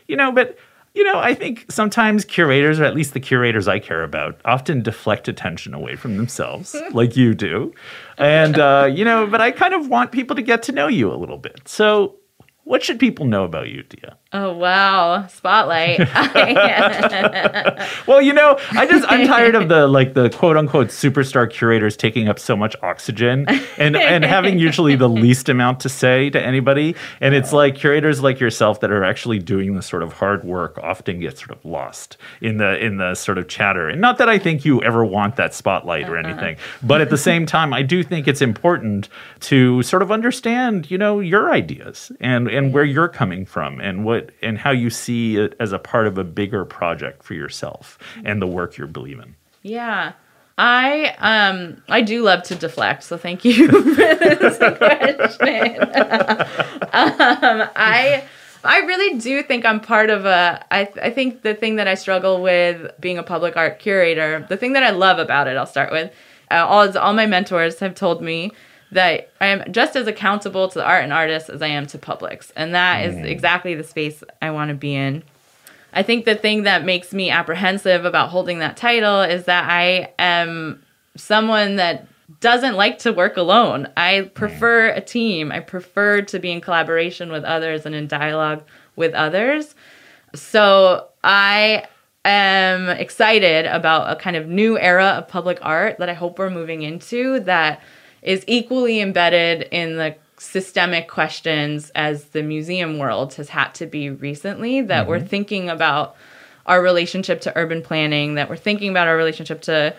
You 0.06 0.16
know, 0.16 0.30
but 0.30 0.56
you 0.98 1.04
know, 1.04 1.20
I 1.20 1.32
think 1.32 1.64
sometimes 1.70 2.24
curators, 2.24 2.80
or 2.80 2.84
at 2.84 2.92
least 2.92 3.14
the 3.14 3.20
curators 3.20 3.68
I 3.68 3.78
care 3.78 4.02
about, 4.02 4.40
often 4.44 4.82
deflect 4.82 5.28
attention 5.28 5.72
away 5.72 5.94
from 5.94 6.16
themselves, 6.16 6.74
like 6.90 7.16
you 7.16 7.34
do. 7.34 7.72
And 8.18 8.58
uh, 8.58 8.90
you 8.92 9.04
know, 9.04 9.24
but 9.24 9.40
I 9.40 9.52
kind 9.52 9.74
of 9.74 9.88
want 9.88 10.10
people 10.10 10.34
to 10.34 10.42
get 10.42 10.64
to 10.64 10.72
know 10.72 10.88
you 10.88 11.12
a 11.12 11.14
little 11.14 11.38
bit. 11.38 11.60
So, 11.66 12.16
what 12.64 12.82
should 12.82 12.98
people 12.98 13.26
know 13.26 13.44
about 13.44 13.68
you, 13.68 13.84
Diya? 13.84 14.14
Oh 14.30 14.52
wow, 14.52 15.26
spotlight. 15.28 16.00
Well, 18.06 18.22
you 18.22 18.32
know, 18.32 18.58
I 18.72 18.86
just 18.86 19.04
I'm 19.10 19.26
tired 19.26 19.54
of 19.54 19.68
the 19.68 19.86
like 19.98 20.14
the 20.14 20.30
quote 20.30 20.56
unquote 20.56 20.88
superstar 20.88 21.50
curators 21.50 21.96
taking 21.96 22.28
up 22.28 22.38
so 22.38 22.56
much 22.56 22.74
oxygen 22.82 23.46
and 23.76 23.96
and 23.96 24.24
having 24.24 24.58
usually 24.58 24.96
the 24.96 25.08
least 25.08 25.48
amount 25.48 25.80
to 25.80 25.88
say 25.88 26.30
to 26.30 26.40
anybody. 26.40 26.96
And 27.20 27.34
it's 27.34 27.52
like 27.52 27.74
curators 27.74 28.22
like 28.22 28.40
yourself 28.40 28.80
that 28.80 28.90
are 28.90 29.04
actually 29.04 29.38
doing 29.38 29.74
the 29.74 29.82
sort 29.82 30.02
of 30.02 30.14
hard 30.14 30.44
work 30.44 30.78
often 30.78 31.20
get 31.20 31.38
sort 31.38 31.50
of 31.50 31.62
lost 31.64 32.16
in 32.40 32.56
the 32.56 32.82
in 32.82 32.96
the 32.96 33.14
sort 33.14 33.36
of 33.36 33.48
chatter. 33.48 33.88
And 33.88 34.00
not 34.00 34.18
that 34.18 34.28
I 34.28 34.38
think 34.38 34.64
you 34.64 34.82
ever 34.82 35.04
want 35.04 35.36
that 35.36 35.54
spotlight 35.54 36.08
or 36.08 36.16
uh-huh. 36.18 36.28
anything, 36.28 36.56
but 36.82 37.00
at 37.00 37.10
the 37.10 37.18
same 37.18 37.44
time, 37.44 37.72
I 37.74 37.82
do 37.82 38.02
think 38.02 38.26
it's 38.26 38.42
important 38.42 39.08
to 39.40 39.82
sort 39.82 40.02
of 40.02 40.10
understand, 40.10 40.90
you 40.90 40.98
know, 40.98 41.20
your 41.20 41.52
ideas 41.52 42.10
and 42.20 42.48
and 42.48 42.72
where 42.72 42.84
you're 42.84 43.08
coming 43.08 43.44
from 43.44 43.80
and 43.80 44.04
what 44.04 44.17
and 44.42 44.58
how 44.58 44.70
you 44.70 44.90
see 44.90 45.36
it 45.36 45.54
as 45.60 45.72
a 45.72 45.78
part 45.78 46.06
of 46.06 46.18
a 46.18 46.24
bigger 46.24 46.64
project 46.64 47.22
for 47.22 47.34
yourself 47.34 47.98
and 48.24 48.40
the 48.40 48.46
work 48.46 48.76
you're 48.76 48.86
believing. 48.86 49.34
Yeah. 49.62 50.12
I 50.58 51.14
um 51.18 51.82
I 51.88 52.02
do 52.02 52.22
love 52.22 52.42
to 52.44 52.56
deflect, 52.56 53.04
so 53.04 53.16
thank 53.16 53.44
you 53.44 53.68
for 53.68 53.80
this 53.80 54.58
question. 54.58 55.82
um, 56.92 57.70
I 57.76 58.24
I 58.64 58.78
really 58.80 59.18
do 59.18 59.42
think 59.44 59.64
I'm 59.64 59.78
part 59.80 60.10
of 60.10 60.24
a. 60.24 60.64
I 60.70 60.90
I 61.00 61.10
think 61.10 61.42
the 61.42 61.54
thing 61.54 61.76
that 61.76 61.86
I 61.86 61.94
struggle 61.94 62.42
with 62.42 62.90
being 63.00 63.18
a 63.18 63.22
public 63.22 63.56
art 63.56 63.78
curator, 63.78 64.44
the 64.48 64.56
thing 64.56 64.72
that 64.72 64.82
I 64.82 64.90
love 64.90 65.20
about 65.20 65.46
it, 65.46 65.56
I'll 65.56 65.66
start 65.66 65.92
with. 65.92 66.12
Uh, 66.50 66.66
all 66.66 66.98
all 66.98 67.12
my 67.12 67.26
mentors 67.26 67.78
have 67.78 67.94
told 67.94 68.20
me 68.20 68.52
that 68.92 69.30
I 69.40 69.46
am 69.46 69.72
just 69.72 69.96
as 69.96 70.06
accountable 70.06 70.68
to 70.68 70.78
the 70.78 70.84
art 70.84 71.04
and 71.04 71.12
artists 71.12 71.50
as 71.50 71.62
I 71.62 71.68
am 71.68 71.86
to 71.88 71.98
publics, 71.98 72.52
and 72.56 72.74
that 72.74 73.04
is 73.04 73.14
mm. 73.14 73.24
exactly 73.24 73.74
the 73.74 73.84
space 73.84 74.22
I 74.40 74.50
want 74.50 74.70
to 74.70 74.74
be 74.74 74.94
in. 74.94 75.22
I 75.92 76.02
think 76.02 76.24
the 76.24 76.34
thing 76.34 76.64
that 76.64 76.84
makes 76.84 77.12
me 77.12 77.30
apprehensive 77.30 78.04
about 78.04 78.30
holding 78.30 78.58
that 78.58 78.76
title 78.76 79.22
is 79.22 79.44
that 79.44 79.68
I 79.68 80.12
am 80.18 80.82
someone 81.16 81.76
that 81.76 82.06
doesn't 82.40 82.76
like 82.76 82.98
to 83.00 83.12
work 83.12 83.36
alone. 83.36 83.88
I 83.96 84.12
mm. 84.12 84.34
prefer 84.34 84.88
a 84.88 85.00
team. 85.00 85.50
I 85.50 85.60
prefer 85.60 86.22
to 86.22 86.38
be 86.38 86.50
in 86.50 86.60
collaboration 86.60 87.32
with 87.32 87.44
others 87.44 87.86
and 87.86 87.94
in 87.94 88.06
dialogue 88.06 88.64
with 88.96 89.14
others. 89.14 89.74
So 90.34 91.08
I 91.24 91.84
am 92.24 92.88
excited 92.90 93.66
about 93.66 94.12
a 94.12 94.16
kind 94.16 94.36
of 94.36 94.46
new 94.46 94.78
era 94.78 95.06
of 95.18 95.28
public 95.28 95.58
art 95.62 95.98
that 95.98 96.08
I 96.08 96.14
hope 96.14 96.38
we're 96.38 96.50
moving 96.50 96.82
into 96.82 97.40
that 97.40 97.80
is 98.22 98.44
equally 98.46 99.00
embedded 99.00 99.68
in 99.70 99.96
the 99.96 100.14
systemic 100.38 101.08
questions 101.08 101.90
as 101.94 102.26
the 102.26 102.42
museum 102.42 102.98
world 102.98 103.34
has 103.34 103.48
had 103.48 103.74
to 103.74 103.86
be 103.86 104.08
recently 104.08 104.80
that 104.80 105.08
we're 105.08 105.18
mm-hmm. 105.18 105.26
thinking 105.26 105.68
about 105.68 106.16
our 106.66 106.80
relationship 106.80 107.40
to 107.40 107.52
urban 107.56 107.82
planning 107.82 108.34
that 108.34 108.48
we're 108.48 108.56
thinking 108.56 108.88
about 108.88 109.08
our 109.08 109.16
relationship 109.16 109.60
to 109.60 109.94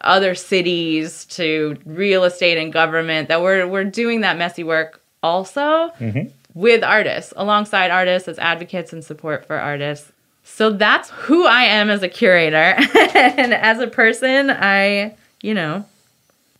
other 0.00 0.34
cities 0.34 1.24
to 1.26 1.76
real 1.84 2.24
estate 2.24 2.58
and 2.58 2.72
government 2.72 3.28
that 3.28 3.40
we're 3.42 3.66
we're 3.66 3.84
doing 3.84 4.22
that 4.22 4.36
messy 4.36 4.64
work 4.64 5.00
also 5.22 5.90
mm-hmm. 6.00 6.28
with 6.54 6.82
artists 6.82 7.32
alongside 7.36 7.90
artists 7.90 8.28
as 8.28 8.38
advocates 8.38 8.92
and 8.92 9.04
support 9.04 9.44
for 9.46 9.56
artists. 9.56 10.12
So 10.44 10.70
that's 10.70 11.10
who 11.10 11.44
I 11.44 11.64
am 11.64 11.90
as 11.90 12.02
a 12.02 12.08
curator. 12.08 12.76
And 13.16 13.52
as 13.52 13.80
a 13.80 13.86
person 13.86 14.50
I 14.50 15.16
you 15.42 15.54
know 15.54 15.84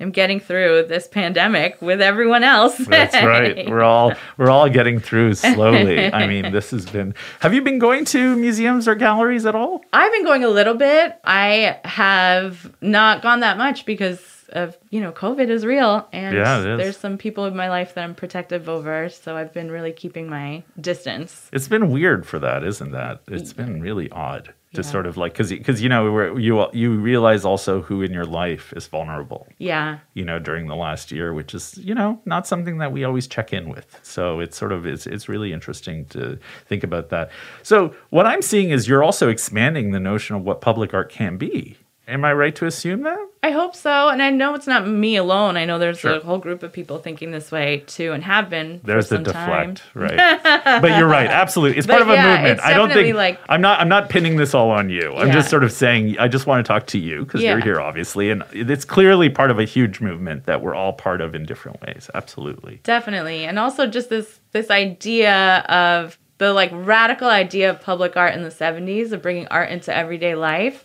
am 0.01 0.11
getting 0.11 0.41
through 0.41 0.87
this 0.89 1.09
pandemic 1.09 1.81
with 1.81 2.01
everyone 2.01 2.45
else 2.45 2.77
That's 2.79 3.15
right. 3.25 3.69
We're 3.69 3.83
all 3.83 4.13
we're 4.37 4.51
all 4.51 4.69
getting 4.69 5.01
through 5.01 5.35
slowly. 5.35 6.13
I 6.13 6.27
mean, 6.27 6.53
this 6.53 6.71
has 6.71 6.87
been. 6.87 7.15
Have 7.41 7.55
you 7.55 7.63
been 7.63 7.79
going 7.79 8.05
to 8.07 8.37
museums 8.37 8.89
or 8.89 8.95
galleries 8.95 9.47
at 9.47 9.55
all? 9.55 9.83
I've 9.93 10.13
been 10.13 10.25
going 10.25 10.45
a 10.45 10.49
little 10.49 10.75
bit. 10.75 11.19
I 11.25 11.81
have 11.85 12.75
not 12.81 13.23
gone 13.23 13.41
that 13.41 13.59
much 13.59 13.87
because 13.87 14.21
of 14.51 14.77
you 14.91 15.01
know 15.01 15.13
COVID 15.13 15.49
is 15.49 15.67
real, 15.67 16.07
and 16.13 16.37
Yeah, 16.37 16.59
is. 16.59 16.65
there's 16.79 16.97
some 16.97 17.19
people 17.19 17.47
in 17.47 17.57
my 17.57 17.69
life 17.69 17.95
that 17.95 18.05
I'm 18.05 18.15
protective 18.15 18.69
over. 18.69 19.09
So 19.09 19.37
I've 19.37 19.53
been 19.53 19.71
really 19.71 19.93
keeping 19.93 20.29
my 20.29 20.63
distance. 20.81 21.49
It's 21.53 21.69
been 21.69 21.91
weird 21.91 22.27
for 22.27 22.39
that, 22.39 22.63
isn't 22.65 22.93
that? 22.93 23.23
It's 23.29 23.53
been 23.53 23.81
really 23.81 24.11
odd 24.11 24.55
to 24.77 24.83
Yeah. 24.83 24.93
sort 24.95 25.07
of 25.07 25.16
like 25.16 25.33
because 25.33 25.51
because 25.51 25.83
you 25.83 25.89
know 25.89 26.37
you 26.37 26.66
you 26.72 26.89
realize 27.12 27.45
also 27.45 27.83
who 27.87 27.97
in 28.07 28.12
your 28.12 28.24
life 28.43 28.72
is 28.79 28.87
vulnerable. 28.87 29.43
Yeah, 29.59 29.99
you 30.14 30.24
know 30.24 30.39
during 30.39 30.66
the 30.68 30.77
last 30.87 31.11
year 31.16 31.29
which 31.39 31.53
is 31.59 31.64
you 31.89 31.95
know 31.95 32.11
not 32.24 32.47
something 32.47 32.79
that 32.79 32.91
we 32.93 33.01
always 33.09 33.27
check 33.27 33.53
in 33.53 33.64
with 33.74 33.89
so 34.03 34.41
it's 34.45 34.57
sort 34.57 34.72
of 34.72 34.87
it's, 34.87 35.07
it's 35.14 35.29
really 35.29 35.51
interesting 35.53 36.05
to 36.14 36.39
think 36.70 36.83
about 36.85 37.09
that 37.11 37.31
so 37.62 37.77
what 38.11 38.27
i'm 38.27 38.43
seeing 38.43 38.70
is 38.77 38.87
you're 38.89 39.05
also 39.09 39.29
expanding 39.37 39.87
the 39.93 40.01
notion 40.12 40.37
of 40.37 40.43
what 40.49 40.61
public 40.61 40.93
art 40.95 41.11
can 41.11 41.37
be 41.37 41.77
am 42.09 42.25
i 42.25 42.33
right 42.33 42.55
to 42.57 42.67
assume 42.67 43.03
that 43.03 43.19
I 43.43 43.53
hope 43.53 43.77
so. 43.77 44.09
And 44.09 44.21
I 44.25 44.31
know 44.31 44.55
it's 44.57 44.67
not 44.67 44.89
me 44.89 45.15
alone. 45.15 45.57
I 45.57 45.67
know 45.67 45.79
there's 45.79 46.01
Sure. 46.01 46.17
a 46.17 46.19
whole 46.21 46.39
group 46.39 46.65
of 46.65 46.73
people 46.73 46.99
thinking 46.99 47.31
this 47.31 47.53
way 47.53 47.85
too, 47.87 48.11
and 48.13 48.25
have 48.25 48.51
been. 48.51 48.81
for 48.81 48.87
there's 48.89 49.09
the 49.09 49.17
some 49.19 49.25
time. 49.25 49.75
deflect 49.75 49.83
right 49.95 50.43
but 50.83 50.99
you're 50.99 51.07
right 51.07 51.29
absolutely 51.31 51.79
it's 51.79 51.87
part 51.87 52.01
But 52.05 52.09
of 52.19 52.19
a 52.19 52.23
movement 52.29 52.61
i 52.61 52.73
don't 52.75 52.93
think 52.93 53.15
like- 53.15 53.39
i'm 53.49 53.61
not 53.61 53.79
i'm 53.79 53.89
not 53.89 54.09
pinning 54.09 54.35
this 54.37 54.53
all 54.53 54.71
on 54.71 54.91
you 54.91 55.13
i'm 55.15 55.31
just 55.31 55.49
sort 55.49 55.63
of 55.63 55.71
saying 55.71 56.19
i 56.19 56.27
just 56.27 56.47
want 56.49 56.65
to 56.67 56.69
talk 56.69 56.87
to 56.89 56.99
you 56.99 57.25
because 57.25 57.41
you're 57.43 57.61
here 57.61 57.81
obviously 57.81 58.31
and 58.31 58.43
it's 58.53 58.85
clearly 58.85 59.29
part 59.31 59.53
of 59.53 59.61
a 59.61 59.65
huge 59.65 60.01
movement 60.01 60.47
that 60.47 60.61
we're 60.61 60.75
all 60.75 60.93
part 60.93 61.21
of 61.21 61.35
in 61.37 61.45
different 61.47 61.81
ways 61.83 62.11
absolutely 62.15 62.81
Definitely. 62.83 63.45
And 63.45 63.59
also 63.61 63.87
just 63.87 64.09
this 64.11 64.41
this 64.51 64.71
idea 64.71 65.59
of 65.69 66.19
the 66.39 66.53
like 66.53 66.71
radical 66.73 67.29
idea 67.29 67.71
of 67.71 67.81
public 67.81 68.17
art 68.17 68.35
in 68.35 68.43
the 68.43 68.51
70s 68.51 69.13
of 69.13 69.23
bringing 69.23 69.47
art 69.49 69.71
into 69.71 69.95
everyday 69.95 70.35
life. 70.35 70.85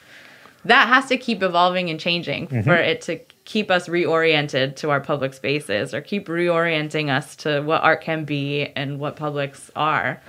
That 0.65 0.87
has 0.87 1.07
to 1.07 1.17
keep 1.17 1.41
evolving 1.41 1.89
and 1.89 1.99
changing 1.99 2.47
mm-hmm. 2.47 2.61
for 2.61 2.75
it 2.75 3.01
to 3.01 3.19
keep 3.45 3.71
us 3.71 3.87
reoriented 3.87 4.75
to 4.77 4.89
our 4.89 4.99
public 4.99 5.33
spaces 5.33 5.93
or 5.93 6.01
keep 6.01 6.27
reorienting 6.27 7.09
us 7.09 7.35
to 7.37 7.61
what 7.61 7.83
art 7.83 8.01
can 8.01 8.25
be 8.25 8.67
and 8.75 8.99
what 8.99 9.15
publics 9.15 9.71
are. 9.75 10.21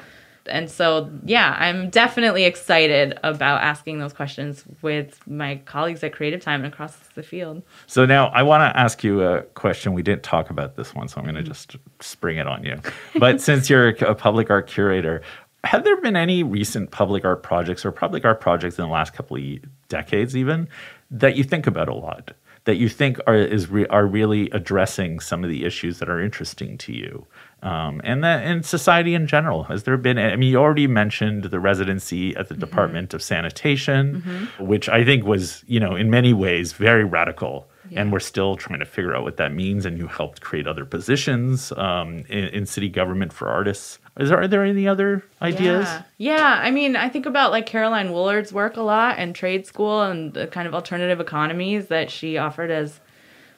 And 0.47 0.68
so, 0.68 1.11
yeah, 1.24 1.55
I'm 1.59 1.89
definitely 1.91 2.45
excited 2.45 3.18
about 3.22 3.62
asking 3.62 4.01
those 4.01 4.12
questions 4.12 4.64
with 4.83 5.24
my 5.26 5.57
colleagues 5.66 6.03
at 6.03 6.12
Creative 6.12 6.41
Time 6.41 6.64
and 6.64 6.72
across 6.72 6.97
the 7.14 7.22
field. 7.22 7.62
So 7.87 8.07
now 8.07 8.26
I 8.28 8.43
want 8.43 8.62
to 8.62 8.78
ask 8.78 9.05
you 9.05 9.22
a 9.22 9.43
question. 9.43 9.93
We 9.93 10.03
didn't 10.03 10.24
talk 10.24 10.51
about 10.51 10.74
this 10.76 10.95
one, 10.95 11.07
so 11.07 11.18
I'm 11.18 11.24
going 11.24 11.37
to 11.37 11.43
mm-hmm. 11.43 11.49
just 11.49 11.76
spring 12.01 12.39
it 12.39 12.49
on 12.49 12.64
you. 12.64 12.80
But 13.18 13.41
since 13.41 13.70
you're 13.70 13.91
a 13.91 14.14
public 14.14 14.51
art 14.51 14.66
curator, 14.66 15.22
have 15.64 15.84
there 15.84 16.00
been 16.00 16.16
any 16.16 16.42
recent 16.42 16.90
public 16.90 17.24
art 17.24 17.42
projects 17.42 17.84
or 17.84 17.92
public 17.92 18.24
art 18.24 18.40
projects 18.40 18.78
in 18.78 18.84
the 18.84 18.90
last 18.90 19.14
couple 19.14 19.36
of 19.36 19.42
decades, 19.88 20.36
even 20.36 20.68
that 21.10 21.36
you 21.36 21.44
think 21.44 21.66
about 21.66 21.88
a 21.88 21.94
lot? 21.94 22.32
That 22.64 22.76
you 22.76 22.88
think 22.88 23.18
are 23.26 23.34
is 23.34 23.68
re, 23.68 23.86
are 23.86 24.06
really 24.06 24.48
addressing 24.50 25.18
some 25.18 25.42
of 25.42 25.50
the 25.50 25.64
issues 25.64 25.98
that 25.98 26.08
are 26.08 26.20
interesting 26.20 26.78
to 26.78 26.92
you, 26.92 27.26
um, 27.60 28.00
and 28.04 28.22
that 28.22 28.46
in 28.46 28.62
society 28.62 29.14
in 29.14 29.26
general. 29.26 29.64
Has 29.64 29.82
there 29.82 29.96
been? 29.96 30.16
I 30.16 30.36
mean, 30.36 30.50
you 30.50 30.58
already 30.58 30.86
mentioned 30.86 31.44
the 31.44 31.58
residency 31.58 32.36
at 32.36 32.48
the 32.48 32.54
Department 32.54 33.14
of 33.14 33.22
Sanitation, 33.22 34.48
which 34.60 34.88
I 34.88 35.04
think 35.04 35.24
was, 35.24 35.64
you 35.66 35.80
know, 35.80 35.96
in 35.96 36.08
many 36.08 36.32
ways 36.32 36.72
very 36.72 37.02
radical 37.02 37.68
and 37.95 38.12
we're 38.12 38.20
still 38.20 38.57
trying 38.57 38.78
to 38.78 38.85
figure 38.87 39.14
out 39.14 39.22
what 39.24 39.37
that 39.39 39.53
means. 39.53 39.85
And 39.87 39.99
you 39.99 40.07
helped 40.07 40.41
create 40.41 40.66
other 40.66 40.85
positions 40.85 41.72
um, 41.72 42.18
in, 42.28 42.45
in 42.49 42.66
city 42.66 42.89
government 42.89 43.33
for 43.33 43.49
artists. 43.49 43.99
Is 44.18 44.28
there 44.28 44.39
are 44.41 44.49
there 44.49 44.64
any 44.64 44.87
other 44.87 45.24
ideas? 45.41 45.87
Yeah. 45.87 46.03
yeah, 46.18 46.61
I 46.62 46.70
mean, 46.70 46.97
I 46.97 47.09
think 47.09 47.26
about 47.26 47.51
like 47.51 47.66
Caroline 47.66 48.09
Woolard's 48.11 48.53
work 48.53 48.76
a 48.76 48.83
lot 48.83 49.18
and 49.18 49.35
trade 49.35 49.66
school 49.66 50.03
and 50.03 50.33
the 50.35 50.47
kind 50.47 50.68
of 50.68 50.74
alternative 50.74 51.20
economies 51.20 51.87
that 51.89 52.11
she 52.11 52.39
offered 52.39 52.70
as 52.70 53.01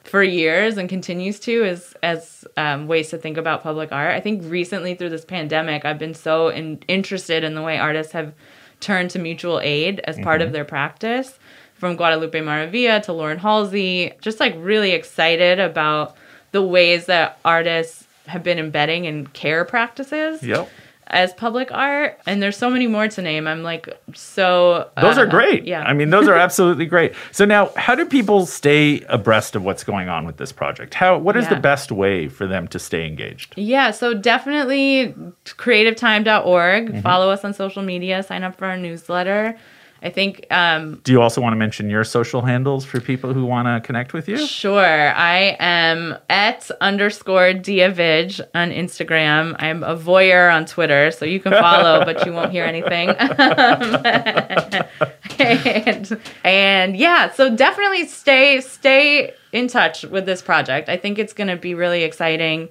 for 0.05 0.23
years 0.23 0.77
and 0.77 0.89
continues 0.89 1.41
to 1.41 1.65
is 1.65 1.95
as 2.03 2.45
um, 2.57 2.87
ways 2.87 3.09
to 3.09 3.17
think 3.19 3.37
about 3.39 3.63
public 3.63 3.91
art. 3.91 4.15
I 4.15 4.21
think 4.21 4.43
recently 4.45 4.95
through 4.95 5.09
this 5.09 5.25
pandemic, 5.25 5.85
I've 5.87 5.99
been 5.99 6.15
so 6.15 6.49
in, 6.49 6.79
interested 6.89 7.43
in 7.43 7.55
the 7.55 7.63
way 7.63 7.79
artists 7.79 8.13
have 8.13 8.35
turned 8.81 9.11
to 9.11 9.19
mutual 9.19 9.61
aid 9.61 10.01
as 10.01 10.19
part 10.19 10.41
Mm-hmm. 10.41 10.47
of 10.49 10.53
their 10.53 10.65
practice. 10.67 11.39
From 11.85 11.97
Guadalupe 11.97 12.41
Maravilla 12.41 13.03
to 13.03 13.13
Lauren 13.13 13.37
Halsey, 13.37 14.15
just 14.23 14.41
like 14.41 14.55
really 14.57 14.93
excited 14.93 15.61
about 15.61 16.17
the 16.53 16.63
ways 16.63 17.05
that 17.07 17.39
artists 17.45 18.07
have 18.25 18.43
been 18.43 18.59
embedding 18.59 19.05
in 19.05 19.27
care 19.27 19.67
practices 19.67 20.43
Yep. 20.43 20.67
as 21.09 21.35
public 21.35 21.71
art. 21.73 22.19
And 22.25 22.43
there's 22.43 22.57
so 22.57 22.71
many 22.71 22.87
more 22.87 23.07
to 23.09 23.21
name. 23.21 23.47
I'm 23.47 23.63
like 23.63 23.87
so. 24.15 24.89
Those 24.99 25.19
are 25.19 25.27
uh, 25.27 25.31
great. 25.31 25.67
Yeah. 25.67 25.83
I 25.83 25.93
mean, 25.93 26.09
those 26.09 26.27
are 26.27 26.37
absolutely 26.37 26.87
great. 26.87 27.13
So 27.33 27.45
now, 27.45 27.71
how 27.77 27.95
do 27.95 28.07
people 28.07 28.47
stay 28.47 29.03
abreast 29.11 29.55
of 29.55 29.63
what's 29.63 29.85
going 29.85 30.09
on 30.09 30.25
with 30.25 30.39
this 30.39 30.53
project? 30.53 30.95
How 30.95 31.19
what 31.19 31.37
is 31.37 31.47
the 31.49 31.57
best 31.57 31.93
way 31.93 32.29
for 32.29 32.47
them 32.47 32.67
to 32.69 32.79
stay 32.79 33.07
engaged? 33.07 33.53
Yeah, 33.59 33.91
so 33.91 34.15
definitely 34.15 35.15
creativetime.org. 35.45 36.89
Mm-hmm. 36.89 37.01
Follow 37.01 37.29
us 37.29 37.45
on 37.45 37.53
social 37.53 37.83
media, 37.83 38.23
sign 38.23 38.43
up 38.43 38.57
for 38.57 38.65
our 38.65 38.79
newsletter. 38.79 39.59
I 40.05 40.11
think, 40.11 40.47
um, 40.51 41.01
Do 41.03 41.13
you 41.13 41.23
also 41.23 41.41
want 41.41 41.55
to 41.55 41.57
mention 41.57 41.89
your 41.89 42.05
social 42.05 42.43
handles 42.43 42.85
for 42.85 43.01
people 43.01 43.33
who 43.33 43.47
want 43.47 43.67
to 43.67 43.81
connect 43.87 44.13
with 44.13 44.29
you? 44.29 44.47
sure, 44.47 44.85
I 45.15 45.57
am 45.59 46.17
at 46.29 46.71
underscore 46.83 47.55
Diavig 47.55 48.39
on 48.55 48.71
Instagram. 48.71 49.57
I'm 49.59 49.83
a 49.83 49.97
voyeur 49.97 50.53
on 50.55 50.67
Twitter, 50.67 51.11
so 51.11 51.25
you 51.25 51.41
can 51.41 51.53
follow, 51.53 52.05
but 52.05 52.27
you 52.27 52.35
won't 52.35 52.53
hear 52.53 52.65
anything. 52.65 53.09
and, 55.39 56.21
and 56.45 56.97
yeah, 56.97 57.31
so 57.33 57.55
definitely 57.55 58.07
stay 58.07 58.61
stay 58.61 59.35
in 59.53 59.69
touch 59.69 60.03
with 60.05 60.27
this 60.27 60.43
project. 60.43 60.89
I 60.89 60.97
think 60.97 61.19
it's 61.19 61.33
going 61.33 61.49
to 61.49 61.57
be 61.57 61.75
really 61.75 62.03
exciting. 62.03 62.69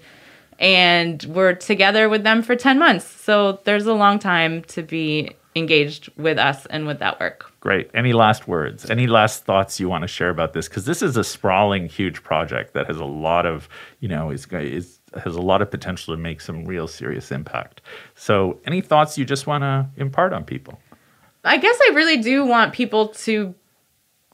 and 0.59 1.23
we're 1.23 1.55
together 1.55 2.07
with 2.07 2.23
them 2.23 2.43
for 2.43 2.55
10 2.55 2.77
months. 2.77 3.05
So 3.05 3.59
there's 3.63 3.87
a 3.87 3.93
long 3.93 4.19
time 4.19 4.61
to 4.65 4.83
be 4.83 5.31
engaged 5.55 6.09
with 6.17 6.37
us 6.37 6.65
and 6.67 6.87
with 6.87 6.99
that 6.99 7.19
work. 7.19 7.51
Great. 7.59 7.89
Any 7.93 8.13
last 8.13 8.47
words? 8.47 8.89
Any 8.89 9.07
last 9.07 9.45
thoughts 9.45 9.79
you 9.79 9.87
want 9.87 10.01
to 10.01 10.07
share 10.07 10.29
about 10.29 10.53
this? 10.53 10.67
Because 10.67 10.85
this 10.85 11.01
is 11.01 11.15
a 11.17 11.23
sprawling, 11.23 11.87
huge 11.87 12.23
project 12.23 12.73
that 12.73 12.87
has 12.87 12.97
a 12.97 13.05
lot 13.05 13.45
of, 13.45 13.69
you 13.99 14.07
know, 14.09 14.31
is, 14.31 14.47
is 14.51 14.99
has 15.23 15.35
a 15.35 15.41
lot 15.41 15.61
of 15.61 15.69
potential 15.69 16.15
to 16.15 16.19
make 16.19 16.41
some 16.41 16.65
real 16.65 16.87
serious 16.87 17.31
impact. 17.31 17.81
So, 18.15 18.59
any 18.65 18.81
thoughts 18.81 19.17
you 19.17 19.25
just 19.25 19.47
want 19.47 19.61
to 19.61 19.87
impart 19.97 20.33
on 20.33 20.43
people? 20.43 20.79
I 21.43 21.57
guess 21.57 21.77
I 21.89 21.93
really 21.93 22.17
do 22.17 22.45
want 22.45 22.73
people 22.73 23.09
to 23.09 23.53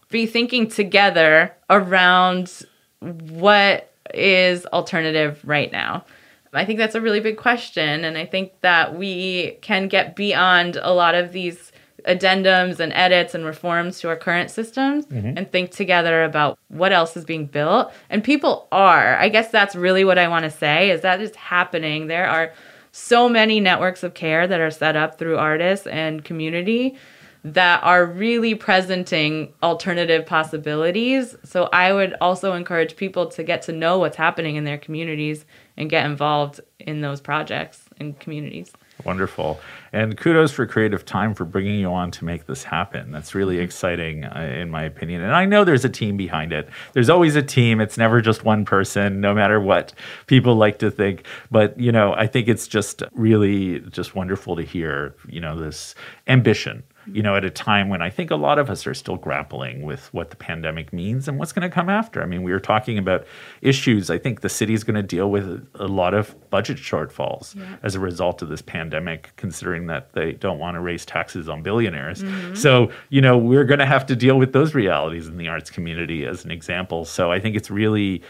be 0.10 0.26
thinking 0.26 0.68
together 0.68 1.56
around 1.70 2.64
what 3.02 3.92
is 4.14 4.66
alternative 4.68 5.40
right 5.44 5.72
now. 5.72 6.06
I 6.54 6.66
think 6.66 6.80
that's 6.80 6.96
a 6.96 7.02
really 7.02 7.20
big 7.20 7.38
question. 7.38 8.04
And 8.04 8.18
I 8.18 8.26
think 8.26 8.54
that 8.62 8.98
we 8.98 9.58
can 9.62 9.88
get 9.88 10.16
beyond 10.16 10.78
a 10.82 10.94
lot 10.94 11.16
of 11.16 11.32
these 11.32 11.72
addendums 12.08 12.80
and 12.80 12.94
edits 12.94 13.36
and 13.36 13.46
reforms 13.46 14.00
to 14.00 14.10
our 14.10 14.16
current 14.16 14.50
systems 14.50 15.06
mm-hmm. 15.06 15.38
and 15.38 15.52
think 15.52 15.72
together 15.72 16.24
about 16.24 16.58
what 16.70 16.92
else 16.92 17.16
is 17.18 17.26
being 17.26 17.46
built. 17.46 17.92
And 18.10 18.24
people 18.24 18.68
are. 18.72 19.18
I 19.18 19.30
guess 19.30 19.52
that's 19.52 19.76
really 19.76 20.04
what 20.04 20.18
I 20.18 20.28
want 20.28 20.44
to 20.44 20.52
say 20.52 20.92
is 20.92 21.02
that 21.02 21.22
is 21.22 21.36
happening. 21.36 22.08
There 22.08 22.28
are 22.28 22.54
so 22.92 23.30
many 23.30 23.60
networks 23.60 24.04
of 24.04 24.14
care 24.14 24.48
that 24.48 24.60
are 24.60 24.72
set 24.72 24.96
up 24.96 25.18
through 25.18 25.38
artists 25.38 25.88
and 25.88 26.24
community 26.24 26.98
that 27.44 27.82
are 27.84 28.06
really 28.06 28.54
presenting 28.54 29.54
alternative 29.64 30.26
possibilities. 30.26 31.38
So 31.44 31.70
I 31.72 31.94
would 31.94 32.14
also 32.20 32.54
encourage 32.54 32.98
people 32.98 33.28
to 33.28 33.44
get 33.44 33.62
to 33.64 33.72
know 33.72 33.98
what's 34.00 34.18
happening 34.18 34.56
in 34.56 34.66
their 34.66 34.78
communities 34.78 35.46
and 35.80 35.90
get 35.90 36.06
involved 36.06 36.60
in 36.78 37.02
those 37.02 37.22
projects 37.22 37.86
and 38.00 38.20
communities. 38.20 38.72
Wonderful. 39.06 39.62
And 39.94 40.18
kudos 40.18 40.52
for 40.52 40.68
Creative 40.68 41.06
Time 41.06 41.34
for 41.34 41.46
bringing 41.46 41.80
you 41.80 41.88
on 41.88 42.12
to 42.12 42.26
make 42.26 42.48
this 42.48 42.66
happen. 42.66 43.12
That's 43.12 43.34
really 43.34 43.60
exciting, 43.60 44.26
uh, 44.26 44.56
in 44.58 44.70
my 44.70 44.84
opinion. 44.84 45.22
And 45.22 45.34
I 45.34 45.46
know 45.46 45.64
there's 45.64 45.86
a 45.86 45.90
team 45.90 46.18
behind 46.18 46.52
it. 46.52 46.68
There's 46.92 47.10
always 47.10 47.38
a 47.38 47.42
team. 47.42 47.80
It's 47.80 47.98
never 47.98 48.20
just 48.20 48.44
one 48.44 48.66
person, 48.66 49.22
no 49.22 49.34
matter 49.34 49.58
what 49.58 49.94
people 50.28 50.56
like 50.56 50.80
to 50.80 50.92
think. 50.92 51.24
But, 51.50 51.80
you 51.80 51.94
know, 51.94 52.14
I 52.14 52.28
think 52.28 52.50
it's 52.50 52.68
just 52.68 53.02
really 53.14 53.80
just 53.80 54.16
wonderful 54.16 54.58
to 54.58 54.64
hear, 54.64 55.16
you 55.30 55.40
know, 55.40 55.58
this 55.58 55.96
ambition 56.28 56.84
you 57.14 57.22
know, 57.22 57.36
at 57.36 57.44
a 57.46 57.50
time 57.50 57.90
when 57.90 58.02
I 58.02 58.10
think 58.10 58.32
a 58.32 58.36
lot 58.36 58.60
of 58.60 58.70
us 58.70 58.86
are 58.88 58.94
still 58.94 59.16
grappling 59.18 59.84
with 59.84 60.14
what 60.14 60.30
the 60.30 60.36
pandemic 60.36 60.92
means 60.94 61.28
and 61.28 61.38
what's 61.40 61.52
going 61.52 61.70
to 61.70 61.74
come 61.74 61.90
after. 61.90 62.22
I 62.22 62.26
mean, 62.26 62.44
we 62.44 62.52
were 62.52 62.60
talking 62.60 62.98
about 62.98 63.26
issues. 63.62 64.10
I 64.10 64.18
think 64.18 64.42
the 64.42 64.50
city 64.50 64.74
is 64.74 64.84
going 64.84 64.96
to 64.96 65.04
deal 65.04 65.30
with 65.32 65.68
a 65.76 65.88
lot 65.88 66.14
of 66.14 66.36
budget 66.50 66.78
shortfalls 66.78 67.56
Yeah. 67.56 67.78
as 67.84 67.96
a 67.96 68.00
result 68.00 68.42
of 68.42 68.50
this 68.50 68.62
pandemic, 68.62 69.32
considering 69.38 69.88
that 69.88 70.14
they 70.14 70.34
don't 70.34 70.60
want 70.60 70.76
to 70.76 70.82
raise 70.82 71.06
taxes 71.06 71.50
on 71.50 71.64
billionaires. 71.64 72.24
Mm-hmm. 72.24 72.56
So, 72.56 72.92
you 73.10 73.22
know, 73.22 73.38
we're 73.38 73.66
going 73.66 73.80
to 73.80 73.86
have 73.86 74.06
to 74.08 74.16
deal 74.16 74.38
with 74.38 74.54
those 74.54 74.76
realities 74.76 75.28
in 75.28 75.38
the 75.38 75.48
arts 75.48 75.70
community 75.70 76.26
as 76.26 76.46
an 76.46 76.52
example. 76.52 77.06
So 77.06 77.32
I 77.32 77.40
think 77.40 77.56
it's 77.56 77.70
really 77.72 78.22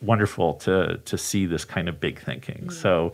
wonderful 0.00 0.54
to 0.54 0.98
to 1.04 1.18
see 1.18 1.44
this 1.46 1.64
kind 1.64 1.88
of 1.88 1.98
big 1.98 2.20
thinking. 2.20 2.70
So 2.70 3.12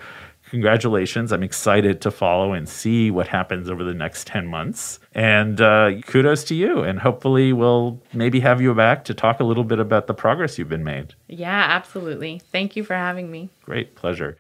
congratulations. 0.55 1.33
I'm 1.33 1.43
excited 1.43 2.01
to 2.03 2.13
follow 2.13 2.53
and 2.53 2.69
see 2.69 3.11
what 3.11 3.27
happens 3.27 3.69
over 3.69 3.83
the 3.83 3.93
next 3.93 4.29
10 4.29 4.47
months. 4.47 5.01
And 5.13 5.61
uh, 5.61 6.01
kudos 6.07 6.45
to 6.45 6.55
you. 6.55 6.85
And 6.85 7.01
hopefully, 7.01 7.53
we'll 7.53 8.01
maybe 8.13 8.39
have 8.39 8.61
you 8.61 8.73
back 8.73 9.05
to 9.07 9.15
talk 9.15 9.41
a 9.41 9.45
little 9.45 9.65
bit 9.65 9.81
about 9.81 10.07
the 10.07 10.15
progress 10.15 10.57
you've 10.57 10.69
been 10.69 10.85
made. 10.85 11.15
Yeah, 11.27 11.67
absolutely. 11.71 12.41
Thank 12.53 12.77
you 12.77 12.85
for 12.85 12.95
having 12.95 13.33
me. 13.33 13.51
Great 13.65 13.97
pleasure. 13.97 14.39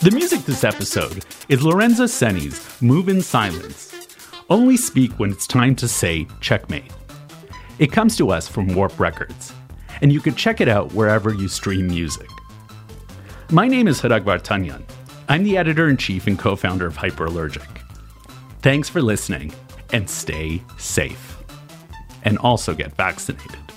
The 0.00 0.10
music 0.12 0.40
this 0.40 0.64
episode 0.64 1.24
is 1.48 1.62
Lorenzo 1.62 2.06
Senni's 2.06 2.82
Move 2.82 3.08
in 3.08 3.22
Silence. 3.22 3.92
Only 4.50 4.76
speak 4.76 5.12
when 5.20 5.30
it's 5.30 5.46
time 5.46 5.76
to 5.76 5.86
say 5.86 6.26
checkmate. 6.40 6.90
It 7.82 7.90
comes 7.90 8.16
to 8.18 8.30
us 8.30 8.46
from 8.46 8.76
Warp 8.76 9.00
Records, 9.00 9.52
and 10.02 10.12
you 10.12 10.20
can 10.20 10.36
check 10.36 10.60
it 10.60 10.68
out 10.68 10.92
wherever 10.92 11.34
you 11.34 11.48
stream 11.48 11.88
music. 11.88 12.28
My 13.50 13.66
name 13.66 13.88
is 13.88 14.00
Hrag 14.00 14.22
Vartanian. 14.22 14.84
I'm 15.28 15.42
the 15.42 15.58
editor 15.58 15.88
in 15.88 15.96
chief 15.96 16.28
and 16.28 16.38
co 16.38 16.54
founder 16.54 16.86
of 16.86 16.96
Hyperallergic. 16.96 17.66
Thanks 18.60 18.88
for 18.88 19.02
listening, 19.02 19.52
and 19.92 20.08
stay 20.08 20.62
safe. 20.78 21.36
And 22.22 22.38
also 22.38 22.72
get 22.72 22.94
vaccinated. 22.94 23.71